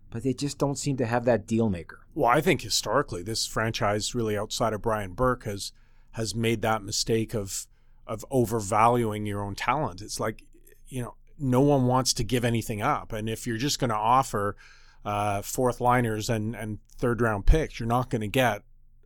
but 0.10 0.24
they 0.24 0.34
just 0.34 0.58
don't 0.58 0.78
seem 0.78 0.98
to 0.98 1.06
have 1.06 1.26
that 1.26 1.48
deal 1.48 1.70
maker. 1.70 2.05
Well, 2.16 2.32
I 2.32 2.40
think 2.40 2.62
historically, 2.62 3.22
this 3.24 3.46
franchise, 3.46 4.16
really 4.16 4.38
outside 4.38 4.74
of 4.74 4.82
Brian 4.82 5.12
Burke, 5.12 5.44
has 5.44 5.74
has 6.12 6.34
made 6.34 6.62
that 6.62 6.82
mistake 6.82 7.36
of 7.36 7.68
of 8.08 8.26
overvaluing 8.32 9.26
your 9.26 9.44
own 9.44 9.54
talent. 9.54 10.02
It's 10.02 10.20
like, 10.20 10.44
you 10.88 11.04
know, 11.04 11.16
no 11.38 11.60
one 11.60 11.88
wants 11.88 12.14
to 12.14 12.24
give 12.24 12.46
anything 12.46 12.82
up. 12.82 13.12
And 13.12 13.28
if 13.28 13.46
you're 13.46 13.58
just 13.58 13.80
going 13.80 13.90
to 13.90 13.96
offer 13.96 14.56
uh, 15.04 15.42
fourth 15.42 15.82
liners 15.82 16.30
and, 16.30 16.56
and 16.56 16.80
third 16.98 17.20
round 17.20 17.46
picks, 17.46 17.80
you're 17.80 17.88
not 17.88 18.10
going 18.10 18.22
to 18.22 18.28
get 18.28 18.62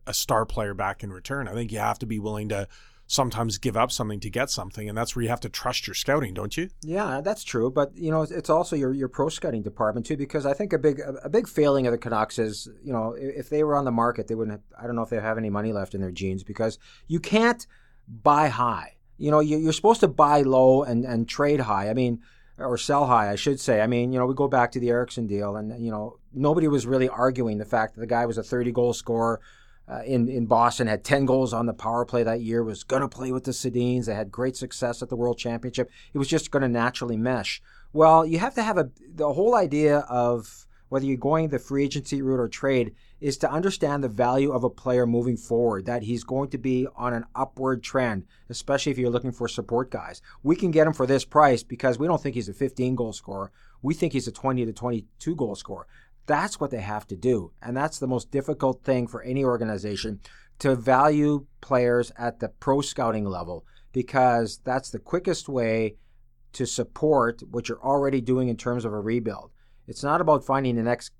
a 0.06 0.14
star 0.14 0.46
player 0.46 0.74
back 0.74 1.02
in 1.02 1.12
return. 1.12 1.48
I 1.48 1.52
think 1.52 1.72
you 1.72 1.78
have 1.78 1.98
to 2.00 2.06
be 2.06 2.18
willing 2.18 2.48
to 2.50 2.68
sometimes 3.10 3.58
give 3.58 3.76
up 3.76 3.90
something 3.90 4.20
to 4.20 4.30
get 4.30 4.50
something, 4.50 4.88
and 4.88 4.96
that's 4.96 5.16
where 5.16 5.24
you 5.24 5.28
have 5.28 5.40
to 5.40 5.48
trust 5.48 5.88
your 5.88 5.94
scouting, 5.94 6.32
don't 6.32 6.56
you? 6.56 6.70
Yeah, 6.82 7.20
that's 7.20 7.42
true. 7.42 7.68
But 7.68 7.96
you 7.96 8.10
know, 8.10 8.22
it's 8.22 8.48
also 8.48 8.76
your 8.76 8.92
your 8.94 9.08
pro 9.08 9.28
scouting 9.28 9.62
department 9.62 10.06
too, 10.06 10.16
because 10.16 10.46
I 10.46 10.54
think 10.54 10.72
a 10.72 10.78
big 10.78 11.00
a 11.00 11.28
big 11.28 11.48
failing 11.48 11.88
of 11.88 11.92
the 11.92 11.98
Canucks 11.98 12.38
is 12.38 12.68
you 12.84 12.92
know 12.92 13.16
if 13.18 13.50
they 13.50 13.64
were 13.64 13.74
on 13.74 13.84
the 13.84 13.90
market, 13.90 14.28
they 14.28 14.36
wouldn't. 14.36 14.52
Have, 14.52 14.80
I 14.80 14.86
don't 14.86 14.94
know 14.94 15.02
if 15.02 15.10
they 15.10 15.20
have 15.20 15.38
any 15.38 15.50
money 15.50 15.72
left 15.72 15.94
in 15.94 16.00
their 16.00 16.12
jeans 16.12 16.44
because 16.44 16.78
you 17.08 17.18
can't 17.18 17.66
buy 18.06 18.48
high. 18.48 18.96
you 19.18 19.30
know, 19.30 19.40
you're 19.40 19.72
supposed 19.72 20.00
to 20.00 20.08
buy 20.08 20.42
low 20.42 20.82
and, 20.82 21.04
and 21.04 21.28
trade 21.28 21.60
high. 21.60 21.90
I 21.90 21.94
mean, 21.94 22.22
or 22.58 22.78
sell 22.78 23.06
high, 23.06 23.30
I 23.30 23.34
should 23.34 23.60
say. 23.60 23.80
I 23.80 23.86
mean, 23.86 24.12
you 24.12 24.18
know, 24.18 24.26
we 24.26 24.34
go 24.34 24.48
back 24.48 24.72
to 24.72 24.80
the 24.80 24.90
Eriksson 24.90 25.26
deal, 25.26 25.56
and 25.56 25.84
you 25.84 25.90
know, 25.90 26.18
nobody 26.32 26.68
was 26.68 26.86
really 26.86 27.08
arguing 27.08 27.58
the 27.58 27.64
fact 27.64 27.94
that 27.94 28.00
the 28.00 28.06
guy 28.06 28.24
was 28.26 28.38
a 28.38 28.42
30 28.42 28.70
goal 28.70 28.92
scorer 28.92 29.40
uh, 29.90 30.02
in 30.04 30.28
in 30.28 30.46
Boston, 30.46 30.86
had 30.86 31.04
10 31.04 31.26
goals 31.26 31.52
on 31.52 31.66
the 31.66 31.72
power 31.72 32.04
play 32.04 32.22
that 32.22 32.40
year, 32.40 32.62
was 32.62 32.84
going 32.84 33.02
to 33.02 33.08
play 33.08 33.32
with 33.32 33.44
the 33.44 33.50
Sedins. 33.50 34.06
They 34.06 34.14
had 34.14 34.30
great 34.30 34.56
success 34.56 35.02
at 35.02 35.08
the 35.08 35.16
World 35.16 35.38
Championship. 35.38 35.90
It 36.14 36.18
was 36.18 36.28
just 36.28 36.50
going 36.50 36.62
to 36.62 36.68
naturally 36.68 37.16
mesh. 37.16 37.60
Well, 37.92 38.24
you 38.24 38.38
have 38.38 38.54
to 38.54 38.62
have 38.62 38.78
a 38.78 38.90
the 39.14 39.32
whole 39.32 39.56
idea 39.56 39.98
of 40.08 40.66
whether 40.90 41.06
you're 41.06 41.16
going 41.16 41.48
the 41.48 41.58
free 41.58 41.84
agency 41.84 42.20
route 42.20 42.40
or 42.40 42.48
trade 42.48 42.94
is 43.20 43.38
to 43.38 43.50
understand 43.50 44.02
the 44.02 44.08
value 44.08 44.50
of 44.50 44.64
a 44.64 44.70
player 44.70 45.06
moving 45.06 45.36
forward, 45.36 45.86
that 45.86 46.02
he's 46.02 46.24
going 46.24 46.50
to 46.50 46.58
be 46.58 46.86
on 46.96 47.14
an 47.14 47.24
upward 47.34 47.82
trend, 47.82 48.24
especially 48.48 48.90
if 48.90 48.98
you're 48.98 49.10
looking 49.10 49.32
for 49.32 49.46
support 49.46 49.90
guys. 49.90 50.20
We 50.42 50.56
can 50.56 50.70
get 50.70 50.86
him 50.86 50.92
for 50.92 51.06
this 51.06 51.24
price 51.24 51.62
because 51.62 51.98
we 51.98 52.06
don't 52.06 52.20
think 52.20 52.34
he's 52.34 52.48
a 52.48 52.54
15 52.54 52.96
goal 52.96 53.12
scorer. 53.12 53.52
We 53.82 53.94
think 53.94 54.12
he's 54.12 54.26
a 54.26 54.32
20 54.32 54.66
to 54.66 54.72
22 54.72 55.36
goal 55.36 55.54
scorer. 55.54 55.86
That's 56.30 56.60
what 56.60 56.70
they 56.70 56.80
have 56.80 57.08
to 57.08 57.16
do. 57.16 57.50
And 57.60 57.76
that's 57.76 57.98
the 57.98 58.06
most 58.06 58.30
difficult 58.30 58.84
thing 58.84 59.08
for 59.08 59.20
any 59.22 59.42
organization 59.42 60.20
to 60.60 60.76
value 60.76 61.46
players 61.60 62.12
at 62.16 62.38
the 62.38 62.50
pro 62.50 62.82
scouting 62.82 63.24
level 63.24 63.66
because 63.90 64.60
that's 64.62 64.90
the 64.90 65.00
quickest 65.00 65.48
way 65.48 65.96
to 66.52 66.66
support 66.66 67.42
what 67.50 67.68
you're 67.68 67.82
already 67.82 68.20
doing 68.20 68.46
in 68.46 68.56
terms 68.56 68.84
of 68.84 68.92
a 68.92 69.00
rebuild. 69.00 69.50
It's 69.88 70.04
not 70.04 70.20
about 70.20 70.44
finding 70.44 70.76
the 70.76 70.84
next 70.84 71.10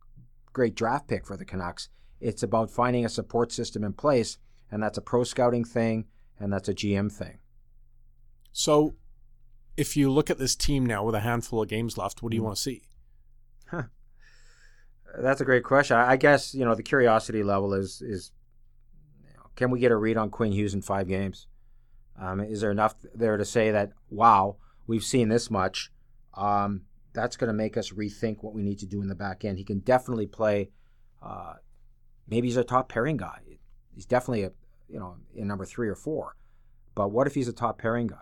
great 0.52 0.76
draft 0.76 1.08
pick 1.08 1.26
for 1.26 1.36
the 1.36 1.44
Canucks. 1.44 1.88
It's 2.20 2.44
about 2.44 2.70
finding 2.70 3.04
a 3.04 3.08
support 3.08 3.50
system 3.50 3.82
in 3.82 3.94
place, 3.94 4.38
and 4.70 4.80
that's 4.80 4.98
a 4.98 5.02
pro 5.02 5.24
scouting 5.24 5.64
thing, 5.64 6.04
and 6.38 6.52
that's 6.52 6.68
a 6.68 6.74
GM 6.74 7.10
thing. 7.10 7.40
So, 8.52 8.94
if 9.76 9.96
you 9.96 10.08
look 10.08 10.30
at 10.30 10.38
this 10.38 10.54
team 10.54 10.86
now 10.86 11.02
with 11.02 11.16
a 11.16 11.20
handful 11.20 11.62
of 11.62 11.68
games 11.68 11.98
left, 11.98 12.22
what 12.22 12.30
do 12.30 12.36
you 12.36 12.42
mm. 12.42 12.46
want 12.46 12.58
to 12.58 12.62
see? 12.62 12.82
Huh. 13.66 13.84
That's 15.18 15.40
a 15.40 15.44
great 15.44 15.64
question. 15.64 15.96
I 15.96 16.16
guess 16.16 16.54
you 16.54 16.64
know 16.64 16.74
the 16.74 16.82
curiosity 16.82 17.42
level 17.42 17.74
is 17.74 18.02
is 18.02 18.32
can 19.56 19.70
we 19.70 19.80
get 19.80 19.92
a 19.92 19.96
read 19.96 20.16
on 20.16 20.30
Quinn 20.30 20.52
Hughes 20.52 20.74
in 20.74 20.82
five 20.82 21.08
games? 21.08 21.46
Um, 22.18 22.40
is 22.40 22.60
there 22.60 22.70
enough 22.70 22.94
there 23.14 23.36
to 23.36 23.44
say 23.44 23.70
that 23.70 23.92
wow 24.08 24.56
we've 24.86 25.04
seen 25.04 25.28
this 25.28 25.50
much? 25.50 25.90
Um, 26.34 26.82
that's 27.12 27.36
going 27.36 27.48
to 27.48 27.54
make 27.54 27.76
us 27.76 27.90
rethink 27.90 28.38
what 28.40 28.54
we 28.54 28.62
need 28.62 28.78
to 28.78 28.86
do 28.86 29.02
in 29.02 29.08
the 29.08 29.14
back 29.14 29.44
end. 29.44 29.58
He 29.58 29.64
can 29.64 29.80
definitely 29.80 30.26
play. 30.26 30.70
Uh, 31.22 31.54
maybe 32.28 32.48
he's 32.48 32.56
a 32.56 32.64
top 32.64 32.88
pairing 32.88 33.16
guy. 33.16 33.40
He's 33.94 34.06
definitely 34.06 34.44
a 34.44 34.52
you 34.88 34.98
know 34.98 35.16
in 35.34 35.46
number 35.46 35.64
three 35.64 35.88
or 35.88 35.94
four. 35.94 36.36
But 36.94 37.10
what 37.10 37.26
if 37.26 37.34
he's 37.34 37.48
a 37.48 37.52
top 37.52 37.78
pairing 37.78 38.06
guy? 38.06 38.16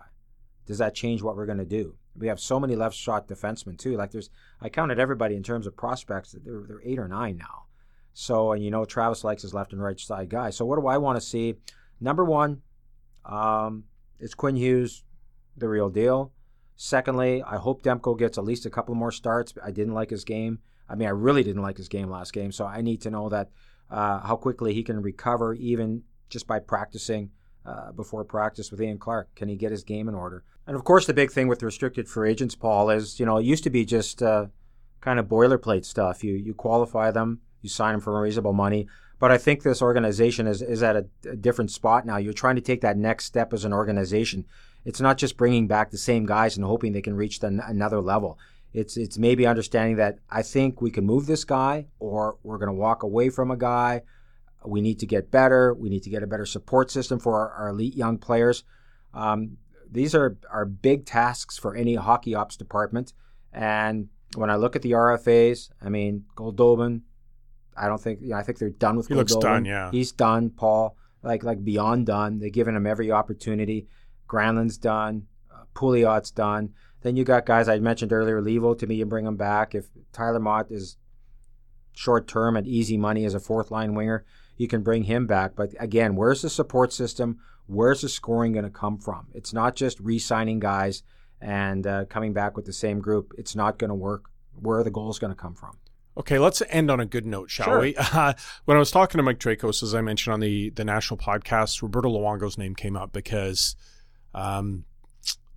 Does 0.65 0.77
that 0.77 0.93
change 0.93 1.21
what 1.21 1.35
we're 1.35 1.45
going 1.45 1.57
to 1.57 1.65
do? 1.65 1.95
We 2.19 2.27
have 2.27 2.39
so 2.39 2.59
many 2.59 2.75
left 2.75 2.95
shot 2.95 3.27
defensemen 3.27 3.77
too. 3.77 3.95
Like 3.95 4.11
there's, 4.11 4.29
I 4.61 4.69
counted 4.69 4.99
everybody 4.99 5.35
in 5.35 5.43
terms 5.43 5.65
of 5.65 5.75
prospects. 5.75 6.35
They're, 6.43 6.63
they're 6.67 6.81
eight 6.83 6.99
or 6.99 7.07
nine 7.07 7.37
now. 7.37 7.65
So 8.13 8.51
and 8.51 8.63
you 8.63 8.71
know 8.71 8.85
Travis 8.85 9.23
likes 9.23 9.43
his 9.43 9.53
left 9.53 9.71
and 9.71 9.81
right 9.81 9.99
side 9.99 10.29
guy. 10.29 10.49
So 10.49 10.65
what 10.65 10.79
do 10.79 10.87
I 10.87 10.97
want 10.97 11.17
to 11.19 11.25
see? 11.25 11.55
Number 12.01 12.25
one, 12.25 12.61
um, 13.25 13.85
is 14.19 14.33
Quinn 14.33 14.55
Hughes 14.55 15.03
the 15.57 15.69
real 15.69 15.89
deal? 15.89 16.33
Secondly, 16.75 17.43
I 17.43 17.57
hope 17.57 17.83
Demko 17.83 18.17
gets 18.17 18.37
at 18.37 18.45
least 18.45 18.65
a 18.65 18.69
couple 18.69 18.95
more 18.95 19.11
starts. 19.11 19.53
I 19.63 19.71
didn't 19.71 19.93
like 19.93 20.09
his 20.09 20.23
game. 20.23 20.59
I 20.89 20.95
mean, 20.95 21.07
I 21.07 21.11
really 21.11 21.43
didn't 21.43 21.61
like 21.61 21.77
his 21.77 21.89
game 21.89 22.09
last 22.09 22.33
game. 22.33 22.51
So 22.51 22.65
I 22.65 22.81
need 22.81 23.01
to 23.01 23.09
know 23.09 23.29
that 23.29 23.49
uh, 23.89 24.19
how 24.21 24.35
quickly 24.35 24.73
he 24.73 24.83
can 24.83 25.01
recover, 25.01 25.53
even 25.53 26.03
just 26.29 26.47
by 26.47 26.59
practicing 26.59 27.31
uh, 27.65 27.91
before 27.91 28.23
practice 28.23 28.71
with 28.71 28.81
Ian 28.81 28.97
Clark. 28.97 29.35
Can 29.35 29.49
he 29.49 29.55
get 29.55 29.71
his 29.71 29.83
game 29.83 30.07
in 30.07 30.15
order? 30.15 30.43
And 30.69 30.75
of 30.75 30.83
course, 30.83 31.07
the 31.07 31.15
big 31.15 31.31
thing 31.31 31.47
with 31.47 31.63
restricted 31.63 32.07
free 32.07 32.29
agents, 32.29 32.53
Paul, 32.53 32.91
is 32.91 33.19
you 33.19 33.25
know 33.25 33.37
it 33.37 33.43
used 33.43 33.63
to 33.63 33.71
be 33.71 33.85
just 33.85 34.21
uh, 34.21 34.45
kind 35.01 35.17
of 35.17 35.25
boilerplate 35.25 35.83
stuff. 35.83 36.23
You 36.23 36.35
you 36.35 36.53
qualify 36.53 37.09
them, 37.09 37.41
you 37.63 37.69
sign 37.69 37.93
them 37.93 38.01
for 38.01 38.21
reasonable 38.21 38.53
money. 38.53 38.87
But 39.17 39.31
I 39.31 39.39
think 39.39 39.63
this 39.63 39.81
organization 39.81 40.45
is 40.45 40.61
is 40.61 40.83
at 40.83 40.95
a, 40.95 41.07
a 41.27 41.35
different 41.35 41.71
spot 41.71 42.05
now. 42.05 42.17
You're 42.17 42.33
trying 42.33 42.55
to 42.55 42.61
take 42.61 42.81
that 42.81 42.97
next 42.97 43.25
step 43.25 43.51
as 43.51 43.65
an 43.65 43.73
organization. 43.73 44.45
It's 44.85 45.01
not 45.01 45.17
just 45.17 45.37
bringing 45.37 45.65
back 45.65 45.89
the 45.89 45.97
same 45.97 46.27
guys 46.27 46.55
and 46.55 46.63
hoping 46.63 46.93
they 46.93 47.01
can 47.01 47.15
reach 47.15 47.39
the, 47.39 47.47
another 47.65 47.99
level. 47.99 48.37
It's 48.71 48.95
it's 48.95 49.17
maybe 49.17 49.47
understanding 49.47 49.95
that 49.95 50.19
I 50.29 50.43
think 50.43 50.83
we 50.83 50.91
can 50.91 51.03
move 51.03 51.25
this 51.25 51.45
guy, 51.45 51.87
or 51.97 52.37
we're 52.43 52.59
going 52.59 52.67
to 52.67 52.73
walk 52.73 53.01
away 53.01 53.31
from 53.31 53.49
a 53.49 53.57
guy. 53.57 54.03
We 54.63 54.81
need 54.81 54.99
to 54.99 55.07
get 55.07 55.31
better. 55.31 55.73
We 55.73 55.89
need 55.89 56.03
to 56.03 56.11
get 56.11 56.21
a 56.21 56.27
better 56.27 56.45
support 56.45 56.91
system 56.91 57.19
for 57.19 57.39
our, 57.39 57.49
our 57.53 57.69
elite 57.69 57.95
young 57.95 58.19
players. 58.19 58.63
Um, 59.15 59.57
these 59.91 60.13
are, 60.15 60.37
are 60.51 60.65
big 60.65 61.05
tasks 61.05 61.57
for 61.57 61.75
any 61.75 61.95
hockey 61.95 62.35
ops 62.35 62.55
department. 62.55 63.13
And 63.51 64.09
when 64.35 64.49
I 64.49 64.55
look 64.55 64.75
at 64.75 64.81
the 64.81 64.91
RFAs, 64.91 65.69
I 65.81 65.89
mean, 65.89 66.25
Goldobin, 66.35 67.01
I 67.75 67.87
don't 67.87 68.01
think, 68.01 68.19
you 68.21 68.29
know, 68.29 68.37
I 68.37 68.43
think 68.43 68.59
they're 68.59 68.69
done 68.69 68.97
with 68.97 69.07
he 69.07 69.13
Goldobin. 69.13 69.17
looks 69.17 69.35
done, 69.35 69.65
yeah. 69.65 69.91
He's 69.91 70.11
done, 70.11 70.49
Paul, 70.49 70.95
like 71.23 71.43
like 71.43 71.63
beyond 71.63 72.05
done. 72.05 72.39
They've 72.39 72.51
given 72.51 72.75
him 72.75 72.85
every 72.85 73.11
opportunity. 73.11 73.87
Granlund's 74.27 74.77
done. 74.77 75.27
Uh, 75.51 75.63
Pouliot's 75.73 76.31
done. 76.31 76.73
Then 77.01 77.15
you 77.15 77.23
got 77.23 77.45
guys 77.45 77.69
I 77.69 77.79
mentioned 77.79 78.11
earlier, 78.11 78.41
Leivo 78.41 78.77
to 78.77 78.87
me, 78.87 78.95
you 78.95 79.05
bring 79.05 79.25
him 79.25 79.37
back. 79.37 79.73
If 79.73 79.87
Tyler 80.11 80.39
Motte 80.39 80.71
is 80.71 80.97
short 81.93 82.27
term 82.27 82.55
and 82.55 82.67
easy 82.67 82.97
money 82.97 83.25
as 83.25 83.33
a 83.33 83.39
fourth 83.39 83.71
line 83.71 83.95
winger, 83.95 84.25
you 84.57 84.67
can 84.67 84.83
bring 84.83 85.03
him 85.03 85.25
back. 85.25 85.55
But 85.55 85.73
again, 85.79 86.15
where's 86.15 86.41
the 86.41 86.49
support 86.49 86.91
system? 86.93 87.39
Where's 87.69 88.01
the 88.01 88.09
scoring 88.09 88.53
going 88.53 88.65
to 88.65 88.71
come 88.71 88.97
from? 88.97 89.27
It's 89.33 89.53
not 89.53 89.75
just 89.75 89.99
re 89.99 90.17
signing 90.17 90.59
guys 90.59 91.03
and 91.39 91.85
uh, 91.85 92.05
coming 92.05 92.33
back 92.33 92.55
with 92.55 92.65
the 92.65 92.73
same 92.73 92.99
group. 92.99 93.33
It's 93.37 93.55
not 93.55 93.77
going 93.77 93.89
to 93.89 93.95
work. 93.95 94.31
Where 94.59 94.79
are 94.79 94.83
the 94.83 94.89
goals 94.89 95.19
going 95.19 95.31
to 95.31 95.39
come 95.39 95.53
from? 95.53 95.77
Okay, 96.17 96.39
let's 96.39 96.63
end 96.69 96.89
on 96.89 96.99
a 96.99 97.05
good 97.05 97.27
note, 97.27 97.51
shall 97.51 97.67
sure. 97.67 97.79
we? 97.79 97.95
Uh, 97.95 98.33
when 98.65 98.75
I 98.75 98.79
was 98.79 98.89
talking 98.89 99.19
to 99.19 99.23
Mike 99.23 99.37
Traikos, 99.37 99.83
as 99.83 99.93
I 99.93 100.01
mentioned 100.01 100.33
on 100.33 100.39
the 100.39 100.71
the 100.71 100.83
national 100.83 101.19
podcast, 101.19 101.81
Roberto 101.83 102.09
Luongo's 102.09 102.57
name 102.57 102.73
came 102.73 102.97
up 102.97 103.13
because 103.13 103.75
um, 104.33 104.85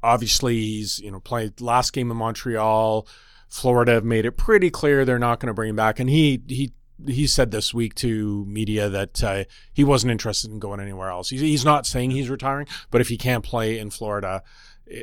obviously 0.03 0.61
he's 0.61 0.99
you 0.99 1.11
know 1.11 1.21
played 1.21 1.63
last 1.63 1.95
game 1.95 2.11
in 2.11 2.17
Montreal. 2.19 3.09
Florida 3.49 3.93
have 3.93 4.05
made 4.05 4.27
it 4.27 4.33
pretty 4.33 4.71
clear 4.71 5.05
they're 5.05 5.19
not 5.19 5.41
going 5.41 5.49
to 5.49 5.55
bring 5.55 5.71
him 5.71 5.77
back, 5.77 5.99
and 5.99 6.11
he 6.11 6.43
he 6.47 6.73
he 7.07 7.27
said 7.27 7.51
this 7.51 7.73
week 7.73 7.95
to 7.97 8.45
media 8.47 8.89
that 8.89 9.23
uh, 9.23 9.45
he 9.73 9.85
wasn't 9.85 10.11
interested 10.11 10.51
in 10.51 10.59
going 10.59 10.81
anywhere 10.81 11.11
else. 11.11 11.31
He's, 11.31 11.41
he's 11.41 11.65
not 11.65 11.87
saying 11.87 12.11
he's 12.11 12.31
retiring, 12.31 12.67
but 12.91 13.01
if 13.01 13.09
he 13.09 13.17
can't 13.17 13.45
play 13.45 13.79
in 13.79 13.91
Florida, 13.91 14.43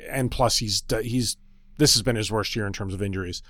and 0.09 0.29
plus 0.29 0.57
he's 0.57 0.83
he's 1.01 1.37
this 1.77 1.93
has 1.93 2.03
been 2.03 2.15
his 2.15 2.31
worst 2.31 2.55
year 2.55 2.67
in 2.67 2.73
terms 2.73 2.93
of 2.93 3.01
injuries. 3.01 3.41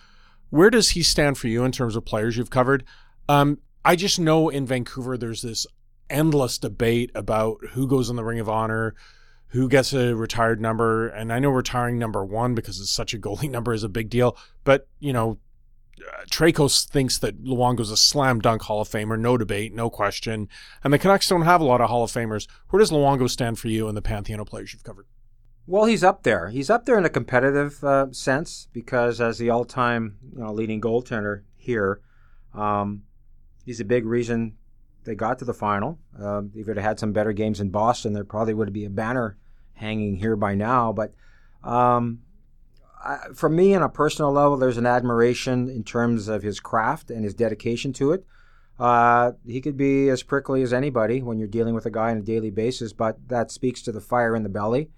Where 0.50 0.70
does 0.70 0.92
he 0.92 1.04
stand 1.04 1.38
for 1.38 1.48
you 1.48 1.64
in 1.64 1.72
terms 1.72 1.96
of 1.96 2.06
players 2.06 2.38
you've 2.38 2.50
covered? 2.50 2.84
Um, 3.28 3.60
I 3.84 3.96
just 3.96 4.20
know 4.20 4.50
in 4.50 4.66
Vancouver 4.66 5.18
there's 5.18 5.42
this 5.42 5.68
endless 6.10 6.58
debate 6.58 7.12
about 7.14 7.58
who 7.72 7.88
goes 7.88 8.10
in 8.10 8.16
the 8.16 8.24
Ring 8.24 8.40
of 8.40 8.50
Honor, 8.50 8.96
who 9.48 9.68
gets 9.68 9.94
a 9.94 10.16
retired 10.16 10.62
number. 10.62 11.08
And 11.08 11.32
I 11.32 11.40
know 11.40 11.50
retiring 11.50 12.00
number 12.00 12.24
one 12.24 12.56
because 12.56 12.80
it's 12.80 12.92
such 12.92 13.14
a 13.14 13.20
goalie 13.20 13.50
number 13.52 13.74
is 13.74 13.84
a 13.84 13.90
big 13.90 14.10
deal. 14.10 14.38
But, 14.64 14.88
you 15.00 15.14
know, 15.14 15.38
uh, 16.02 16.26
Traikos 16.26 16.88
thinks 16.88 17.18
that 17.20 17.44
Luongo's 17.44 17.92
a 17.92 17.98
slam 17.98 18.40
dunk 18.40 18.64
Hall 18.64 18.82
of 18.82 18.90
Famer, 18.90 19.20
no 19.20 19.38
debate, 19.38 19.74
no 19.74 19.90
question. 19.90 20.48
And 20.84 20.94
the 20.94 21.00
Canucks 21.00 21.28
don't 21.28 21.44
have 21.44 21.62
a 21.62 21.66
lot 21.66 21.82
of 21.82 21.90
Hall 21.90 22.04
of 22.04 22.12
Famers. 22.12 22.48
Where 22.70 22.80
does 22.80 22.92
Luongo 22.92 23.30
stand 23.30 23.60
for 23.60 23.68
you 23.68 23.88
in 23.88 23.96
the 23.96 24.02
pantheon 24.02 24.40
of 24.40 24.48
players 24.48 24.74
you've 24.74 24.84
covered? 24.84 25.06
Well, 25.68 25.86
he's 25.86 26.04
up 26.04 26.24
there. 26.24 26.50
He's 26.50 26.70
up 26.70 26.86
there 26.86 26.98
in 26.98 27.06
a 27.06 27.10
competitive 27.10 27.84
uh, 27.84 28.08
sense 28.12 28.68
because 28.74 29.22
as 29.22 29.38
the 29.38 29.52
all-time 29.52 30.18
you 30.34 30.40
know, 30.40 30.52
leading 30.52 30.82
goaltender 30.82 31.44
here, 31.56 32.02
um, 32.56 33.04
he's 33.66 33.80
a 33.80 33.86
big 33.86 34.06
reason 34.06 34.56
they 35.04 35.16
got 35.16 35.40
to 35.40 35.46
the 35.46 35.54
final. 35.54 36.00
Uh, 36.20 36.42
if 36.56 36.68
it 36.68 36.78
had 36.78 37.00
some 37.00 37.14
better 37.14 37.34
games 37.34 37.60
in 37.60 37.70
Boston, 37.70 38.14
there 38.14 38.24
probably 38.24 38.54
would 38.54 38.74
be 38.74 38.86
a 38.86 38.90
banner 38.90 39.38
hanging 39.74 40.16
here 40.18 40.36
by 40.36 40.56
now. 40.56 40.92
But 40.92 41.14
um, 41.64 42.22
I, 43.04 43.18
for 43.34 43.50
me, 43.50 43.74
on 43.76 43.82
a 43.82 43.90
personal 43.90 44.32
level, 44.32 44.58
there's 44.58 44.78
an 44.78 44.86
admiration 44.86 45.70
in 45.70 45.84
terms 45.84 46.28
of 46.28 46.44
his 46.44 46.60
craft 46.60 47.10
and 47.10 47.24
his 47.24 47.34
dedication 47.34 47.94
to 47.94 48.12
it. 48.12 48.26
Uh, 48.80 49.34
he 49.46 49.60
could 49.60 49.76
be 49.76 50.10
as 50.10 50.24
prickly 50.24 50.62
as 50.62 50.72
anybody 50.72 51.22
when 51.22 51.38
you're 51.38 51.47
dealing 51.47 51.74
with 51.74 51.86
a 51.86 51.91
guy 51.91 52.12
on 52.12 52.18
a 52.18 52.22
daily 52.22 52.50
basis, 52.50 52.93
but 52.93 53.18
that 53.28 53.52
speaks 53.52 53.82
to 53.82 53.91
the 53.91 54.02
fire 54.02 54.36
in 54.36 54.43
the 54.43 54.50
belly. 54.50 54.89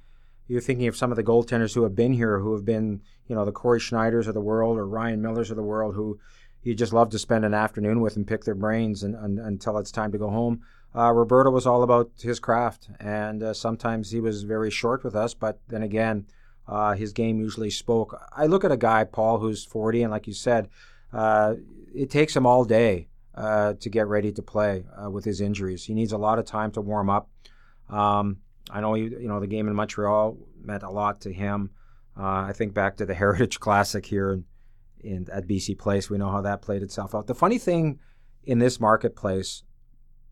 You're 0.48 0.62
thinking 0.62 0.88
of 0.88 0.98
some 0.98 1.12
of 1.12 1.16
the 1.16 1.24
goaltenders 1.24 1.74
who 1.74 1.84
have 1.84 1.96
been 1.96 2.14
here, 2.14 2.40
who 2.40 2.54
have 2.54 2.66
been, 2.66 3.02
you 3.28 3.36
know, 3.36 3.46
the 3.46 3.52
Corey 3.52 3.80
Schneiders 3.80 4.28
of 4.28 4.34
the 4.34 4.42
world 4.42 4.78
or 4.78 4.88
Ryan 4.88 5.22
Millers 5.22 5.50
of 5.50 5.58
the 5.58 5.64
world, 5.64 5.96
who 5.96 6.20
you 6.62 6.76
just 6.76 6.94
love 6.94 7.10
to 7.10 7.20
spend 7.20 7.46
an 7.46 7.54
afternoon 7.54 8.02
with 8.02 8.16
and 8.16 8.28
pick 8.28 8.44
their 8.44 8.56
brains 8.56 9.02
and, 9.02 9.16
and, 9.16 9.40
until 9.40 9.78
it's 9.78 9.92
time 9.92 10.12
to 10.12 10.18
go 10.18 10.30
home. 10.30 10.62
Uh, 10.96 11.12
Roberto 11.12 11.50
was 11.50 11.66
all 11.66 11.84
about 11.84 12.12
his 12.22 12.40
craft, 12.40 12.90
and 13.00 13.42
uh, 13.42 13.54
sometimes 13.54 14.12
he 14.12 14.20
was 14.20 14.44
very 14.44 14.70
short 14.70 15.04
with 15.04 15.16
us, 15.16 15.34
but 15.34 15.60
then 15.70 15.82
again, 15.82 16.28
uh, 16.72 16.94
his 16.94 17.12
game 17.12 17.38
usually 17.38 17.70
spoke. 17.70 18.18
I 18.32 18.46
look 18.46 18.64
at 18.64 18.72
a 18.72 18.78
guy, 18.78 19.04
Paul, 19.04 19.40
who's 19.40 19.66
40, 19.66 20.04
and 20.04 20.12
like 20.12 20.26
you 20.26 20.34
said, 20.34 20.70
uh, 21.12 21.56
it 21.94 22.10
takes 22.10 22.34
him 22.34 22.46
all 22.46 22.64
day 22.64 23.10
uh, 23.36 23.74
to 23.74 23.90
get 23.90 24.08
ready 24.08 24.32
to 24.32 24.42
play 24.42 24.86
uh, 24.98 25.10
with 25.10 25.26
his 25.26 25.42
injuries. 25.42 25.84
He 25.84 25.94
needs 25.94 26.14
a 26.14 26.18
lot 26.18 26.40
of 26.40 26.46
time 26.46 26.72
to 26.72 26.82
warm 26.82 27.10
up. 27.10 27.30
Um, 27.90 28.38
I 28.70 28.80
know, 28.80 28.96
you 28.96 29.28
know, 29.28 29.42
the 29.42 29.48
game 29.48 29.68
in 29.68 29.76
Montreal, 29.76 30.38
meant 30.64 30.84
a 30.84 30.90
lot 30.90 31.20
to 31.22 31.34
him. 31.34 31.72
Uh, 32.18 32.46
I 32.48 32.54
think 32.54 32.74
back 32.74 32.96
to 32.98 33.06
the 33.06 33.14
Heritage 33.22 33.60
Classic 33.60 34.06
here 34.06 34.32
in, 34.32 34.46
in, 35.02 35.28
at 35.30 35.48
BC 35.48 35.78
Place. 35.78 36.10
We 36.10 36.20
know 36.20 36.32
how 36.32 36.40
that 36.40 36.62
played 36.62 36.84
itself 36.84 37.14
out. 37.14 37.28
The 37.28 37.36
funny 37.36 37.58
thing 37.58 38.00
in 38.46 38.60
this 38.60 38.80
marketplace, 38.80 39.64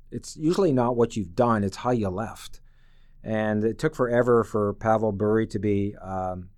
it's 0.09 0.37
usually 0.37 0.71
not 0.71 0.95
what 0.95 1.17
you've 1.17 1.35
done; 1.35 1.65
it's 1.65 1.77
how 1.77 1.91
you 1.91 2.07
left. 2.07 2.61
And 3.23 3.63
it 3.63 3.77
took 3.77 3.95
forever 3.95 4.43
for 4.43 4.73
Pavel 4.73 5.11
Bure 5.11 5.45
to 5.47 5.59
be 5.59 5.95
um, 6.01 6.49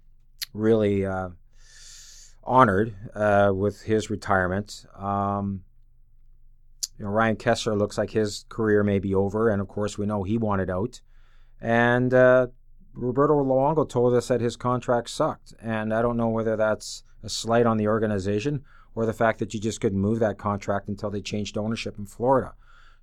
really 0.54 1.06
uh, 1.06 1.30
honored 2.44 2.96
uh, 3.16 3.52
with 3.54 3.82
his 3.84 4.10
retirement. 4.10 4.86
Um, 4.98 5.64
you 6.98 7.06
know, 7.06 7.12
Ryan 7.12 7.36
Kesler 7.36 7.78
looks 7.78 7.98
like 7.98 8.12
his 8.12 8.46
career 8.50 8.84
may 8.84 9.00
be 9.00 9.16
over, 9.16 9.50
and 9.50 9.62
of 9.62 9.68
course, 9.68 9.98
we 9.98 10.06
know 10.06 10.24
he 10.24 10.38
wanted 10.38 10.70
out. 10.70 11.02
And 11.60 12.14
uh, 12.14 12.48
Roberto 12.94 13.44
Luongo 13.44 13.88
told 13.88 14.14
us 14.14 14.28
that 14.28 14.42
his 14.42 14.56
contract 14.56 15.10
sucked, 15.10 15.54
and 15.62 15.94
I 15.94 16.02
don't 16.02 16.18
know 16.18 16.30
whether 16.30 16.56
that's 16.56 17.04
a 17.24 17.30
slight 17.30 17.66
on 17.66 17.78
the 17.78 17.88
organization 17.88 18.64
or 18.94 19.06
the 19.06 19.14
fact 19.14 19.40
that 19.40 19.54
you 19.54 19.60
just 19.60 19.80
couldn't 19.80 20.00
move 20.00 20.20
that 20.20 20.38
contract 20.38 20.90
until 20.90 21.10
they 21.10 21.22
changed 21.22 21.58
ownership 21.58 21.98
in 21.98 22.06
Florida. 22.06 22.54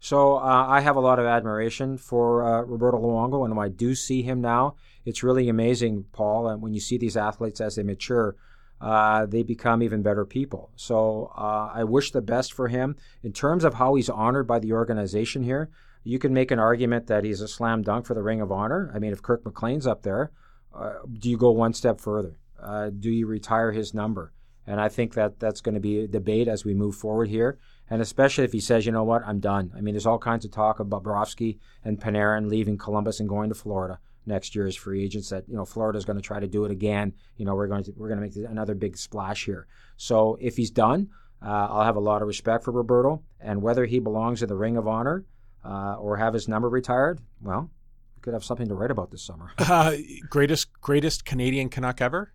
So 0.01 0.37
uh, 0.37 0.67
I 0.69 0.81
have 0.81 0.97
a 0.97 1.01
lot 1.01 1.19
of 1.19 1.27
admiration 1.27 1.99
for 1.99 2.45
uh, 2.45 2.63
Roberto 2.63 2.99
Luongo, 2.99 3.45
and 3.45 3.57
when 3.57 3.67
I 3.67 3.69
do 3.69 3.95
see 3.95 4.23
him 4.23 4.41
now, 4.41 4.77
it's 5.05 5.23
really 5.23 5.49
amazing, 5.49 6.05
Paul. 6.13 6.49
And 6.49 6.63
when 6.63 6.73
you 6.73 6.81
see 6.81 6.99
these 6.99 7.17
athletes 7.17 7.61
as 7.61 7.75
they 7.75 7.83
mature, 7.83 8.37
uh, 8.81 9.27
they 9.27 9.43
become 9.43 9.83
even 9.83 10.03
better 10.03 10.25
people. 10.25 10.71
So 10.77 11.33
uh, 11.37 11.73
I 11.75 11.85
wish 11.85 12.13
the 12.13 12.23
best 12.23 12.53
for 12.53 12.69
him. 12.69 12.97
In 13.23 13.33
terms 13.33 13.65
of 13.65 13.75
how 13.75 13.95
he's 13.95 14.09
honored 14.09 14.47
by 14.47 14.61
the 14.61 14.73
organization 14.73 15.43
here, 15.43 15.71
you 16.05 16.19
can 16.19 16.33
make 16.33 16.53
an 16.53 16.61
argument 16.61 17.09
that 17.09 17.25
he's 17.25 17.41
a 17.41 17.49
slam 17.49 17.83
dunk 17.83 18.07
for 18.07 18.15
the 18.15 18.23
Ring 18.23 18.41
of 18.41 18.53
Honor. 18.53 18.93
I 18.95 19.01
mean, 19.01 19.13
if 19.13 19.23
Kirk 19.23 19.45
McLean's 19.45 19.87
up 19.87 20.03
there, 20.03 20.31
uh, 20.73 20.95
do 21.13 21.29
you 21.29 21.37
go 21.37 21.51
one 21.51 21.75
step 21.75 22.01
further? 22.01 22.39
Uh, 22.63 22.91
do 22.91 23.11
you 23.11 23.27
retire 23.27 23.73
his 23.73 23.95
number? 23.95 24.33
And 24.67 24.81
I 24.81 24.89
think 24.89 25.15
that 25.15 25.41
that's 25.41 25.61
going 25.61 25.75
to 25.75 25.81
be 25.81 26.01
a 26.01 26.07
debate 26.07 26.47
as 26.47 26.65
we 26.65 26.75
move 26.75 26.95
forward 26.95 27.29
here. 27.29 27.59
And 27.91 28.03
especially 28.03 28.45
if 28.45 28.53
he 28.53 28.61
says, 28.61 28.85
you 28.85 28.93
know 28.93 29.05
what, 29.05 29.23
I'm 29.27 29.41
done. 29.41 29.73
I 29.77 29.81
mean, 29.81 29.95
there's 29.95 30.07
all 30.07 30.19
kinds 30.19 30.45
of 30.45 30.51
talk 30.51 30.79
about 30.81 31.03
Bobrovsky 31.03 31.59
and 31.85 32.01
Panarin 32.01 32.49
leaving 32.49 32.77
Columbus 32.77 33.21
and 33.21 33.29
going 33.29 33.49
to 33.49 33.55
Florida 33.55 33.99
next 34.27 34.55
year 34.55 34.67
as 34.67 34.77
free 34.77 35.03
agents. 35.03 35.31
That 35.31 35.49
you 35.49 35.57
know 35.57 35.65
Florida's 35.65 36.05
going 36.05 36.19
to 36.19 36.23
try 36.23 36.39
to 36.39 36.47
do 36.47 36.65
it 36.65 36.71
again. 36.71 37.15
You 37.37 37.47
know 37.47 37.55
we're 37.55 37.67
going 37.67 37.85
to 37.85 37.93
we're 37.97 38.09
going 38.09 38.21
to 38.21 38.41
make 38.41 38.51
another 38.51 38.75
big 38.75 38.97
splash 38.97 39.47
here. 39.47 39.67
So 39.97 40.39
if 40.41 40.57
he's 40.57 40.71
done, 40.71 41.09
uh, 41.43 41.69
I'll 41.71 41.85
have 41.85 41.97
a 41.97 42.01
lot 42.01 42.23
of 42.23 42.29
respect 42.29 42.65
for 42.65 42.71
Roberto. 42.71 43.23
And 43.41 43.63
whether 43.63 43.87
he 43.87 43.99
belongs 43.99 44.43
in 44.43 44.49
the 44.49 44.57
Ring 44.57 44.77
of 44.77 44.87
Honor 44.87 45.25
uh, 45.65 45.97
or 45.99 46.17
have 46.19 46.35
his 46.35 46.47
number 46.49 46.69
retired, 46.69 47.21
well, 47.41 47.71
we 48.17 48.21
could 48.21 48.35
have 48.35 48.45
something 48.45 48.69
to 48.69 48.75
write 48.75 48.91
about 48.91 49.11
this 49.11 49.23
summer. 49.23 49.53
uh, 49.59 49.97
greatest 50.29 50.69
greatest 50.81 51.25
Canadian 51.25 51.69
Canuck 51.69 52.01
ever. 52.01 52.33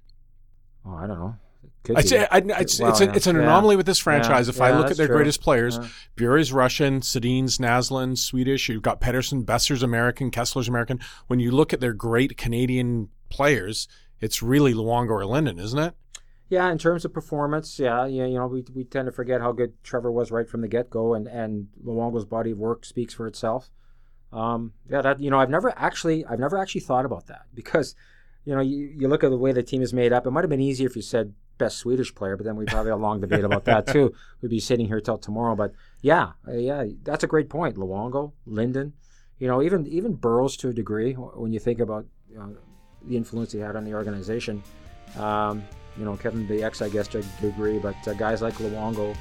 Oh, 0.86 0.96
I 0.96 1.08
don't 1.08 1.20
know. 1.20 1.36
I'd 1.96 2.08
say, 2.08 2.28
I, 2.32 2.38
it's, 2.38 2.80
well, 2.80 2.92
it's, 2.92 3.02
a, 3.02 3.12
it's, 3.14 3.28
an 3.28 3.36
yeah. 3.36 3.44
anomaly 3.44 3.76
with 3.76 3.86
this 3.86 4.00
franchise. 4.00 4.48
Yeah. 4.48 4.52
If 4.52 4.58
yeah, 4.58 4.64
I 4.64 4.78
look 4.78 4.90
at 4.90 4.98
their 4.98 5.08
true. 5.08 5.18
greatest 5.18 5.42
players, 5.42 5.78
yeah. 5.78 5.88
Bure's 6.16 6.54
Russian, 6.54 7.02
Sedin's 7.02 7.58
Naslund, 7.58 8.18
Swedish. 8.18 8.70
You've 8.70 8.82
got 8.82 9.02
Pettersson, 9.02 9.44
Boeser's 9.44 9.84
American, 9.84 10.32
Kesler's 10.32 10.70
American. 10.70 11.00
When 11.28 11.40
you 11.40 11.52
look 11.52 11.74
at 11.74 11.82
their 11.82 11.94
great 11.94 12.38
Canadian 12.38 13.10
players, 13.30 13.88
it's 14.22 14.42
really 14.42 14.74
Luongo 14.74 15.10
or 15.10 15.26
Linden, 15.26 15.60
isn't 15.60 15.80
it? 15.80 15.94
Yeah, 16.50 16.72
in 16.72 16.78
terms 16.78 17.04
of 17.04 17.14
performance, 17.14 17.80
yeah, 17.80 18.06
yeah, 18.06 18.26
you 18.26 18.36
know, 18.36 18.48
we, 18.48 18.64
we 18.74 18.84
tend 18.84 19.08
to 19.08 19.12
forget 19.12 19.42
how 19.42 19.52
good 19.52 19.74
Trevor 19.84 20.12
was 20.12 20.32
right 20.32 20.48
from 20.48 20.62
the 20.62 20.68
get 20.68 20.90
go, 20.90 21.16
and 21.16 21.26
and 21.28 21.68
Luongo's 21.84 22.26
body 22.26 22.52
of 22.52 22.60
work 22.60 22.86
speaks 22.86 23.14
for 23.14 23.28
itself. 23.28 23.72
Um, 24.32 24.74
yeah, 24.90 25.02
that 25.02 25.20
you 25.20 25.30
know, 25.30 25.40
I've 25.40 25.50
never 25.50 25.74
actually, 25.78 26.26
I've 26.26 26.40
never 26.40 26.58
actually 26.58 26.82
thought 26.82 27.06
about 27.06 27.28
that 27.28 27.46
because, 27.54 27.96
you 28.46 28.54
know, 28.54 28.62
you, 28.62 28.94
you 28.98 29.08
look 29.08 29.24
at 29.24 29.30
the 29.30 29.38
way 29.38 29.52
the 29.52 29.64
team 29.64 29.82
is 29.82 29.94
made 29.94 30.14
up. 30.14 30.28
It 30.28 30.32
might 30.32 30.44
have 30.44 30.50
been 30.50 30.62
easier 30.62 30.88
if 30.88 30.96
you 30.96 31.02
said 31.02 31.34
best 31.58 31.78
Swedish 31.78 32.14
player, 32.14 32.36
but 32.38 32.46
then 32.46 32.56
we 32.56 32.66
probably 32.66 32.92
have 32.92 33.00
a 33.00 33.02
long 33.02 33.22
debate 33.22 33.44
about 33.44 33.66
that 33.66 33.88
too. 33.88 34.14
We'd 34.42 34.50
be 34.50 34.60
sitting 34.60 34.88
here 34.88 35.00
till 35.00 35.18
tomorrow. 35.18 35.56
But 35.56 35.74
yeah, 36.02 36.32
yeah, 36.50 36.86
that's 37.04 37.24
a 37.24 37.28
great 37.28 37.50
point. 37.50 37.76
Luongo, 37.76 38.34
Linden, 38.46 38.94
you 39.40 39.48
know, 39.48 39.62
even 39.62 39.86
even 39.88 40.14
Burrows 40.14 40.58
to 40.58 40.70
a 40.70 40.74
degree 40.74 41.14
when 41.14 41.54
you 41.54 41.60
think 41.60 41.80
about 41.80 42.06
you 42.30 42.38
know, 42.38 42.56
the 43.06 43.18
influence 43.18 43.52
he 43.52 43.60
had 43.60 43.76
on 43.76 43.86
the 43.86 43.94
organization. 43.94 44.64
Um, 45.18 45.64
you 45.98 46.06
know, 46.06 46.18
Kevin 46.18 46.48
Bieksa, 46.48 46.88
I 46.88 46.90
guess, 46.90 47.08
to 47.10 47.20
a 47.20 47.42
degree, 47.42 47.78
but 47.78 47.96
uh, 48.08 48.14
guys 48.14 48.42
like 48.42 48.56
Luongo 48.56 49.16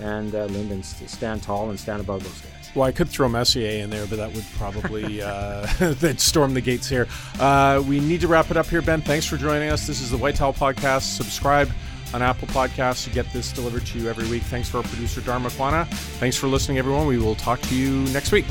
and 0.00 0.34
uh, 0.34 0.44
Linden 0.46 0.82
stand 0.82 1.42
tall 1.42 1.70
and 1.70 1.80
stand 1.80 2.00
above 2.00 2.22
those 2.22 2.40
guys. 2.40 2.59
Well, 2.74 2.86
I 2.86 2.92
could 2.92 3.08
throw 3.08 3.28
Messier 3.28 3.82
in 3.82 3.90
there, 3.90 4.06
but 4.06 4.16
that 4.16 4.32
would 4.32 4.44
probably 4.56 5.22
uh, 5.22 5.66
that 5.78 6.20
storm 6.20 6.54
the 6.54 6.60
gates 6.60 6.88
here. 6.88 7.08
Uh, 7.38 7.82
we 7.86 8.00
need 8.00 8.20
to 8.20 8.28
wrap 8.28 8.50
it 8.50 8.56
up 8.56 8.66
here, 8.66 8.82
Ben. 8.82 9.02
Thanks 9.02 9.26
for 9.26 9.36
joining 9.36 9.70
us. 9.70 9.86
This 9.86 10.00
is 10.00 10.10
the 10.10 10.18
White 10.18 10.36
Towel 10.36 10.52
Podcast. 10.52 11.16
Subscribe 11.16 11.70
on 12.12 12.22
Apple 12.22 12.48
Podcasts 12.48 13.04
to 13.04 13.10
get 13.10 13.30
this 13.32 13.52
delivered 13.52 13.86
to 13.86 13.98
you 13.98 14.08
every 14.08 14.28
week. 14.28 14.42
Thanks 14.42 14.68
for 14.68 14.78
our 14.78 14.82
producer, 14.84 15.20
Dharma 15.20 15.48
Kwana. 15.50 15.86
Thanks 16.18 16.36
for 16.36 16.48
listening, 16.48 16.78
everyone. 16.78 17.06
We 17.06 17.18
will 17.18 17.36
talk 17.36 17.60
to 17.62 17.74
you 17.74 18.00
next 18.12 18.32
week. 18.32 18.46